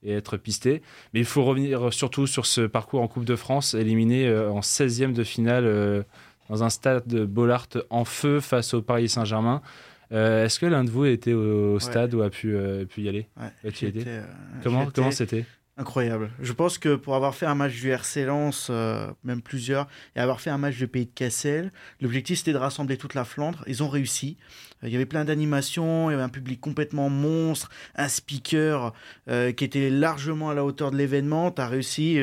et, 0.04 0.12
être 0.12 0.36
pistés. 0.36 0.82
Mais 1.12 1.20
il 1.20 1.26
faut 1.26 1.44
revenir 1.44 1.92
surtout 1.92 2.26
sur 2.26 2.46
ce 2.46 2.62
parcours 2.62 3.02
en 3.02 3.08
Coupe 3.08 3.24
de 3.24 3.36
France, 3.36 3.74
éliminé 3.74 4.28
en 4.30 4.60
16e 4.60 5.12
de 5.12 5.24
finale 5.24 6.04
dans 6.48 6.62
un 6.62 6.70
stade 6.70 7.06
de 7.06 7.24
Bollard 7.24 7.68
en 7.90 8.04
feu 8.04 8.40
face 8.40 8.74
au 8.74 8.82
Paris 8.82 9.08
Saint-Germain. 9.08 9.62
Est-ce 10.10 10.60
que 10.60 10.66
l'un 10.66 10.84
de 10.84 10.90
vous 10.90 11.06
était 11.06 11.32
au, 11.32 11.74
au 11.74 11.78
stade 11.80 12.14
ouais. 12.14 12.20
ou 12.20 12.24
a 12.24 12.30
pu, 12.30 12.56
pu 12.88 13.02
y 13.02 13.08
aller? 13.08 13.26
Ouais, 13.36 13.72
tu 13.72 13.86
été 13.86 14.20
comment 14.62 15.10
c'était? 15.10 15.44
Incroyable. 15.76 16.30
Je 16.40 16.52
pense 16.52 16.78
que 16.78 16.94
pour 16.94 17.16
avoir 17.16 17.34
fait 17.34 17.46
un 17.46 17.56
match 17.56 17.72
du 17.72 17.90
RC 17.90 18.26
Lens, 18.26 18.68
euh, 18.70 19.10
même 19.24 19.42
plusieurs, 19.42 19.88
et 20.14 20.20
avoir 20.20 20.40
fait 20.40 20.50
un 20.50 20.58
match 20.58 20.78
de 20.78 20.86
Pays 20.86 21.06
de 21.06 21.10
Cassel, 21.12 21.72
l'objectif 22.00 22.38
c'était 22.38 22.52
de 22.52 22.58
rassembler 22.58 22.96
toute 22.96 23.14
la 23.14 23.24
Flandre. 23.24 23.64
Ils 23.66 23.82
ont 23.82 23.88
réussi. 23.88 24.36
Euh, 24.84 24.88
il 24.88 24.92
y 24.92 24.94
avait 24.96 25.04
plein 25.04 25.24
d'animations, 25.24 26.10
il 26.10 26.12
y 26.12 26.14
avait 26.14 26.22
un 26.22 26.28
public 26.28 26.60
complètement 26.60 27.10
monstre, 27.10 27.70
un 27.96 28.06
speaker 28.06 28.92
euh, 29.28 29.50
qui 29.50 29.64
était 29.64 29.90
largement 29.90 30.50
à 30.50 30.54
la 30.54 30.64
hauteur 30.64 30.92
de 30.92 30.96
l'événement. 30.96 31.50
Tu 31.50 31.60
as 31.60 31.66
réussi 31.66 32.20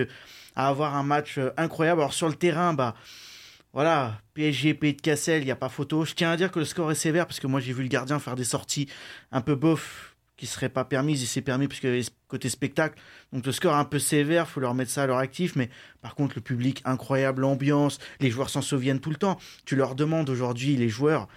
à 0.55 0.69
avoir 0.69 0.95
un 0.95 1.03
match 1.03 1.37
incroyable. 1.57 1.99
Alors 1.99 2.13
sur 2.13 2.29
le 2.29 2.35
terrain, 2.35 2.73
bah 2.73 2.95
voilà, 3.73 4.21
PSG, 4.33 4.75
Pays 4.75 4.93
de 4.93 5.01
Cassel, 5.01 5.41
il 5.41 5.45
n'y 5.45 5.51
a 5.51 5.57
pas 5.57 5.67
photo. 5.67 6.05
Je 6.05 6.13
tiens 6.13 6.31
à 6.31 6.37
dire 6.37 6.51
que 6.51 6.59
le 6.59 6.65
score 6.65 6.89
est 6.89 6.95
sévère 6.95 7.25
parce 7.25 7.41
que 7.41 7.47
moi 7.47 7.59
j'ai 7.59 7.73
vu 7.73 7.83
le 7.83 7.89
gardien 7.89 8.17
faire 8.19 8.35
des 8.35 8.45
sorties 8.45 8.87
un 9.33 9.41
peu 9.41 9.55
bof 9.55 10.10
qui 10.41 10.47
serait 10.47 10.69
pas 10.69 10.85
permise, 10.85 11.21
il 11.21 11.27
s'est 11.27 11.41
permis 11.41 11.67
puisque 11.67 11.87
côté 12.27 12.49
spectacle. 12.49 12.99
Donc 13.31 13.45
le 13.45 13.51
score 13.51 13.75
est 13.75 13.79
un 13.79 13.85
peu 13.85 13.99
sévère, 13.99 14.47
faut 14.47 14.59
leur 14.59 14.73
mettre 14.73 14.89
ça 14.89 15.03
à 15.03 15.05
leur 15.05 15.19
actif, 15.19 15.55
mais 15.55 15.69
par 16.01 16.15
contre 16.15 16.33
le 16.35 16.41
public 16.41 16.81
incroyable, 16.83 17.43
l'ambiance, 17.43 17.99
les 18.19 18.31
joueurs 18.31 18.49
s'en 18.49 18.63
souviennent 18.63 18.99
tout 18.99 19.11
le 19.11 19.17
temps. 19.17 19.37
Tu 19.65 19.75
leur 19.75 19.93
demandes 19.93 20.31
aujourd'hui 20.31 20.77
les 20.77 20.89
joueurs 20.89 21.27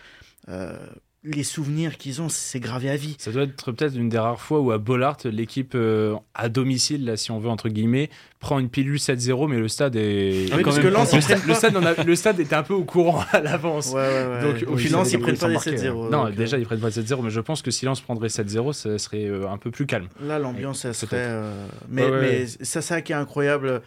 euh, 0.48 0.78
les 1.24 1.42
souvenirs 1.42 1.96
qu'ils 1.96 2.20
ont, 2.20 2.28
c'est 2.28 2.60
gravé 2.60 2.90
à 2.90 2.96
vie. 2.96 3.16
Ça 3.18 3.32
doit 3.32 3.44
être 3.44 3.72
peut-être 3.72 3.96
une 3.96 4.10
des 4.10 4.18
rares 4.18 4.40
fois 4.40 4.60
où 4.60 4.70
à 4.72 4.78
Bollard, 4.78 5.16
l'équipe 5.24 5.72
euh, 5.74 6.14
à 6.34 6.50
domicile, 6.50 7.06
là, 7.06 7.16
si 7.16 7.30
on 7.30 7.38
veut, 7.38 7.48
entre 7.48 7.70
guillemets, 7.70 8.10
prend 8.40 8.58
une 8.58 8.68
pilule 8.68 8.98
7-0, 8.98 9.48
mais 9.48 9.58
le 9.58 9.68
stade 9.68 9.96
est. 9.96 10.48
Ah 10.52 10.56
oui, 10.58 10.62
parce 10.62 10.78
que 10.78 10.86
Lens, 10.86 11.14
le, 11.14 11.20
stade, 11.22 11.40
le, 11.46 11.54
stade 11.54 11.76
a, 11.76 12.04
le 12.04 12.16
stade 12.16 12.40
était 12.40 12.54
un 12.54 12.62
peu 12.62 12.74
au 12.74 12.84
courant 12.84 13.24
à 13.32 13.40
l'avance. 13.40 13.92
Ouais, 13.92 13.94
ouais, 13.94 14.26
ouais. 14.26 14.60
Donc, 14.60 14.70
au 14.70 14.76
final, 14.76 15.06
ils 15.10 15.18
prennent 15.18 15.38
pas 15.38 15.48
les 15.48 15.56
7-0. 15.56 16.10
Non, 16.10 16.24
donc, 16.24 16.34
déjà, 16.34 16.58
ils 16.58 16.66
prennent 16.66 16.80
pas 16.80 16.90
les 16.90 17.02
7-0, 17.02 17.22
mais 17.22 17.30
je 17.30 17.40
pense 17.40 17.62
que 17.62 17.70
si 17.70 17.86
Lens 17.86 18.00
prendrait 18.00 18.28
7-0, 18.28 18.74
ça 18.74 18.98
serait 18.98 19.24
euh, 19.24 19.48
un 19.48 19.56
peu 19.56 19.70
plus 19.70 19.86
calme. 19.86 20.08
Là, 20.22 20.38
l'ambiance, 20.38 20.80
ça 20.80 20.92
serait. 20.92 21.16
Euh... 21.18 21.66
Mais, 21.88 22.10
mais 22.10 22.46
ça, 22.46 22.82
ça 22.82 23.00
qui 23.00 23.12
est 23.12 23.16
incroyable, 23.16 23.80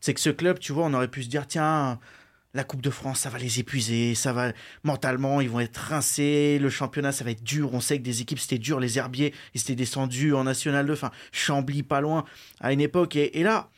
c'est 0.00 0.12
que 0.12 0.20
ce 0.20 0.30
club, 0.30 0.58
tu 0.58 0.72
vois, 0.72 0.84
on 0.84 0.92
aurait 0.92 1.08
pu 1.08 1.22
se 1.22 1.28
dire, 1.28 1.46
tiens 1.46 1.98
la 2.54 2.64
Coupe 2.64 2.82
de 2.82 2.90
France, 2.90 3.20
ça 3.20 3.30
va 3.30 3.38
les 3.38 3.60
épuiser, 3.60 4.14
ça 4.14 4.32
va 4.32 4.52
mentalement, 4.82 5.40
ils 5.40 5.48
vont 5.48 5.60
être 5.60 5.76
rincés, 5.76 6.58
le 6.60 6.68
championnat, 6.68 7.12
ça 7.12 7.24
va 7.24 7.30
être 7.30 7.42
dur. 7.42 7.72
On 7.72 7.80
sait 7.80 7.98
que 7.98 8.02
des 8.02 8.20
équipes, 8.20 8.38
c'était 8.38 8.58
dur, 8.58 8.78
les 8.78 8.98
Herbiers, 8.98 9.32
ils 9.54 9.60
étaient 9.60 9.74
descendus 9.74 10.34
en 10.34 10.44
National 10.44 10.86
2, 10.86 10.92
enfin, 10.92 11.10
Chambly 11.32 11.82
pas 11.82 12.00
loin 12.00 12.24
à 12.60 12.72
une 12.72 12.80
époque. 12.80 13.16
Et, 13.16 13.38
et, 13.38 13.42
là, 13.42 13.70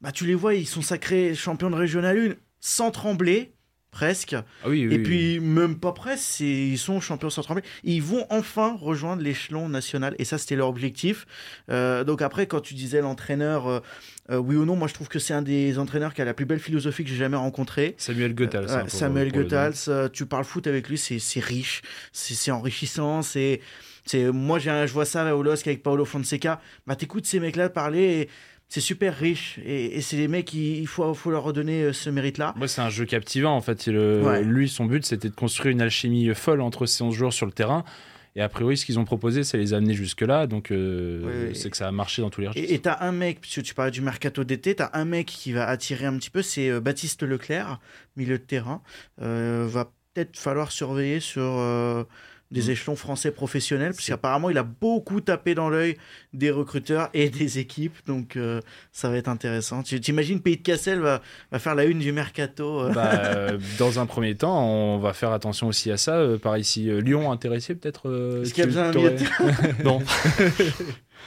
bah, 0.00 0.12
tu 0.12 0.26
les 0.26 0.34
vois, 0.34 0.54
ils 0.54 0.66
sont 0.66 0.82
sacrés 0.82 1.34
champions 1.34 1.70
de 1.70 1.76
Régional 1.76 2.16
1 2.18 2.34
sans 2.60 2.92
trembler, 2.92 3.52
presque. 3.90 4.34
Ah 4.34 4.68
oui, 4.68 4.86
oui, 4.86 4.94
et 4.94 4.98
puis, 5.02 5.40
même 5.40 5.78
pas 5.78 5.92
presque, 5.92 6.40
ils 6.40 6.78
sont 6.78 7.00
champions 7.00 7.30
sans 7.30 7.42
trembler. 7.42 7.64
Ils 7.82 8.02
vont 8.02 8.26
enfin 8.30 8.76
rejoindre 8.80 9.22
l'échelon 9.22 9.68
national, 9.68 10.14
et 10.20 10.24
ça, 10.24 10.38
c'était 10.38 10.56
leur 10.56 10.68
objectif. 10.68 11.26
Euh, 11.68 12.04
donc 12.04 12.22
après, 12.22 12.46
quand 12.46 12.60
tu 12.60 12.74
disais 12.74 13.00
l'entraîneur... 13.00 13.66
Euh, 13.66 13.80
euh, 14.30 14.38
oui 14.38 14.56
ou 14.56 14.64
non, 14.64 14.74
moi 14.74 14.88
je 14.88 14.94
trouve 14.94 15.08
que 15.08 15.18
c'est 15.18 15.34
un 15.34 15.42
des 15.42 15.78
entraîneurs 15.78 16.14
qui 16.14 16.22
a 16.22 16.24
la 16.24 16.32
plus 16.32 16.46
belle 16.46 16.58
philosophie 16.58 17.04
que 17.04 17.10
j'ai 17.10 17.16
jamais 17.16 17.36
rencontré. 17.36 17.94
Samuel 17.98 18.34
Goethals. 18.34 18.70
Euh, 18.70 18.84
Samuel 18.88 19.32
Goethals, 19.32 19.74
euh, 19.88 20.08
tu 20.10 20.24
parles 20.24 20.44
foot 20.44 20.66
avec 20.66 20.88
lui, 20.88 20.96
c'est 20.96 21.40
riche, 21.40 21.82
c'est 22.12 22.50
enrichissant, 22.50 23.22
c'est. 23.22 23.60
Moi, 24.14 24.58
je 24.58 24.92
vois 24.92 25.06
ça 25.06 25.34
au 25.34 25.42
LOSC 25.42 25.66
avec 25.66 25.82
Paolo 25.82 26.04
Fonseca. 26.04 26.60
Bah, 26.86 26.94
t'écoutes 26.94 27.26
ces 27.26 27.40
mecs-là 27.40 27.68
parler 27.68 28.28
c'est 28.68 28.80
super 28.80 29.14
riche 29.14 29.60
et, 29.64 29.96
et 29.96 30.00
c'est 30.00 30.16
des 30.16 30.26
mecs 30.26 30.52
il 30.54 30.86
faut, 30.86 31.12
faut 31.12 31.30
leur 31.30 31.44
redonner 31.44 31.92
ce 31.92 32.08
mérite 32.08 32.38
là 32.38 32.54
moi 32.56 32.66
c'est 32.66 32.80
un 32.80 32.88
jeu 32.88 33.04
captivant 33.04 33.54
en 33.54 33.60
fait 33.60 33.86
il, 33.86 33.96
ouais. 33.96 34.42
lui 34.42 34.70
son 34.70 34.86
but 34.86 35.04
c'était 35.04 35.28
de 35.28 35.34
construire 35.34 35.72
une 35.72 35.82
alchimie 35.82 36.34
folle 36.34 36.62
entre 36.62 36.86
ces 36.86 37.04
11 37.04 37.14
joueurs 37.14 37.32
sur 37.32 37.44
le 37.44 37.52
terrain 37.52 37.84
et 38.36 38.42
a 38.42 38.48
priori, 38.48 38.76
ce 38.76 38.84
qu'ils 38.84 38.98
ont 38.98 39.04
proposé, 39.04 39.44
c'est 39.44 39.58
les 39.58 39.74
amener 39.74 39.94
jusque-là. 39.94 40.48
Donc, 40.48 40.72
euh, 40.72 41.48
oui, 41.48 41.56
c'est 41.56 41.70
que 41.70 41.76
ça 41.76 41.86
a 41.86 41.92
marché 41.92 42.20
dans 42.20 42.30
tous 42.30 42.40
les 42.40 42.48
registres. 42.48 42.72
Et 42.72 42.80
tu 42.80 42.88
as 42.88 43.02
un 43.02 43.12
mec, 43.12 43.40
puisque 43.40 43.62
tu 43.62 43.74
parlais 43.74 43.92
du 43.92 44.00
mercato 44.00 44.42
d'été, 44.42 44.74
tu 44.74 44.82
as 44.82 44.90
un 44.94 45.04
mec 45.04 45.26
qui 45.26 45.52
va 45.52 45.68
attirer 45.68 46.06
un 46.06 46.16
petit 46.18 46.30
peu, 46.30 46.42
c'est 46.42 46.68
euh, 46.68 46.80
Baptiste 46.80 47.22
Leclerc, 47.22 47.78
milieu 48.16 48.38
de 48.38 48.42
terrain. 48.42 48.82
Euh, 49.22 49.66
va 49.68 49.92
peut-être 50.14 50.36
falloir 50.36 50.72
surveiller 50.72 51.20
sur 51.20 51.44
des 52.50 52.70
échelons 52.70 52.94
français 52.94 53.30
professionnels, 53.30 53.92
puisqu'apparemment 53.94 54.50
il 54.50 54.58
a 54.58 54.62
beaucoup 54.62 55.20
tapé 55.20 55.54
dans 55.54 55.68
l'œil 55.68 55.96
des 56.32 56.50
recruteurs 56.50 57.08
et 57.12 57.28
des 57.28 57.58
équipes, 57.58 57.96
donc 58.06 58.36
euh, 58.36 58.60
ça 58.92 59.08
va 59.08 59.16
être 59.16 59.28
intéressant. 59.28 59.82
Tu 59.82 60.00
t'imagines 60.00 60.40
Pays 60.40 60.56
de 60.56 60.62
Cassel 60.62 61.00
va, 61.00 61.20
va, 61.50 61.58
faire 61.58 61.74
la 61.74 61.84
une 61.84 61.98
du 61.98 62.12
mercato 62.12 62.82
euh... 62.82 62.92
bah, 62.92 63.10
euh, 63.14 63.58
Dans 63.78 63.98
un 63.98 64.06
premier 64.06 64.34
temps, 64.34 64.66
on 64.66 64.98
va 64.98 65.12
faire 65.12 65.32
attention 65.32 65.66
aussi 65.68 65.90
à 65.90 65.96
ça. 65.96 66.16
Euh, 66.16 66.38
par 66.38 66.56
ici, 66.56 66.84
Lyon 67.00 67.32
intéressé 67.32 67.74
peut-être 67.74 68.40
Est-ce 68.42 68.54
qu'il 68.54 68.60
y 68.60 68.64
a 68.64 68.66
besoin 68.66 68.90
d'un 68.90 69.18
Non. 69.84 70.00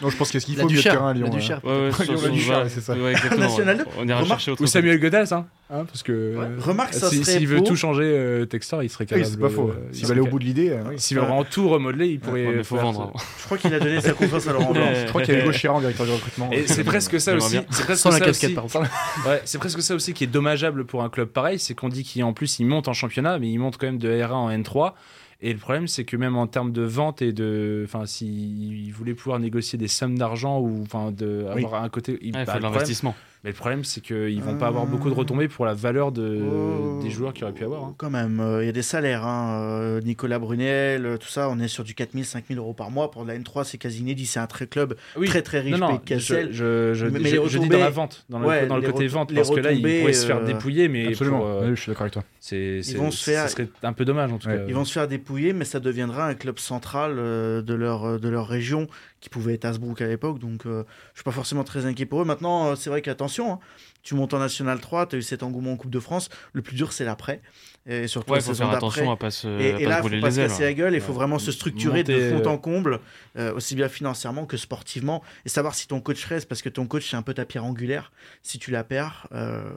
Non, 0.01 0.09
je 0.09 0.17
pense 0.17 0.31
qu'est-ce 0.31 0.45
qu'il 0.45 0.55
faut 0.55 0.67
de 0.67 0.81
terrain 0.81 1.09
à 1.09 1.13
Lyon. 1.13 1.29
Du 1.29 1.41
cher. 1.41 1.59
Ouais, 1.63 1.89
ouais, 1.89 2.69
c'est 2.69 2.81
ça. 2.81 2.95
National 3.37 3.77
2 3.77 3.85
On 3.99 4.07
ira 4.07 4.23
chercher 4.25 4.51
autre 4.51 4.63
Ou 4.63 4.67
Samuel 4.67 4.99
Goethals, 4.99 5.33
hein, 5.33 5.45
hein, 5.69 5.85
parce 5.85 6.03
que 6.03 6.35
ouais. 6.35 6.47
remarque 6.59 6.93
ça 6.93 7.09
si, 7.09 7.23
serait 7.23 7.39
s'il 7.39 7.47
veut 7.47 7.61
tout 7.61 7.75
changer 7.75 8.03
euh, 8.03 8.45
Textor, 8.45 8.83
il 8.83 8.89
serait 8.89 9.05
capable. 9.05 9.25
Oui, 9.25 9.31
c'est 9.31 9.39
pas 9.39 9.49
faux. 9.49 9.69
Euh, 9.69 9.89
s'il 9.91 10.05
va 10.05 10.11
aller 10.11 10.21
au 10.21 10.27
bout 10.27 10.39
de 10.39 10.43
l'idée, 10.43 10.69
euh, 10.69 10.83
oui. 10.89 10.95
s'il 10.97 11.17
veut 11.17 11.23
vraiment 11.23 11.43
tout 11.43 11.69
remodeler, 11.69 12.07
il 12.07 12.19
pourrait. 12.19 12.57
Il 12.57 12.63
faut 12.63 12.77
vendre. 12.77 13.13
Je 13.39 13.45
crois 13.45 13.57
qu'il 13.57 13.73
a 13.73 13.79
donné 13.79 14.01
sa 14.01 14.13
confiance 14.13 14.47
à 14.47 14.53
Laurent 14.53 14.71
Blanc. 14.71 14.87
Je 14.93 15.07
crois 15.07 15.21
qu'il 15.21 15.33
y 15.33 15.37
a 15.37 15.41
Hugo 15.41 15.51
Chiran, 15.51 15.79
directeur 15.79 16.05
du 16.05 16.11
recrutement. 16.11 16.49
Et 16.51 16.67
c'est 16.67 16.83
presque 16.83 17.19
ça 17.19 17.35
aussi. 17.35 17.59
C'est 17.69 17.83
presque 17.83 18.01
Sans 18.01 18.09
la 18.09 18.19
ça 18.19 18.25
casquette, 18.25 18.49
aussi. 18.49 18.55
par 18.55 18.63
contre. 18.65 19.27
Ouais, 19.27 19.41
c'est 19.45 19.57
presque 19.57 19.81
ça 19.81 19.95
aussi 19.95 20.13
qui 20.13 20.23
est 20.23 20.27
dommageable 20.27 20.85
pour 20.85 21.03
un 21.03 21.09
club 21.09 21.29
pareil, 21.29 21.59
c'est 21.59 21.73
qu'on 21.73 21.89
dit 21.89 22.03
qu'en 22.03 22.33
plus 22.33 22.59
il 22.59 22.65
monte 22.65 22.87
en 22.87 22.93
championnat, 22.93 23.39
mais 23.39 23.49
il 23.49 23.57
monte 23.57 23.77
quand 23.77 23.87
même 23.87 23.97
de 23.97 24.09
R1 24.09 24.31
en 24.31 24.49
N3. 24.49 24.93
Et 25.39 25.53
le 25.53 25.59
problème, 25.59 25.87
c'est 25.87 26.03
que 26.03 26.17
même 26.17 26.35
en 26.35 26.47
termes 26.47 26.71
de 26.71 26.81
vente 26.81 27.21
et 27.21 27.31
de. 27.31 27.83
Enfin, 27.85 28.05
s'il 28.05 28.91
voulait 28.91 29.13
pouvoir 29.13 29.39
négocier 29.39 29.77
des 29.77 29.87
sommes 29.87 30.17
d'argent 30.17 30.59
ou 30.59 30.81
enfin, 30.81 31.11
de, 31.11 31.45
oui. 31.53 31.63
avoir 31.63 31.83
un 31.83 31.89
côté. 31.89 32.17
Il 32.21 32.35
ouais, 32.35 32.45
bah, 32.45 32.53
faut 32.53 32.57
de 32.59 32.63
l'investissement. 32.63 33.15
Mais 33.47 33.53
le 33.53 33.57
problème, 33.57 33.85
c'est 33.85 34.01
qu'ils 34.01 34.43
vont 34.43 34.57
pas 34.57 34.67
avoir 34.67 34.85
beaucoup 34.85 35.09
de 35.09 35.13
retombées 35.13 35.47
pour 35.47 35.65
la 35.65 35.73
valeur 35.73 36.11
de, 36.11 36.41
oh. 36.51 36.99
des 37.01 37.09
joueurs 37.09 37.31
qu'il 37.31 37.45
aurait 37.45 37.53
pu 37.53 37.63
avoir. 37.63 37.85
Hein. 37.85 37.95
Quand 37.95 38.09
même, 38.09 38.45
il 38.59 38.65
y 38.65 38.67
a 38.67 38.73
des 38.73 38.81
salaires. 38.81 39.25
Hein. 39.25 40.01
Nicolas 40.03 40.37
Brunel, 40.37 41.17
tout 41.17 41.29
ça, 41.29 41.47
on 41.49 41.57
est 41.57 41.69
sur 41.69 41.85
du 41.85 41.93
4000, 41.93 42.25
5000 42.25 42.57
euros 42.57 42.73
par 42.73 42.91
mois. 42.91 43.09
Pour 43.09 43.23
la 43.23 43.39
N3, 43.39 43.63
c'est 43.63 43.77
quasi 43.77 44.01
inédit. 44.01 44.25
C'est 44.25 44.41
un 44.41 44.47
très 44.47 44.67
club 44.67 44.97
très 45.27 45.41
très 45.43 45.61
riche. 45.61 45.77
Non, 45.77 45.93
non, 45.93 46.01
je, 46.05 46.17
je, 46.17 46.91
je, 46.93 47.05
mais, 47.05 47.29
je, 47.29 47.57
dis 47.57 47.69
dans 47.69 47.79
la 47.79 47.89
vente, 47.89 48.25
dans 48.27 48.39
le, 48.39 48.67
dans 48.67 48.75
le 48.75 48.81
côté 48.81 49.07
vente, 49.07 49.33
parce 49.33 49.49
que 49.49 49.61
là, 49.61 49.71
ils 49.71 49.81
pourraient 49.81 50.11
se 50.11 50.25
faire 50.25 50.43
dépouiller. 50.43 50.89
Mais 50.89 51.07
Absolument, 51.07 51.73
je 51.73 51.75
suis 51.75 51.89
d'accord 51.89 52.01
avec 52.01 52.13
toi. 52.13 52.25
C'est, 52.41 52.81
ils 52.85 52.97
vont 52.97 53.11
se 53.11 53.23
faire... 53.23 53.49
serait 53.49 53.69
un 53.83 53.93
peu 53.93 54.03
dommage 54.03 54.33
en 54.33 54.39
tout 54.39 54.49
cas. 54.49 54.65
Ils 54.67 54.75
vont 54.75 54.83
se 54.83 54.91
faire 54.91 55.07
dépouiller, 55.07 55.53
mais 55.53 55.63
ça 55.63 55.79
deviendra 55.79 56.27
un 56.27 56.33
club 56.33 56.59
central 56.59 57.15
de, 57.15 57.73
leur, 57.73 58.19
de 58.19 58.27
leur 58.27 58.45
région 58.47 58.87
qui 59.27 59.29
pouvait 59.29 59.55
être 59.55 59.65
Asbrook 59.65 60.01
à 60.01 60.07
l'époque. 60.07 60.39
Donc, 60.39 60.61
je 60.63 60.83
suis 61.13 61.23
pas 61.23 61.31
forcément 61.31 61.65
très 61.65 61.85
inquiet 61.85 62.05
pour 62.05 62.21
eux. 62.21 62.25
Maintenant, 62.25 62.75
c'est 62.77 62.89
vrai 62.89 63.01
qu'attention, 63.01 63.53
hein, 63.53 63.59
tu 64.03 64.15
montes 64.15 64.33
en 64.33 64.39
National 64.39 64.79
3, 64.79 65.07
tu 65.07 65.15
as 65.17 65.19
eu 65.19 65.21
cet 65.21 65.43
engouement 65.43 65.73
en 65.73 65.75
Coupe 65.75 65.91
de 65.91 65.99
France. 65.99 66.29
Le 66.53 66.61
plus 66.61 66.75
dur, 66.77 66.93
c'est 66.93 67.03
l'après. 67.03 67.41
Et 67.89 68.07
surtout 68.07 68.35
il 68.35 68.41
faut 68.41 68.53
faire 68.53 68.69
attention 68.69 69.09
à 69.11 69.15
pas 69.15 69.31
se, 69.31 69.47
et, 69.47 69.85
là, 69.85 70.01
il 70.03 70.09
faut 70.09 70.21
pas 70.21 70.31
se 70.31 70.41
casser 70.41 70.63
la 70.63 70.73
gueule. 70.73 70.93
Il 70.93 71.01
faut 71.01 71.13
vraiment 71.13 71.39
se 71.39 71.51
structurer 71.53 72.03
de 72.03 72.31
fond 72.31 72.45
en 72.45 72.57
comble, 72.57 72.99
euh, 73.37 73.53
aussi 73.53 73.75
bien 73.75 73.87
financièrement 73.87 74.45
que 74.45 74.57
sportivement, 74.57 75.23
et 75.45 75.49
savoir 75.49 75.73
si 75.73 75.87
ton 75.87 76.01
coach 76.01 76.23
reste, 76.25 76.49
parce 76.49 76.61
que 76.61 76.69
ton 76.69 76.85
coach 76.85 77.09
c'est 77.09 77.15
un 77.15 77.21
peu 77.21 77.33
ta 77.33 77.45
pierre 77.45 77.63
angulaire. 77.63 78.11
Si 78.43 78.59
tu 78.59 78.71
la 78.71 78.83
perds, 78.83 79.27
euh, 79.31 79.69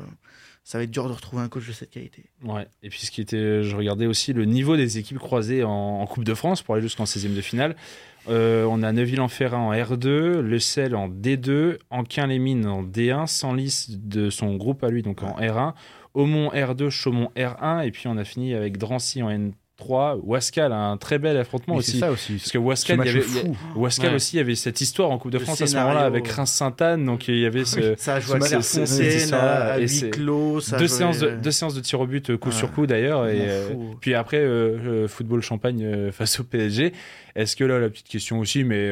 ça 0.64 0.78
va 0.78 0.84
être 0.84 0.90
dur 0.90 1.08
de 1.08 1.12
retrouver 1.12 1.42
un 1.42 1.48
coach 1.48 1.66
de 1.66 1.72
cette 1.72 1.90
qualité. 1.90 2.24
Ouais. 2.42 2.66
Et 2.82 2.88
puis 2.88 3.00
ce 3.00 3.10
qui 3.10 3.20
était, 3.20 3.62
je 3.62 3.76
regardais 3.76 4.06
aussi 4.06 4.32
le 4.32 4.44
niveau 4.44 4.76
des 4.76 4.98
équipes 4.98 5.18
croisées 5.18 5.62
en, 5.64 6.04
Coupe 6.06 6.24
de 6.24 6.34
France 6.34 6.62
pour 6.62 6.74
aller 6.74 6.82
jusqu'en 6.82 7.04
16e 7.04 7.34
de 7.34 7.40
finale. 7.40 7.76
Euh, 8.28 8.64
on 8.64 8.82
a 8.82 8.92
Neuville-en-Ferrand 8.92 9.68
en 9.68 9.72
R2, 9.72 10.40
Le 10.40 10.58
Sel 10.58 10.94
en 10.94 11.08
D2, 11.08 11.78
Anquin-les-Mines 11.90 12.66
en 12.66 12.82
D1, 12.82 13.26
Senlis 13.26 13.86
de 13.88 14.28
son 14.28 14.56
groupe 14.56 14.84
à 14.84 14.88
lui, 14.88 15.02
donc 15.02 15.22
en 15.22 15.38
R1, 15.40 15.74
Aumont 16.14 16.50
R2, 16.50 16.90
Chaumont 16.90 17.30
R1, 17.36 17.86
et 17.86 17.90
puis 17.90 18.06
on 18.06 18.16
a 18.16 18.24
fini 18.24 18.54
avec 18.54 18.78
Drancy 18.78 19.22
en 19.22 19.30
N 19.30 19.52
3. 19.80 20.20
Wascal 20.22 20.72
a 20.72 20.78
un 20.78 20.96
très 20.96 21.18
bel 21.18 21.36
affrontement 21.36 21.74
aussi. 21.74 21.98
ça 21.98 22.12
aussi. 22.12 22.34
Parce 22.34 22.52
que 22.52 22.58
Wascal, 22.58 23.00
il 23.02 23.06
y 23.06 23.08
avait, 23.08 23.24
Wascal 23.74 24.14
aussi 24.14 24.38
avait 24.38 24.54
cette 24.54 24.80
histoire 24.80 25.10
en 25.10 25.18
Coupe 25.18 25.32
de 25.32 25.40
France 25.40 25.60
à 25.60 25.66
ce 25.66 25.74
moment-là 25.76 26.02
avec 26.02 26.28
Reims-Sainte-Anne. 26.28 27.04
Donc 27.04 27.26
il 27.26 27.38
y 27.38 27.46
avait 27.46 27.64
ce. 27.64 27.96
ça 27.96 28.14
a 28.14 28.20
joué 28.20 28.36
à, 28.36 28.38
deux, 28.38 28.46
séances 30.86 31.18
de, 31.18 31.30
deux 31.30 31.50
séances 31.50 31.74
de 31.74 31.80
tir 31.80 32.00
au 32.00 32.06
but 32.06 32.36
coup 32.36 32.52
sur 32.52 32.70
coup 32.70 32.86
d'ailleurs. 32.86 33.26
Et 33.26 33.40
euh, 33.40 33.70
puis 34.00 34.14
après, 34.14 34.38
euh, 34.38 35.04
euh, 35.04 35.08
football 35.08 35.42
champagne 35.42 35.84
face 36.12 36.38
au 36.38 36.44
PSG. 36.44 36.92
Est-ce 37.36 37.56
que 37.56 37.64
là, 37.64 37.78
la 37.78 37.88
petite 37.90 38.08
question 38.08 38.38
aussi, 38.40 38.64
mais 38.64 38.88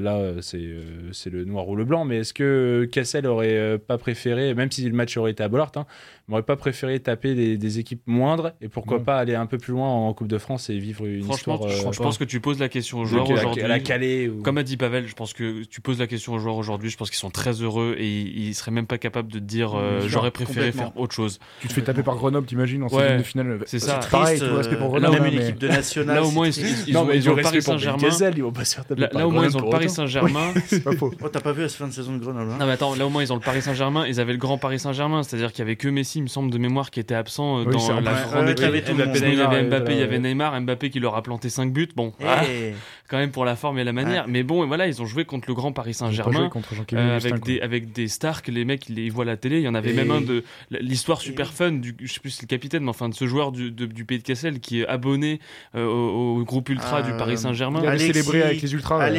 là, 0.00 0.32
c'est 0.40 1.30
le 1.30 1.44
noir 1.44 1.68
ou 1.68 1.76
le 1.76 1.84
blanc, 1.84 2.04
mais 2.04 2.18
est-ce 2.18 2.34
que 2.34 2.88
Cassel 2.90 3.26
aurait 3.26 3.78
pas 3.78 3.98
préféré, 3.98 4.54
même 4.54 4.70
si 4.70 4.88
le 4.88 4.94
match 4.94 5.16
aurait 5.16 5.32
été 5.32 5.42
à 5.42 5.48
Bollard, 5.48 5.72
hein, 5.76 5.86
n'aurait 6.28 6.42
pas 6.42 6.56
préféré 6.56 7.00
taper 7.00 7.56
des, 7.56 7.78
équipes 7.78 8.02
moindres 8.06 8.52
et 8.60 8.68
pourquoi 8.68 9.02
pas 9.02 9.16
aller 9.18 9.34
un 9.34 9.46
peu 9.46 9.56
plus 9.56 9.72
loin 9.72 9.88
en 9.88 10.12
Coupe 10.12 10.28
de 10.28 10.38
France 10.38 10.68
et 10.68 10.78
vivre 10.78 11.06
une 11.06 11.24
Franchement, 11.24 11.66
histoire. 11.66 11.92
je, 11.92 12.02
pense 12.02 12.18
que 12.18 12.24
tu 12.24 12.40
poses 12.40 12.58
la 12.58 12.68
question 12.68 12.98
aux 12.98 13.04
joueurs 13.06 13.30
aujourd'hui. 13.30 13.62
À 13.62 13.68
la 13.68 13.80
Calais. 13.80 14.30
Comme 14.44 14.58
a 14.58 14.62
dit 14.62 14.76
Pavel, 14.76 15.06
je 15.06 15.14
pense 15.14 15.32
que 15.32 15.64
tu 15.64 15.80
poses 15.80 15.98
la 15.98 16.06
question 16.06 16.34
aux 16.34 16.38
joueurs 16.38 16.56
aujourd'hui. 16.56 16.90
Je 16.90 16.96
pense 16.96 17.08
qu'ils 17.08 17.18
sont 17.18 17.30
très 17.30 17.62
heureux 17.62 17.96
et 17.98 18.08
ils, 18.08 18.54
seraient 18.54 18.70
même 18.70 18.86
pas 18.86 18.98
capables 18.98 19.32
de 19.32 19.38
te 19.38 19.44
dire 19.44 19.74
euh, 19.74 20.02
j'aurais 20.06 20.30
préféré 20.30 20.72
faire 20.72 20.92
autre 20.96 21.14
chose. 21.14 21.38
Tu 21.60 21.68
te 21.68 21.72
fais 21.72 21.82
taper 21.82 22.02
par 22.02 22.16
Grenoble, 22.16 22.46
t'imagines 22.46 22.82
en 22.82 22.88
ouais, 22.88 23.18
de 23.18 23.22
finale. 23.22 23.60
C'est 23.66 23.78
ça. 23.78 24.00
Pareil, 24.10 24.38
tout 24.38 24.54
respect 24.54 24.76
pour 24.76 24.88
Grenoble. 24.88 25.20
Même 25.20 25.32
une 25.32 25.40
équipe 25.40 25.58
de 25.58 25.68
nationale. 25.68 26.16
Là 26.16 26.24
au 26.24 26.30
moins 26.30 26.48
ils 26.48 26.96
ont 26.96 27.34
le 27.34 27.42
Paris 27.42 27.62
Saint-Germain. 27.82 29.08
Là 29.12 29.26
au 29.26 29.30
moins 29.30 29.46
ils 29.46 29.56
ont 29.56 29.60
le 29.60 29.70
Paris 29.70 29.90
Saint-Germain. 29.90 30.52
C'est 30.66 30.82
pas 30.82 30.92
faux. 30.92 31.12
Oh, 31.22 31.28
t'as 31.28 31.40
pas 31.40 31.52
vu 31.52 31.62
la 31.62 31.68
fin 31.68 31.86
de 31.86 31.92
saison 31.92 32.14
de 32.14 32.18
Grenoble. 32.18 32.52
Hein. 32.52 32.56
Non 32.58 32.66
mais 32.66 32.72
attends, 32.72 32.94
là 32.94 33.06
au 33.06 33.10
moins 33.10 33.22
ils 33.22 33.32
ont 33.32 33.36
le 33.36 33.42
Paris 33.42 33.62
Saint-Germain. 33.62 34.06
Ils 34.06 34.20
avaient 34.20 34.32
le 34.32 34.38
grand 34.38 34.58
Paris 34.58 34.78
Saint-Germain, 34.78 35.22
c'est-à-dire 35.22 35.50
qu'il 35.52 35.60
y 35.60 35.62
avait 35.62 35.76
que 35.76 35.88
Messi, 35.88 36.18
il 36.18 36.22
me 36.22 36.28
semble 36.28 36.50
de 36.50 36.58
mémoire, 36.58 36.90
qui 36.90 37.00
était 37.00 37.14
absent 37.14 37.60
euh, 37.60 37.64
dans 37.64 38.00
la 38.00 38.12
grande 38.22 38.48
équipe. 38.48 38.66
Il 38.66 39.34
y 39.34 39.40
avait 39.40 39.62
Mbappé, 39.64 39.92
il 39.92 39.98
y 39.98 40.02
avait 40.02 40.18
Neymar, 40.18 40.60
Mbappé 40.60 40.90
qui 40.90 41.00
leur 41.00 41.16
a 41.16 41.22
planté 41.22 41.48
5 41.48 41.72
buts. 41.72 41.88
Bon, 41.94 42.12
eh. 42.20 42.24
ah, 42.26 42.42
quand 43.12 43.18
même 43.18 43.30
pour 43.30 43.44
la 43.44 43.56
forme 43.56 43.78
et 43.78 43.84
la 43.84 43.92
manière. 43.92 44.26
Mais 44.26 44.42
bon, 44.42 44.66
voilà, 44.66 44.86
ils 44.86 45.02
ont 45.02 45.06
joué 45.06 45.26
contre 45.26 45.44
le 45.46 45.52
grand 45.54 45.70
Paris 45.72 45.92
Saint-Germain 45.92 46.48
euh, 46.94 47.16
avec 47.18 47.44
des 47.44 47.60
avec 47.60 47.92
des 47.92 48.08
stars 48.08 48.40
que 48.40 48.50
les 48.50 48.64
mecs 48.64 48.88
ils 48.88 49.12
voient 49.12 49.24
à 49.24 49.26
la 49.26 49.36
télé. 49.36 49.58
Il 49.58 49.64
y 49.64 49.68
en 49.68 49.74
avait 49.74 49.92
même 49.92 50.10
un 50.10 50.22
de 50.22 50.42
l'histoire 50.70 51.20
super 51.20 51.52
fun 51.52 51.72
du 51.72 51.94
je 52.00 52.10
sais 52.10 52.20
plus 52.20 52.30
si 52.30 52.40
le 52.40 52.46
capitaine, 52.46 52.84
mais 52.84 52.88
enfin 52.88 53.10
de 53.10 53.14
ce 53.14 53.26
joueur 53.26 53.52
du, 53.52 53.70
du 53.70 54.06
pays 54.06 54.16
de 54.16 54.22
Cassel 54.22 54.60
qui 54.60 54.80
est 54.80 54.86
abonné 54.86 55.40
euh, 55.74 55.84
au, 55.86 56.42
groupe 56.42 56.70
ultra 56.70 57.02
du 57.02 57.12
Paris 57.18 57.36
Saint-Germain. 57.36 57.80
Il 57.82 57.88
a 57.88 57.98
célébré 57.98 58.42
avec 58.42 58.62
les 58.62 58.72
ultras. 58.72 59.10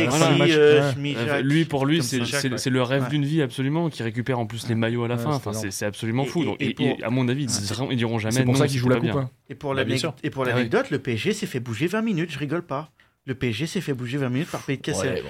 lui 1.44 1.66
pour 1.66 1.86
lui 1.86 2.02
c'est 2.02 2.70
le 2.70 2.82
rêve 2.82 3.10
d'une 3.10 3.26
vie 3.26 3.44
absolument 3.44 3.92
qui 3.92 4.02
récupère 4.02 4.40
en 4.40 4.48
plus 4.48 4.68
les 4.70 4.76
maillots 4.76 5.04
à 5.04 5.08
la 5.08 5.20
fin. 5.20 5.36
Enfin 5.36 5.54
c'est 5.54 5.86
absolument 5.86 6.26
fou. 6.26 6.46
Donc 6.46 6.60
à 7.04 7.10
mon 7.12 7.28
avis 7.28 7.46
ils 7.92 7.98
diront 7.98 8.18
jamais. 8.18 8.34
C'est 8.34 8.44
pour 8.44 8.58
ça 8.58 8.66
qu'ils 8.66 8.80
jouent 8.80 8.90
la 8.90 9.00
coupe. 9.00 9.22
Et 9.50 9.56
pour 9.56 9.76
bah, 9.76 9.84
ah 9.86 10.46
l'anecdote, 10.46 10.90
le 10.90 10.98
PSG 10.98 11.34
s'est 11.34 11.46
fait 11.46 11.60
bouger 11.60 11.86
20 11.86 12.02
minutes, 12.02 12.32
je 12.32 12.40
rigole 12.40 12.64
pas. 12.64 12.90
Le 13.26 13.36
PSG 13.36 13.68
s'est 13.68 13.80
fait 13.80 13.94
bouger 13.94 14.18
20 14.18 14.28
minutes 14.28 14.52
par 14.52 14.62
Pays 14.64 14.78
de 14.78 14.82
Cassel. 14.82 15.24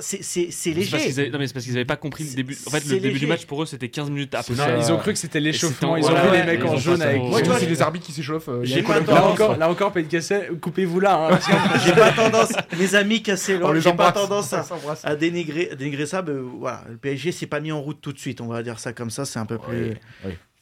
c'est 0.00 0.70
léger. 0.72 1.30
non, 1.30 1.38
mais 1.38 1.46
c'est 1.46 1.52
parce 1.52 1.64
qu'ils 1.64 1.74
n'avaient 1.74 1.84
pas 1.84 1.96
compris 1.96 2.24
le 2.24 2.34
début. 2.34 2.56
En 2.66 2.70
fait, 2.70 2.84
le 2.86 2.98
début 2.98 3.20
du 3.20 3.26
match 3.26 3.46
pour 3.46 3.62
eux, 3.62 3.66
c'était 3.66 3.88
15 3.88 4.10
minutes 4.10 4.34
après. 4.34 4.54
ils 4.78 4.92
ont 4.92 4.98
cru 4.98 5.12
que 5.12 5.18
c'était 5.18 5.38
l'échauffement. 5.38 5.96
Ils 5.96 6.04
ont 6.04 6.14
vu 6.14 6.32
les 6.32 6.42
mecs 6.42 6.64
en 6.64 6.76
jaune 6.76 7.02
avec. 7.02 7.22
Moi, 7.22 7.40
tu 7.42 7.48
vois, 7.48 7.58
c'est 7.58 7.66
les 7.66 7.82
arbitres 7.82 8.06
qui 8.06 8.12
s'échauffent. 8.12 8.48
Euh, 8.48 8.64
là 9.06 9.24
encore, 9.24 9.56
là 9.56 9.70
encore, 9.70 9.92
Pays 9.92 10.04
de 10.04 10.08
Cassel, 10.08 10.58
coupez-vous 10.60 11.00
là. 11.00 11.28
Hein, 11.30 11.38
j'ai 11.84 11.92
pas 11.92 12.12
tendance, 12.12 12.52
mes 12.78 12.94
amis 12.94 13.22
Cassel, 13.22 13.60
j'ai 13.78 13.92
pas 13.92 14.12
tendance 14.12 14.52
à 15.04 15.16
dénigrer 15.16 16.06
ça. 16.06 16.24
Voilà, 16.58 16.84
le 16.88 16.96
PSG 16.96 17.30
s'est 17.30 17.46
pas 17.46 17.60
mis 17.60 17.70
en 17.70 17.80
route 17.80 18.00
tout 18.00 18.12
de 18.12 18.18
suite. 18.18 18.40
On 18.40 18.48
va 18.48 18.62
dire 18.62 18.80
ça 18.80 18.92
comme 18.92 19.10
ça. 19.10 19.24
C'est 19.24 19.38
un 19.38 19.46
peu 19.46 19.58
plus 19.58 19.94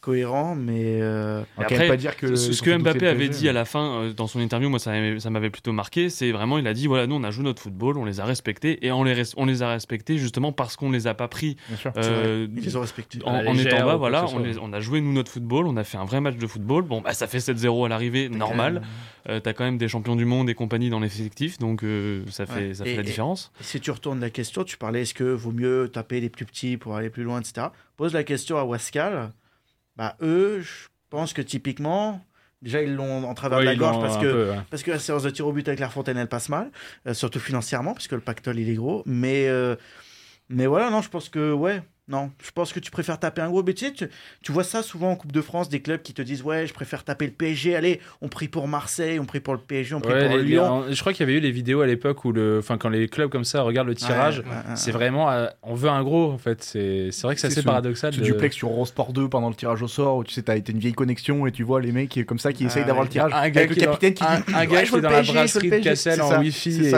cohérent, 0.04 0.54
mais 0.54 1.00
euh... 1.00 1.42
après, 1.56 1.88
pas 1.88 1.96
dire 1.96 2.16
que 2.16 2.36
ce 2.36 2.60
que 2.60 2.76
Mbappé 2.76 3.06
avait 3.06 3.30
dit 3.30 3.48
à 3.48 3.54
la 3.54 3.64
fin 3.64 4.02
euh, 4.02 4.12
dans 4.12 4.26
son 4.26 4.38
interview, 4.38 4.68
moi 4.68 4.78
ça, 4.78 4.92
ça 5.18 5.30
m'avait 5.30 5.48
plutôt 5.48 5.72
marqué, 5.72 6.10
c'est 6.10 6.30
vraiment 6.30 6.58
il 6.58 6.66
a 6.66 6.74
dit 6.74 6.86
voilà 6.86 7.06
nous 7.06 7.14
on 7.14 7.24
a 7.24 7.30
joué 7.30 7.44
notre 7.44 7.62
football, 7.62 7.96
on 7.96 8.04
les 8.04 8.20
a 8.20 8.24
respectés 8.26 8.84
et 8.84 8.92
on 8.92 9.02
les 9.02 9.22
on 9.38 9.46
les 9.46 9.62
a 9.62 9.70
respectés 9.70 10.18
justement 10.18 10.52
parce 10.52 10.76
qu'on 10.76 10.90
les 10.90 11.06
a 11.06 11.14
pas 11.14 11.28
pris 11.28 11.56
euh, 11.96 12.46
ils 12.54 12.62
les 12.62 12.76
ont 12.76 12.82
respectés. 12.82 13.18
en, 13.24 13.56
étant 13.56 13.86
bas 13.86 13.96
voilà 13.96 14.26
on, 14.26 14.44
on, 14.60 14.72
a 14.74 14.80
joué 14.80 15.00
nous 15.00 15.14
notre 15.14 15.30
football, 15.30 15.66
on 15.66 15.76
a 15.78 15.84
fait 15.84 15.96
un 15.96 16.04
vrai 16.04 16.20
match 16.20 16.36
de 16.36 16.46
football, 16.46 16.82
bon 16.82 17.00
bah 17.00 17.14
ça 17.14 17.26
fait 17.26 17.38
7-0 17.38 17.86
à 17.86 17.88
l'arrivée 17.88 18.28
normal, 18.28 18.82
euh, 19.30 19.40
t'as 19.40 19.54
quand 19.54 19.64
même 19.64 19.78
des 19.78 19.88
champions 19.88 20.16
du 20.16 20.26
monde 20.26 20.50
et 20.50 20.54
compagnie 20.54 20.90
dans 20.90 21.00
l'effectif 21.00 21.56
donc 21.58 21.82
euh, 21.82 22.24
ça 22.28 22.44
fait 22.44 22.74
ça 22.74 22.84
fait 22.84 22.96
la 22.96 23.02
différence. 23.02 23.52
si 23.60 23.80
tu 23.80 23.90
retournes 23.90 24.20
la 24.20 24.30
question, 24.30 24.64
tu 24.64 24.76
parlais 24.76 25.02
est-ce 25.02 25.14
que 25.14 25.24
vaut 25.24 25.52
mieux 25.52 25.88
taper 25.90 26.20
les 26.20 26.28
plus 26.28 26.44
petits 26.44 26.76
pour 26.76 26.94
aller 26.94 27.08
plus 27.08 27.22
loin 27.22 27.40
etc. 27.40 27.68
Pose 27.96 28.12
la 28.12 28.24
question 28.24 28.58
à 28.58 28.64
Wascal 28.64 29.32
bah 29.96 30.16
eux, 30.22 30.60
je 30.60 30.88
pense 31.10 31.32
que 31.32 31.42
typiquement, 31.42 32.24
déjà 32.62 32.82
ils 32.82 32.94
l'ont 32.94 33.24
en 33.24 33.34
travers 33.34 33.60
de 33.60 33.64
la 33.64 33.76
gorge 33.76 34.00
parce 34.00 34.18
que, 34.18 34.54
parce 34.70 34.82
que 34.82 34.90
la 34.90 34.98
séance 34.98 35.22
de 35.22 35.30
tir 35.30 35.46
au 35.46 35.52
but 35.52 35.68
avec 35.68 35.80
Fontaine 35.86 36.16
elle 36.16 36.28
passe 36.28 36.48
mal, 36.48 36.70
euh, 37.06 37.14
surtout 37.14 37.40
financièrement, 37.40 37.94
puisque 37.94 38.12
le 38.12 38.20
pactole 38.20 38.58
il 38.58 38.68
est 38.68 38.74
gros. 38.74 39.02
Mais, 39.06 39.48
euh, 39.48 39.76
mais 40.48 40.66
voilà, 40.66 40.90
non, 40.90 41.00
je 41.02 41.08
pense 41.08 41.28
que 41.28 41.52
ouais, 41.52 41.82
non, 42.06 42.30
je 42.44 42.50
pense 42.50 42.74
que 42.74 42.80
tu 42.80 42.90
préfères 42.90 43.18
taper 43.18 43.40
un 43.40 43.48
gros. 43.48 43.62
Mais 43.62 43.72
tu, 43.72 43.90
tu, 43.90 44.52
vois 44.52 44.62
ça 44.62 44.82
souvent 44.82 45.12
en 45.12 45.16
Coupe 45.16 45.32
de 45.32 45.40
France, 45.40 45.70
des 45.70 45.80
clubs 45.80 46.02
qui 46.02 46.12
te 46.12 46.20
disent 46.20 46.42
Ouais, 46.42 46.66
je 46.66 46.74
préfère 46.74 47.02
taper 47.02 47.24
le 47.24 47.32
PSG. 47.32 47.74
Allez, 47.74 47.98
on 48.20 48.28
prie 48.28 48.48
pour 48.48 48.68
Marseille, 48.68 49.18
on 49.18 49.24
prie 49.24 49.40
pour 49.40 49.54
le 49.54 49.60
PSG, 49.60 49.94
on 49.94 50.00
prie 50.00 50.12
pour 50.12 50.36
Lyon. 50.36 50.84
je 50.90 51.00
crois 51.00 51.14
qu'il 51.14 51.26
y 51.26 51.28
avait 51.30 51.38
eu 51.38 51.40
les 51.40 51.50
vidéos 51.50 51.80
à 51.80 51.86
l'époque 51.86 52.26
où, 52.26 52.32
le, 52.32 52.58
enfin, 52.58 52.76
quand 52.76 52.90
les 52.90 53.08
clubs 53.08 53.30
comme 53.30 53.44
ça 53.44 53.62
regardent 53.62 53.88
le 53.88 53.94
tirage, 53.94 54.42
c'est 54.74 54.92
vraiment. 54.92 55.30
Euh, 55.30 55.46
on 55.62 55.74
veut 55.74 55.88
un 55.88 56.02
gros, 56.02 56.30
en 56.30 56.38
fait. 56.38 56.62
C'est 56.62 57.10
vrai 57.22 57.34
que 57.34 57.40
c'est 57.40 57.46
assez 57.46 57.62
paradoxal. 57.62 58.12
Tu 58.12 58.20
duplex 58.20 58.54
sur 58.54 58.68
Eurosport 58.68 59.14
2 59.14 59.28
pendant 59.30 59.48
le 59.48 59.54
tirage 59.54 59.80
au 59.82 59.88
sort 59.88 60.18
où 60.18 60.24
tu 60.24 60.34
sais, 60.34 60.42
t'as 60.42 60.56
été 60.56 60.72
une 60.72 60.78
vieille 60.78 60.92
connexion 60.92 61.46
et 61.46 61.52
tu 61.52 61.62
vois 61.62 61.80
les 61.80 61.92
mecs 61.92 62.18
comme 62.26 62.38
ça 62.38 62.52
qui 62.52 62.66
essayent 62.66 62.84
d'avoir 62.84 63.04
le 63.04 63.10
tirage. 63.10 63.32
Un 63.34 63.48
gars 63.48 63.66
le 63.66 63.74
capitaine 63.74 64.12
qui 64.12 64.22
dit 64.22 64.54
Un 64.54 64.66
gars 64.66 64.82
qui 64.82 64.94
est 64.94 65.00
dans 65.00 65.08
la 65.08 65.22
brasserie 65.22 65.70
de 65.70 65.78
Cassel 65.78 66.20
en 66.20 66.40
Wi-Fi. 66.40 66.92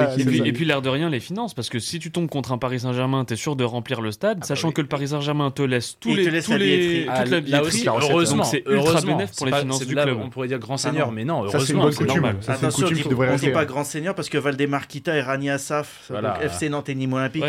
Et 0.44 0.52
puis 0.52 0.64
l'air 0.64 0.82
de 0.82 0.88
rien, 0.88 1.08
les 1.08 1.20
finances. 1.20 1.54
Parce 1.54 1.68
que 1.68 1.78
si 1.78 2.00
tu 2.00 2.10
tombes 2.10 2.28
contre 2.28 2.50
un 2.50 2.58
Paris 2.58 2.80
Saint-Germain, 2.80 3.24
t'es 3.24 3.36
sûr 3.36 3.54
de 3.54 3.62
remplir 3.62 4.00
le 4.00 4.10
stade, 4.10 4.38
ah 4.42 4.46
sachant 4.46 4.68
bah 4.68 4.74
que 4.74 4.80
le 4.80 4.88
Paris 4.96 5.08
Saint-Germain 5.08 5.50
te 5.50 5.56
tous 5.56 5.66
les, 5.66 5.80
tous 6.00 6.52
les, 6.56 7.06
toute 7.06 7.30
la 7.30 7.40
billetterie. 7.40 7.86
heureusement, 7.86 8.44
c'est 8.44 8.64
ultra 8.66 9.00
bénéfique 9.02 9.36
pour 9.36 9.46
les 9.46 9.52
finances 9.52 9.86
du 9.86 9.94
club. 9.94 10.18
On 10.22 10.30
pourrait 10.30 10.48
dire 10.48 10.58
grand 10.58 10.76
seigneur, 10.76 11.12
mais 11.12 11.24
non, 11.24 11.44
heureusement, 11.44 11.90
c'est 11.92 12.04
normal. 12.04 12.36
Attention, 12.46 12.86
on 12.86 12.90
ne 12.90 13.38
dit 13.38 13.50
pas 13.50 13.64
grand 13.64 13.84
seigneur 13.84 14.14
parce 14.14 14.28
que 14.28 14.38
Valdemar 14.38 14.86
Kita 14.86 15.16
et 15.16 15.20
Rani 15.20 15.50
Assaf, 15.50 16.10
FC 16.42 16.68
Nantes 16.68 16.88
et 16.88 16.94
Nîmes 16.94 17.12
Olympique, 17.12 17.44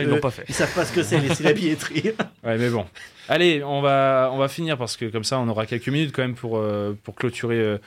ils 0.47 0.53
savent 0.53 0.73
pas 0.73 0.85
ce 0.85 0.93
que 0.93 1.03
c'est, 1.03 1.19
c'est 1.33 1.43
la 1.43 1.53
billetterie. 1.53 2.11
Ouais, 2.43 2.57
mais 2.57 2.69
bon. 2.69 2.85
Allez, 3.29 3.63
on 3.63 3.81
va, 3.81 4.29
on 4.31 4.37
va 4.37 4.47
finir 4.47 4.77
parce 4.77 4.95
que 4.95 5.05
comme 5.05 5.23
ça, 5.23 5.39
on 5.39 5.47
aura 5.49 5.65
quelques 5.65 5.89
minutes 5.89 6.11
quand 6.13 6.21
même 6.21 6.35
pour, 6.35 6.57
euh, 6.57 6.97
pour 7.03 7.15
clôturer 7.15 7.57
euh, 7.57 7.77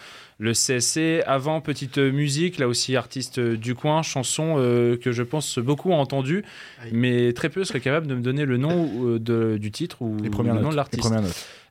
le 0.40 0.52
CSC. 0.52 1.22
Avant, 1.26 1.60
petite 1.60 1.98
musique, 1.98 2.58
là 2.58 2.66
aussi 2.66 2.96
artiste 2.96 3.38
du 3.38 3.76
coin, 3.76 4.02
chanson 4.02 4.56
euh, 4.56 4.96
que 4.96 5.12
je 5.12 5.22
pense 5.22 5.58
beaucoup 5.58 5.90
ont 5.90 6.00
entendu, 6.00 6.44
mais 6.90 7.32
très 7.32 7.50
peu 7.50 7.62
seraient 7.62 7.80
capables 7.80 8.08
de 8.08 8.14
me 8.16 8.22
donner 8.22 8.46
le 8.46 8.56
nom 8.56 9.18
de, 9.18 9.58
du 9.58 9.70
titre 9.70 10.02
ou 10.02 10.16
le 10.16 10.60
nom 10.60 10.70
de 10.70 10.76
l'artiste. 10.76 11.12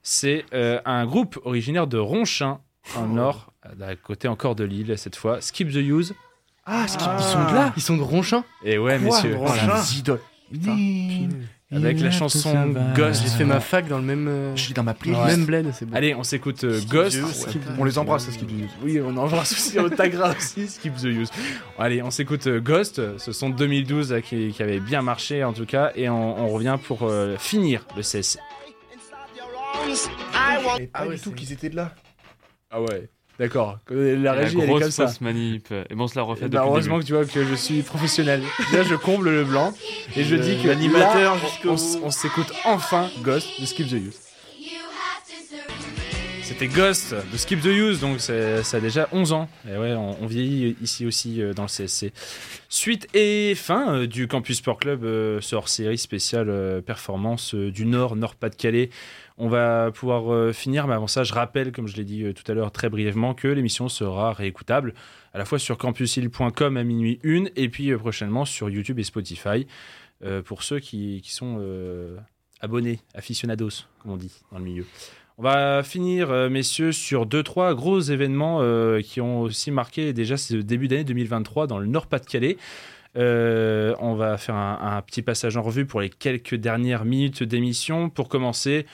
C'est 0.04 0.46
un 0.54 1.06
groupe 1.06 1.40
originaire 1.44 1.88
de 1.88 1.98
Ronchin, 1.98 2.60
en 2.96 3.04
oh. 3.04 3.08
nord, 3.08 3.52
à 3.82 3.96
côté 3.96 4.28
encore 4.28 4.56
de 4.56 4.64
l'île 4.64 4.98
cette 4.98 5.16
fois. 5.16 5.42
Skip 5.42 5.70
the 5.70 5.76
Use. 5.76 6.14
Ah, 6.66 6.86
ils 6.86 7.24
sont 7.24 7.50
de 7.50 7.56
là? 7.56 7.74
Ils 7.76 7.82
sont 7.82 7.98
de 7.98 8.04
Ronchin? 8.04 8.44
Et 8.64 8.78
ouais, 8.78 9.00
messieurs. 9.00 9.36
Ronchin? 9.36 9.82
Avec 11.72 12.00
la 12.00 12.12
chanson 12.12 12.74
Ghost. 12.96 13.22
J'ai 13.24 13.30
fait 13.30 13.46
ma 13.46 13.60
fac 13.60 13.88
dans 13.88 13.98
le 13.98 14.04
même. 14.04 14.28
Euh, 14.28 14.56
Je 14.56 14.62
suis 14.64 14.74
dans 14.74 14.84
ma 14.84 14.94
playlist. 14.94 15.26
Même 15.26 15.46
bled, 15.46 15.72
c'est 15.74 15.86
bon. 15.86 15.96
Allez, 15.96 16.16
on 16.16 16.24
s'écoute 16.24 16.64
euh, 16.64 16.82
Ghost. 16.90 17.20
On 17.78 17.84
les 17.84 17.98
embrasse, 17.98 18.30
Skip 18.30 18.48
the 18.48 18.52
Use. 18.52 18.72
Oui, 18.84 19.00
on 19.00 19.16
embrasse 19.18 19.52
aussi 19.52 19.78
Otagra 19.78 20.32
aussi, 20.36 20.68
Skip 20.68 20.96
the 20.96 21.06
Use. 21.06 21.30
Allez, 21.78 22.02
on 22.02 22.12
s'écoute 22.12 22.48
euh, 22.48 22.60
Ghost. 22.60 23.18
Ce 23.18 23.32
sont 23.32 23.50
2012 23.50 24.16
qui, 24.24 24.56
avait 24.60 24.80
bien 24.80 25.02
marché 25.02 25.44
en 25.44 25.54
tout 25.54 25.66
cas, 25.66 25.92
et 25.96 26.10
on, 26.10 26.50
revient 26.50 26.78
pour 26.84 27.10
finir 27.38 27.86
le 27.96 28.02
CSC. 28.02 28.40
Et 30.80 30.88
pas 30.88 31.08
du 31.08 31.20
tout 31.20 31.32
qu'ils 31.32 31.54
étaient 31.54 31.70
de 31.70 31.76
là. 31.76 31.94
Ah 32.72 32.82
ouais. 32.82 33.10
D'accord. 33.40 33.80
La 33.90 34.34
régie, 34.34 34.58
la 34.58 34.64
elle 34.66 34.70
est 34.70 34.80
comme 34.80 34.92
ça. 34.92 35.10
manip. 35.22 35.72
Et 35.90 35.96
bon, 35.96 36.04
on 36.04 36.08
se 36.08 36.16
la 36.16 36.24
refait 36.24 36.50
bah, 36.50 36.64
Heureusement 36.66 37.00
que 37.00 37.06
tu 37.06 37.14
vois 37.14 37.26
que 37.26 37.46
je 37.46 37.56
suis 37.56 37.82
professionnel. 37.82 38.42
Là, 38.74 38.84
je 38.84 38.96
comble 38.96 39.30
le 39.30 39.46
blanc 39.46 39.74
et 40.18 40.26
je 40.26 40.36
dis 40.36 40.62
que 40.62 40.68
l'animateur 40.68 41.38
on, 41.66 41.76
on 42.04 42.12
s'écoute 42.12 42.52
enfin 42.66 43.10
Ghost 43.24 43.48
de 43.62 43.66
Skip 43.66 43.88
the 43.88 43.94
Use. 43.94 44.30
C'était 46.50 46.68
Ghost 46.68 47.14
de 47.32 47.38
Skip 47.38 47.62
the 47.62 47.68
Use, 47.68 48.00
donc 48.00 48.20
ça 48.20 48.34
a 48.34 48.80
déjà 48.80 49.08
11 49.12 49.34
ans. 49.34 49.48
Et 49.72 49.78
ouais, 49.78 49.94
on, 49.94 50.26
vieillit 50.26 50.76
ici 50.82 51.06
aussi 51.06 51.44
euh, 51.44 51.54
dans 51.54 51.62
le 51.62 51.68
CSC. 51.68 52.12
Suite 52.70 53.08
et 53.14 53.54
fin 53.54 53.94
euh, 53.94 54.08
du 54.08 54.28
Campus 54.28 54.58
Sport 54.58 54.80
Club, 54.80 55.04
euh, 55.04 55.40
ce 55.42 55.56
hors-série 55.56 56.00
spéciale 56.00 56.82
performance 56.84 57.54
du 57.54 57.86
Nord, 57.86 58.16
Nord-Pas-de-Calais. 58.16 58.90
On 59.40 59.48
va 59.48 59.90
pouvoir 59.92 60.54
finir, 60.54 60.86
mais 60.86 60.94
avant 60.94 61.08
ça, 61.08 61.24
je 61.24 61.34
rappelle, 61.34 61.72
comme 61.72 61.88
je 61.88 61.96
l'ai 61.96 62.04
dit 62.04 62.34
tout 62.34 62.52
à 62.52 62.54
l'heure 62.54 62.72
très 62.72 62.90
brièvement, 62.90 63.34
que 63.34 63.48
l'émission 63.48 63.88
sera 63.88 64.34
réécoutable 64.34 64.94
à 65.34 65.38
la 65.38 65.46
fois 65.46 65.60
sur 65.60 65.78
campushill.com 65.78 66.76
à 66.78 66.84
minuit 66.84 67.20
1 67.24 67.46
et 67.56 67.70
puis 67.70 67.96
prochainement 67.96 68.44
sur 68.44 68.70
YouTube 68.70 69.00
et 69.00 69.04
Spotify 69.04 69.66
pour 70.44 70.64
ceux 70.64 70.80
qui, 70.80 71.24
sont 71.26 71.64
abonnés, 72.60 73.00
aficionados, 73.16 73.86
comme 74.04 74.12
on 74.12 74.18
dit 74.18 74.42
dans 74.52 74.58
le 74.58 74.66
milieu. 74.66 74.86
On 75.42 75.44
va 75.44 75.84
finir, 75.84 76.32
euh, 76.32 76.50
messieurs, 76.50 76.92
sur 76.92 77.26
deux, 77.26 77.44
trois 77.44 77.74
gros 77.74 78.02
événements 78.02 78.58
euh, 78.60 79.00
qui 79.00 79.22
ont 79.22 79.40
aussi 79.40 79.72
marqué 79.72 80.12
déjà 80.12 80.36
ce 80.36 80.56
début 80.56 80.90
d'année 80.90 81.06
2023 81.06 81.66
dans 81.66 81.80
le 81.80 81.86
Nord-Pas-de-Calais. 81.86 82.58
Euh, 83.16 83.96
on 84.00 84.16
va 84.16 84.38
faire 84.38 84.56
un, 84.56 85.02
petit 85.02 85.22
passage 85.22 85.56
en 85.56 85.62
revue 85.62 85.86
pour 85.86 86.02
les 86.02 86.10
quelques 86.10 86.56
dernières 86.56 87.06
minutes 87.06 87.42
d'émission. 87.42 88.10
Pour 88.10 88.28
commencer, 88.28 88.86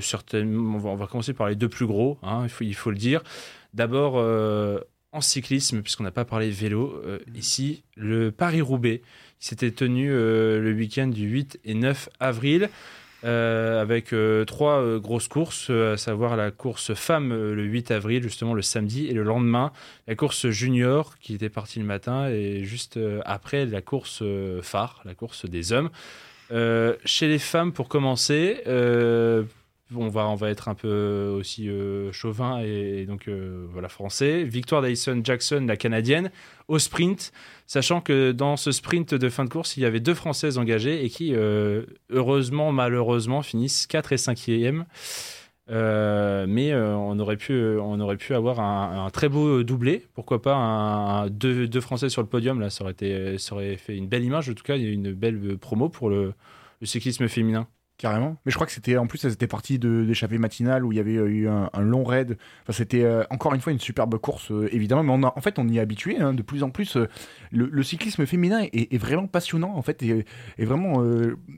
certainement, 0.00 0.78
on, 0.84 0.96
va, 0.96 1.06
commencer 1.06 1.34
par 1.34 1.48
les 1.48 1.54
deux 1.54 1.68
plus 1.68 1.86
gros, 1.86 2.18
hein, 2.22 2.42
il, 2.44 2.48
faut, 2.48 2.64
il, 2.64 2.74
faut, 2.74 2.90
le 2.90 2.96
dire. 2.96 3.22
D'abord, 3.74 4.14
en 5.12 5.20
cyclisme, 5.20 5.82
puisqu'on 5.82 6.04
n'a 6.04 6.10
pas 6.10 6.24
parlé 6.24 6.48
de 6.48 6.54
vélo, 6.54 7.02
ici, 7.34 7.82
le 7.96 8.30
Paris-Roubaix, 8.30 9.02
qui 9.38 9.48
s'était 9.48 9.70
tenu 9.70 10.08
le 10.08 10.74
week-end 10.76 11.08
du 11.08 11.26
8 11.28 11.60
et 11.64 11.74
9 11.74 12.08
avril. 12.20 12.68
Euh, 13.24 13.82
avec 13.82 14.12
euh, 14.12 14.44
trois 14.44 14.80
euh, 14.80 15.00
grosses 15.00 15.26
courses, 15.26 15.70
à 15.70 15.96
savoir 15.96 16.36
la 16.36 16.52
course 16.52 16.94
femme 16.94 17.30
le 17.30 17.64
8 17.64 17.90
avril, 17.90 18.22
justement 18.22 18.54
le 18.54 18.62
samedi, 18.62 19.08
et 19.08 19.12
le 19.12 19.24
lendemain, 19.24 19.72
la 20.06 20.14
course 20.14 20.48
junior 20.50 21.18
qui 21.18 21.34
était 21.34 21.48
partie 21.48 21.80
le 21.80 21.84
matin, 21.84 22.28
et 22.28 22.62
juste 22.62 22.98
après 23.24 23.66
la 23.66 23.82
course 23.82 24.22
phare, 24.62 25.02
la 25.04 25.14
course 25.14 25.46
des 25.46 25.72
hommes. 25.72 25.90
chez 26.50 27.28
les 27.28 27.38
femmes, 27.38 27.72
pour 27.72 27.88
commencer, 27.88 28.62
on 29.94 30.08
va, 30.08 30.50
être 30.50 30.68
un 30.68 30.74
peu 30.74 31.34
aussi 31.38 31.70
chauvin 32.12 32.60
et, 32.60 33.06
donc 33.06 33.28
voilà 33.28 33.88
français. 33.88 34.44
Victoire 34.44 34.82
d'Alison 34.82 35.20
Jackson, 35.22 35.64
la 35.66 35.76
canadienne, 35.76 36.30
au 36.68 36.78
sprint 36.78 37.32
sachant 37.68 38.00
que 38.00 38.32
dans 38.32 38.56
ce 38.56 38.72
sprint 38.72 39.14
de 39.14 39.28
fin 39.28 39.44
de 39.44 39.50
course, 39.50 39.76
il 39.76 39.82
y 39.82 39.86
avait 39.86 40.00
deux 40.00 40.14
Françaises 40.14 40.58
engagées 40.58 41.04
et 41.04 41.10
qui, 41.10 41.34
euh, 41.34 41.84
heureusement, 42.10 42.72
malheureusement, 42.72 43.42
finissent 43.42 43.86
4 43.86 44.12
et 44.12 44.16
5e. 44.16 44.84
Euh, 45.70 46.46
mais 46.48 46.72
euh, 46.72 46.96
on, 46.96 47.18
aurait 47.18 47.36
pu, 47.36 47.52
on 47.78 48.00
aurait 48.00 48.16
pu 48.16 48.34
avoir 48.34 48.58
un, 48.58 49.10
très 49.10 49.28
beau 49.28 49.62
doublé. 49.62 50.06
Pourquoi 50.14 50.40
pas 50.40 50.54
un, 50.54 51.28
deux, 51.28 51.68
Français 51.80 52.08
sur 52.08 52.22
le 52.22 52.28
podium 52.28 52.58
Là, 52.58 52.70
ça 52.70 52.84
aurait, 52.84 53.76
fait 53.76 53.96
une 53.96 54.08
belle 54.08 54.24
image. 54.24 54.48
En 54.48 54.54
tout 54.54 54.64
cas, 54.64 54.78
une 54.78 55.12
belle 55.12 55.58
promo 55.58 55.90
pour 55.90 56.08
le 56.08 56.32
cyclisme 56.82 57.28
féminin. 57.28 57.68
Carrément. 57.98 58.36
Mais 58.46 58.52
je 58.52 58.56
crois 58.56 58.64
que 58.64 58.72
c'était 58.72 58.96
en 58.96 59.08
plus, 59.08 59.24
elles 59.24 59.32
étaient 59.32 59.48
parties 59.48 59.80
d'échappée 59.80 60.38
matinale 60.38 60.84
où 60.84 60.92
il 60.92 60.98
y 60.98 61.00
avait 61.00 61.14
eu 61.14 61.48
un, 61.48 61.68
long 61.80 62.04
raid. 62.04 62.38
Enfin, 62.62 62.72
c'était 62.72 63.02
euh, 63.02 63.24
encore 63.28 63.54
une 63.54 63.60
fois 63.60 63.72
une 63.72 63.80
superbe 63.80 64.16
course, 64.18 64.52
euh, 64.52 64.72
évidemment. 64.72 65.02
Mais 65.02 65.12
on 65.12 65.26
a, 65.26 65.32
en 65.36 65.40
fait, 65.40 65.58
on 65.58 65.66
y 65.66 65.78
est 65.78 65.80
habitué 65.80 66.16
hein, 66.16 66.32
de 66.32 66.42
plus 66.42 66.62
en 66.62 66.70
plus. 66.70 66.96
Euh, 66.96 67.08
le, 67.50 67.82
cyclisme 67.82 68.24
féminin 68.24 68.66
est, 68.72 68.98
vraiment 68.98 69.26
passionnant, 69.26 69.74
en 69.74 69.82
fait. 69.82 70.00
Et, 70.04 70.24
vraiment, 70.64 71.02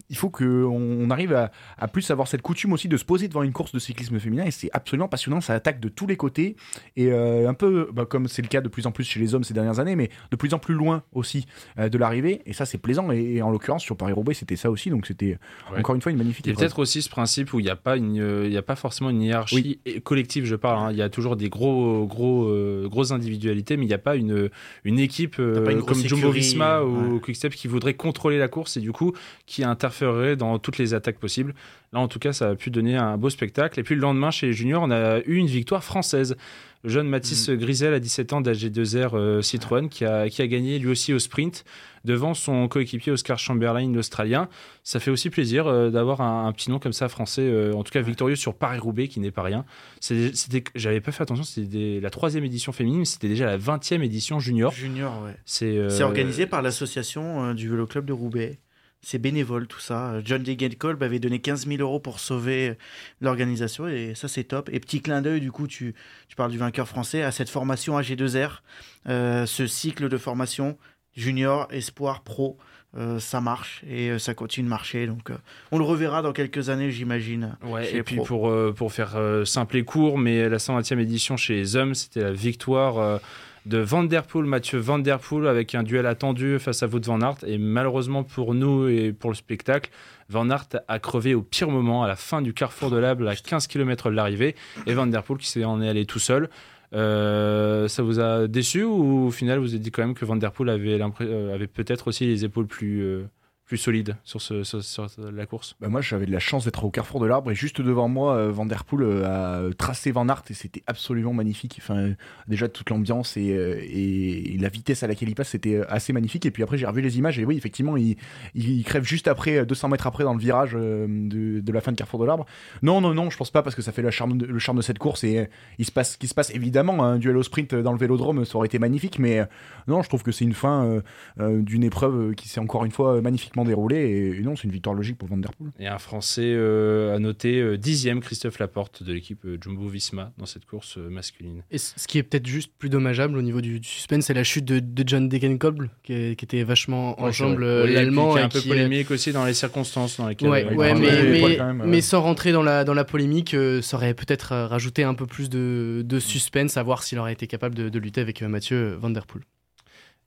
il 0.09 0.17
faut 0.17 0.31
qu'on 0.31 0.47
on 0.47 1.11
arrive 1.11 1.35
à, 1.35 1.51
à, 1.77 1.89
plus 1.89 2.11
avoir 2.11 2.27
cette 2.27 2.41
coutume 2.41 2.73
aussi 2.73 2.89
de 2.89 2.97
se 2.97 3.05
poser 3.05 3.29
devant 3.29 3.43
une 3.43 3.53
course 3.53 3.73
de 3.73 3.79
cyclisme 3.79 4.19
féminin. 4.19 4.45
Et 4.47 4.51
c'est 4.51 4.71
absolument 4.73 5.09
passionnant. 5.09 5.43
Ça 5.43 5.53
attaque 5.53 5.79
de 5.79 5.91
tous 5.91 6.07
les 6.07 6.17
côtés. 6.17 6.57
Et 6.97 7.13
un 7.13 7.55
peu 7.55 7.91
bah, 7.93 8.07
comme 8.07 8.29
c'est 8.29 8.43
le 8.43 8.49
cas 8.49 8.63
de 8.63 8.69
plus 8.69 8.87
en 8.87 8.93
plus 8.93 9.05
chez 9.05 9.21
les 9.21 9.35
hommes 9.35 9.45
ces 9.45 9.53
dernières 9.53 9.79
années, 9.79 9.97
mais 9.97 10.09
de 10.31 10.37
plus 10.37 10.55
en 10.55 10.59
plus 10.59 10.75
loin 10.75 11.03
aussi 11.13 11.47
de 11.77 11.99
l'arrivée. 11.99 12.41
Et 12.47 12.55
ça, 12.55 12.65
c'est 12.65 12.79
plaisant. 12.79 13.11
Et, 13.11 13.43
en 13.43 13.51
l'occurrence, 13.51 13.83
sur 13.83 13.97
Paris-Roubaix, 13.97 14.35
c'était 14.35 14.57
ça 14.57 14.71
aussi. 14.71 14.89
Donc, 14.89 15.07
c'était 15.07 15.39
encore 15.77 15.95
une 15.97 16.01
fois 16.01 16.13
une 16.13 16.30
magnifique 16.31 16.49
a 16.49 16.53
peut-être 16.55 16.79
aussi 16.79 17.03
ce 17.03 17.09
principe 17.09 17.53
où 17.53 17.61
il 17.61 17.65
n'y 17.65 17.71
a 17.71 17.77
pas 17.77 17.97
une, 17.97 18.45
il 18.45 18.53
y 18.53 18.57
a 18.57 18.63
pas 18.63 18.77
forcément 18.77 19.11
une 19.11 19.23
hiérarchie 19.23 19.79
collective. 20.05 20.45
Je 20.45 20.57
parle. 20.57 20.79
Hein. 20.79 20.93
Il 20.93 20.99
y 20.99 21.03
a 21.03 21.09
toujours 21.09 21.37
des 21.37 21.49
gros, 21.49 22.07
gros, 22.07 22.49
euh, 22.49 22.89
grosses 22.89 23.11
individualités, 23.11 23.77
mais 23.77 23.85
il 23.85 23.89
n'y 23.89 23.95
a 23.95 23.99
pas 23.99 24.17
une, 24.17 24.51
une 24.85 24.99
équipe 24.99 25.37
euh, 25.39 25.81
comme 25.83 26.03
Jumbo 26.03 26.31
Visma 26.31 26.83
ou 26.83 27.21
Quickstep 27.21 27.55
qui 27.55 27.69
voudrait 27.69 27.95
contrôler 27.95 28.39
la 28.39 28.49
course 28.49 28.77
et 28.77 28.81
du 28.81 28.93
coup 28.93 29.13
qui 29.47 29.65
interférerait 29.65 30.37
dans 30.37 30.59
toutes 30.59 30.79
les 30.79 30.95
attaques 30.95 31.19
possibles. 31.19 31.55
Là, 31.93 32.01
en 32.01 32.09
tout 32.09 32.21
cas, 32.21 32.33
ça 32.33 32.51
a 32.51 32.55
pu 32.55 32.71
donner 32.71 32.97
un 32.97 33.17
beau 33.17 33.31
spectacle. 33.31 33.81
Et 33.81 33.83
puis 33.83 33.95
le 33.95 34.01
lendemain, 34.01 34.31
chez 34.31 34.47
les 34.47 34.53
juniors, 34.53 34.83
on 34.85 34.91
a 34.91 35.19
eu 35.21 35.37
une 35.37 35.47
victoire 35.47 35.83
française. 35.83 36.37
Le 36.83 36.91
jeune 36.91 37.09
Mathis 37.09 37.49
mm. 37.49 37.57
Grisel, 37.57 37.95
à 37.95 38.01
17 38.01 38.33
ans, 38.33 38.41
d'AG2R 38.41 39.11
euh, 39.15 39.43
Citroën, 39.43 39.89
qui 39.89 40.05
a, 40.05 40.29
qui 40.29 40.43
a 40.43 40.47
gagné 40.47 40.79
lui 40.79 40.89
aussi 40.89 41.13
au 41.13 41.19
sprint 41.19 41.65
devant 42.05 42.35
son 42.35 42.69
coéquipier 42.69 43.13
Oscar 43.13 43.39
Chamberlain, 43.39 43.93
l'Australien. 43.93 44.49
Ça 44.85 45.01
fait 45.01 45.11
aussi 45.11 45.31
plaisir 45.31 45.67
euh, 45.67 45.91
d'avoir 45.91 46.21
un, 46.21 46.51
petit 46.53 46.71
nom 46.71 46.79
comme 46.79 46.93
ça 46.93 47.09
français, 47.09 47.43
euh, 47.43 47.73
en 47.75 47.83
tout 47.83 47.93
cas 47.93 48.01
victorieux 48.01 48.37
sur 48.37 48.55
Paris-Roubaix, 48.55 49.09
qui 49.09 49.21
n'est 49.21 49.31
pas 49.31 49.43
rien. 49.43 49.65
C'était, 50.01 50.65
j'avais 50.75 51.01
pas 51.01 51.13
fait 51.13 51.23
attention, 51.23 51.45
c'était 51.45 52.01
la 52.01 52.11
troisième 52.11 52.45
édition 52.45 52.73
féminine, 52.73 53.05
c'était 53.05 53.29
déjà 53.29 53.47
la 53.47 53.59
20e 53.59 54.03
édition 54.03 54.41
junior. 54.41 54.73
Junior, 54.73 55.23
ouais. 55.25 55.37
C'est, 55.45 55.77
euh, 55.77 56.01
organisé 56.01 56.47
par 56.47 56.63
l'association 56.63 57.55
du 57.55 57.69
Vélo 57.69 57.87
Club 57.87 58.07
de 58.07 58.13
Roubaix 58.13 58.59
c'est 59.03 59.19
bénévole 59.19 59.67
tout 59.67 59.81
ça. 59.81 60.21
John 60.25 60.43
Degenkolb 60.43 61.03
avait 61.03 61.19
donné 61.19 61.41
15 61.41 61.67
000 61.67 61.81
euros 61.81 62.01
pour 62.01 62.21
sauver 62.21 62.77
l'organisation 63.21 63.89
et 63.89 64.15
ça 64.15 64.29
c'est 64.29 64.45
top. 64.45 64.69
Et 64.73 64.81
petit 64.81 65.01
clin 65.01 65.23
d'œil, 65.23 65.41
du 65.41 65.53
coup, 65.53 65.67
tu, 65.67 65.95
tu 66.29 66.37
parles 66.37 66.51
du 66.51 66.59
vainqueur 66.59 66.89
français 66.89 67.23
à 67.23 67.33
cette 67.33 67.49
formation 67.49 67.99
AG2R, 67.99 68.61
ce 69.07 69.67
cycle 69.67 70.09
de 70.09 70.17
formation 70.19 70.77
junior, 71.15 71.69
espoir, 71.71 72.23
pro. 72.23 72.59
Euh, 72.99 73.21
ça 73.21 73.41
marche 73.41 73.85
et 73.89 74.11
euh, 74.11 74.19
ça 74.19 74.35
continue 74.35 74.65
de 74.65 74.69
marcher. 74.69 75.07
Donc, 75.07 75.31
euh, 75.31 75.37
on 75.71 75.79
le 75.79 75.85
reverra 75.85 76.23
dans 76.23 76.33
quelques 76.33 76.71
années, 76.71 76.91
j'imagine. 76.91 77.57
Ouais, 77.63 77.95
et 77.95 78.03
puis 78.03 78.17
pour, 78.17 78.53
pour 78.75 78.93
faire 78.93 79.17
simple 79.45 79.77
et 79.77 79.85
court, 79.85 80.19
mais 80.19 80.49
la 80.49 80.57
120e 80.57 80.99
édition 80.99 81.37
chez 81.37 81.55
les 81.55 81.77
hommes, 81.77 81.95
c'était 81.95 82.23
la 82.23 82.33
victoire 82.33 83.21
de 83.67 83.79
Van 83.79 84.05
Der 84.05 84.23
Poel, 84.23 84.47
Mathieu 84.47 84.79
Van 84.79 84.99
Der 84.99 85.19
Poel, 85.19 85.47
avec 85.47 85.75
un 85.75 85.83
duel 85.83 86.07
attendu 86.07 86.59
face 86.59 86.83
à 86.83 86.87
Wout 86.87 87.01
Van 87.05 87.21
Aert. 87.21 87.39
Et 87.47 87.59
malheureusement 87.59 88.25
pour 88.25 88.55
nous 88.55 88.89
et 88.89 89.13
pour 89.13 89.31
le 89.31 89.37
spectacle, 89.37 89.91
Van 90.29 90.49
Aert 90.51 90.69
a 90.89 90.99
crevé 90.99 91.35
au 91.35 91.43
pire 91.43 91.69
moment, 91.69 92.03
à 92.03 92.09
la 92.09 92.17
fin 92.17 92.43
du 92.43 92.55
carrefour 92.55 92.91
de 92.91 92.97
l'Able, 92.97 93.29
à 93.29 93.37
15 93.37 93.67
km 93.67 94.11
de 94.11 94.15
l'arrivée. 94.15 94.55
Et 94.87 94.95
Van 94.95 95.07
Der 95.07 95.23
Poel 95.23 95.39
qui 95.39 95.49
s'en 95.49 95.83
est 95.83 95.89
allé 95.89 96.07
tout 96.07 96.19
seul. 96.19 96.49
Euh, 96.93 97.87
ça 97.87 98.03
vous 98.03 98.19
a 98.19 98.49
déçu 98.49 98.83
ou 98.83 99.27
au 99.27 99.31
final 99.31 99.61
vous 99.61 99.71
avez 99.71 99.79
dit 99.79 99.93
quand 99.93 100.03
même 100.03 100.15
que 100.15 100.25
Van 100.25 100.35
Der 100.35 100.51
Poel 100.51 100.71
avait, 100.71 101.01
euh, 101.21 101.67
peut-être 101.73 102.09
aussi 102.09 102.27
les 102.27 102.45
épaules 102.45 102.67
plus, 102.67 103.03
euh, 103.03 103.25
plus 103.71 103.79
solide 103.79 104.17
sur, 104.25 104.43
ce, 104.43 104.65
sur, 104.65 105.07
la 105.33 105.47
course 105.47 105.77
bah 105.81 105.87
Moi, 105.87 106.01
j'avais 106.01 106.27
de 106.27 106.33
la 106.33 106.41
chance 106.41 106.65
d'être 106.65 106.85
au 106.85 106.91
carrefour 106.91 107.21
de 107.21 107.27
l'arbre 107.27 107.53
et 107.53 107.55
juste 107.55 107.81
devant 107.81 108.09
moi, 108.09 108.35
euh, 108.35 108.51
Van 108.51 108.67
Der 108.67 108.83
Poel 108.83 109.05
euh, 109.05 109.69
a 109.71 109.73
tracé 109.75 110.11
Van 110.11 110.29
Aert 110.29 110.43
et 110.51 110.55
c'était 110.55 110.83
absolument 110.89 111.33
magnifique. 111.33 111.79
Enfin, 111.81 112.15
déjà, 112.49 112.69
toute 112.69 112.91
l'ambiance 112.91 113.37
et, 113.37 113.53
euh, 113.53 113.81
et, 113.81 114.57
la 114.59 114.71
vitesse 114.71 115.05
à 115.05 115.07
laquelle 115.07 115.29
il 115.29 115.37
passe, 115.37 115.51
c'était 115.51 115.83
assez 115.89 116.13
magnifique. 116.13 116.47
Et 116.47 116.51
puis 116.51 116.65
après, 116.65 116.79
j'ai 116.79 116.87
revu 116.87 117.01
les 117.01 117.19
images 117.19 117.39
et 117.39 117.45
oui, 117.45 117.57
effectivement, 117.57 117.97
il, 117.97 118.17
il, 118.57 118.83
crève 118.83 119.05
juste 119.05 119.29
après, 119.29 119.65
200 119.65 119.89
mètres 119.89 120.09
après, 120.09 120.25
dans 120.25 120.35
le 120.35 120.41
virage 120.41 120.73
de, 120.73 121.61
de 121.61 121.73
la 121.73 121.81
fin 121.81 121.93
de 121.93 121.97
carrefour 121.97 122.19
de 122.19 122.27
l'arbre. 122.27 122.47
Non, 122.83 123.01
non, 123.01 123.15
non, 123.15 123.31
je 123.31 123.37
pense 123.37 123.53
pas 123.53 123.63
parce 123.63 123.77
que 123.77 123.83
ça 123.83 123.93
fait 123.93 124.03
le 124.03 124.11
charme 124.11 124.37
de, 124.37 124.47
le 124.47 124.59
charme 124.59 124.79
de 124.79 124.83
cette 124.83 124.99
course 124.99 125.23
et 125.23 125.49
il 125.79 125.85
se 125.85 125.93
passe 125.93 126.17
qui 126.17 126.27
se 126.27 126.35
passe. 126.35 126.53
Évidemment, 126.53 127.05
un 127.05 127.19
duel 127.19 127.37
au 127.37 127.45
sprint 127.45 127.77
dans 127.77 127.93
le 127.93 127.99
vélodrome, 127.99 128.45
ça 128.45 128.57
aurait 128.57 128.67
été 128.67 128.81
magnifique, 128.81 129.21
mais 129.21 129.47
non, 129.87 130.03
je 130.03 130.09
trouve 130.09 130.25
que 130.25 130.33
c'est 130.33 130.45
une 130.45 130.55
fin 130.55 131.01
d'une 131.39 131.85
épreuve 131.85 132.35
qui 132.35 132.49
s'est 132.49 132.59
encore 132.59 132.85
une 132.85 132.91
fois 132.91 133.21
magnifiquement 133.21 133.60
parfaitement 133.61 133.65
déroulé. 133.65 134.37
Et, 134.39 134.43
non, 134.43 134.57
c'est 134.57 134.65
une 134.65 134.73
victoire 134.73 134.95
logique 134.95 135.19
pour 135.19 135.29
Van 135.29 135.37
Der 135.37 135.53
Poel. 135.53 135.71
Et 135.79 135.87
un 135.87 135.99
Français 135.99 136.55
à 136.55 137.19
noter 137.19 137.79
dixième, 137.79 138.21
Christophe 138.21 138.59
Laporte 138.59 139.03
de 139.03 139.13
l'équipe 139.13 139.47
Jumbo 139.63 139.89
Visma 139.89 140.33
dans 140.39 140.47
cette 140.47 140.65
course 140.65 140.97
masculine. 140.97 141.63
Et 141.71 141.79
ce 141.79 142.07
qui 142.07 142.19
est 142.19 142.23
peut-être 142.23 142.47
juste 142.47 142.73
plus 142.79 142.89
dommageable 142.89 143.37
au 143.37 143.43
niveau 143.43 143.61
du, 143.61 143.81
suspense, 143.83 144.27
c'est 144.27 144.35
la 144.35 144.45
chute 144.45 144.65
de, 144.65 144.81
John 145.07 145.29
Degenkolb, 145.29 145.89
qui, 146.03 146.37
qui, 146.37 146.45
était 146.45 146.63
vachement 146.63 147.21
enjambe 147.21 147.59
l'allemand. 147.59 148.35
Qui 148.35 148.39
est 148.39 148.43
un 148.43 148.49
peu 148.49 148.61
polémique 148.61 149.11
aussi 149.11 149.33
dans 149.33 149.45
les 149.45 149.55
circonstances 149.55 150.19
dans 150.19 150.29
lesquelles. 150.29 150.49
Ouais, 150.49 150.65
ouais 150.75 150.95
mais, 150.95 151.75
mais, 151.87 152.01
sans 152.01 152.21
rentrer 152.21 152.53
dans 152.53 152.63
la, 152.63 152.85
dans 152.85 152.95
la 152.95 153.05
polémique, 153.05 153.57
ça 153.83 153.97
aurait 153.97 154.15
peut-être 154.15 154.55
rajouté 154.67 155.03
un 155.03 155.15
peu 155.15 155.27
plus 155.27 155.49
de, 155.49 156.03
de 156.05 156.19
suspense 156.19 156.77
à 156.77 156.83
voir 156.83 157.03
s'il 157.03 157.19
aurait 157.19 157.33
été 157.33 157.47
capable 157.47 157.75
de, 157.75 157.89
de 157.89 157.99
lutter 157.99 158.21
avec 158.21 158.43
Mathieu 158.43 158.97
Van 159.01 159.11
Der 159.11 159.27
Poel. 159.27 159.43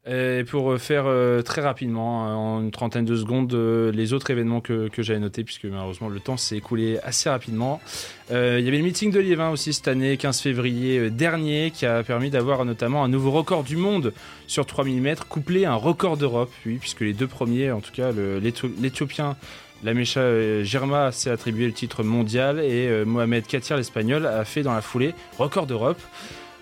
Et 0.06 0.44
pour 0.44 0.78
faire 0.80 1.06
euh, 1.08 1.42
très 1.42 1.62
rapidement, 1.62 2.26
hein, 2.26 2.36
en 2.36 2.62
une 2.62 2.72
trentaine 2.72 3.06
de 3.06 3.16
secondes, 3.16 3.54
euh, 3.54 3.90
les 3.94 4.12
autres 4.12 4.30
événements 4.32 4.60
que, 4.60 4.90
j'avais 4.98 5.20
notés, 5.20 5.46
puisque 5.46 5.64
malheureusement 5.64 6.10
le 6.10 6.20
temps 6.20 6.36
s'est 6.36 6.58
écoulé 6.58 7.00
assez 7.04 7.30
rapidement. 7.30 7.80
Euh, 8.30 8.58
il 8.60 8.66
y 8.66 8.68
avait 8.68 8.80
le 8.80 8.84
meeting 8.84 9.12
de 9.12 9.20
Liévin 9.22 9.50
aussi 9.50 9.72
cette 9.72 9.88
année, 9.88 10.18
15 10.18 10.42
février 10.42 11.10
dernier, 11.10 11.72
qui 11.72 11.86
a 11.86 12.04
permis 12.04 12.30
d'avoir 12.30 12.66
notamment 12.66 13.06
un 13.06 13.08
nouveau 13.08 13.32
record 13.32 13.64
du 13.64 13.78
monde 13.78 14.12
sur 14.46 14.66
3000 14.66 15.02
mètres, 15.02 15.26
couplé 15.26 15.64
à 15.64 15.72
un 15.72 15.76
record 15.76 16.18
d'Europe, 16.18 16.52
oui, 16.66 16.80
puisque 16.82 17.00
les 17.00 17.14
deux 17.14 17.28
premiers, 17.28 17.72
en 17.72 17.80
tout 17.80 17.94
cas 17.94 18.12
l'Éthiopien 18.12 19.38
Lamesha 19.86 20.64
Germa 20.64 21.14
s'est 21.14 21.30
attribué 21.30 21.66
le 21.66 21.74
titre 21.74 22.04
mondial 22.04 22.60
et 22.60 23.06
Mohamed 23.06 23.46
Katir, 23.48 23.78
l'espagnol, 23.78 24.26
a 24.26 24.44
fait 24.44 24.64
dans 24.64 24.74
la 24.74 24.82
foulée 24.82 25.14
record 25.38 25.66
d'Europe. 25.66 26.00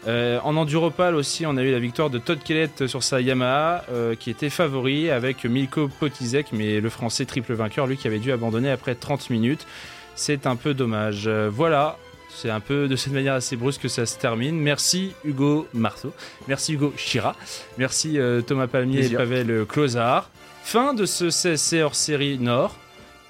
Euh, 0.08 0.40
en 0.44 0.58
enduropal 0.58 1.16
aussi, 1.16 1.46
on 1.46 1.58
a 1.58 1.64
eu 1.64 1.72
la 1.72 1.80
victoire 1.80 2.10
de 2.10 2.18
Todd 2.18 2.40
Kellett 2.44 2.88
sur 2.88 3.04
sa 3.04 3.22
Yamaha, 3.22 3.86
euh, 3.92 4.16
qui 4.16 4.30
était 4.30 4.50
favori 4.50 5.10
avec 5.10 5.46
Milko 5.46 5.90
Potizek, 6.00 6.52
mais 6.54 6.80
le 6.80 6.90
français 6.90 7.26
triple 7.26 7.54
vainqueur, 7.54 7.88
lui 7.88 7.98
qui 7.98 8.08
avait 8.08 8.20
dû 8.20 8.32
abandonner 8.32 8.72
après 8.72 8.96
30 8.96 9.30
minutes. 9.30 9.68
C'est 10.16 10.48
un 10.48 10.56
peu 10.56 10.74
dommage. 10.74 11.28
Euh, 11.28 11.50
voilà, 11.52 11.98
c'est 12.30 12.50
un 12.50 12.60
peu 12.60 12.88
de 12.88 12.96
cette 12.96 13.14
manière 13.14 13.36
assez 13.36 13.56
brusque 13.56 13.82
que 13.82 13.88
ça 13.88 14.06
se 14.06 14.18
termine. 14.18 14.58
Merci 14.60 15.14
Hugo 15.24 15.68
Marceau, 15.74 16.14
merci 16.48 16.74
Hugo 16.74 16.94
Chira, 16.98 17.36
merci 17.78 18.18
Thomas 18.48 18.68
Palmier 18.68 19.06
et 19.06 19.16
Pavel 19.16 19.66
Closard. 19.68 20.30
Fin 20.64 20.94
de 20.94 21.06
ce 21.06 21.30
CSC 21.30 21.82
hors 21.82 21.96
série 21.96 22.40
Nord. 22.40 22.76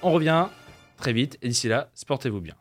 On 0.03 0.11
revient 0.11 0.47
très 0.97 1.13
vite 1.13 1.38
et 1.41 1.47
d'ici 1.47 1.67
là, 1.67 1.89
sportez-vous 1.95 2.41
bien. 2.41 2.61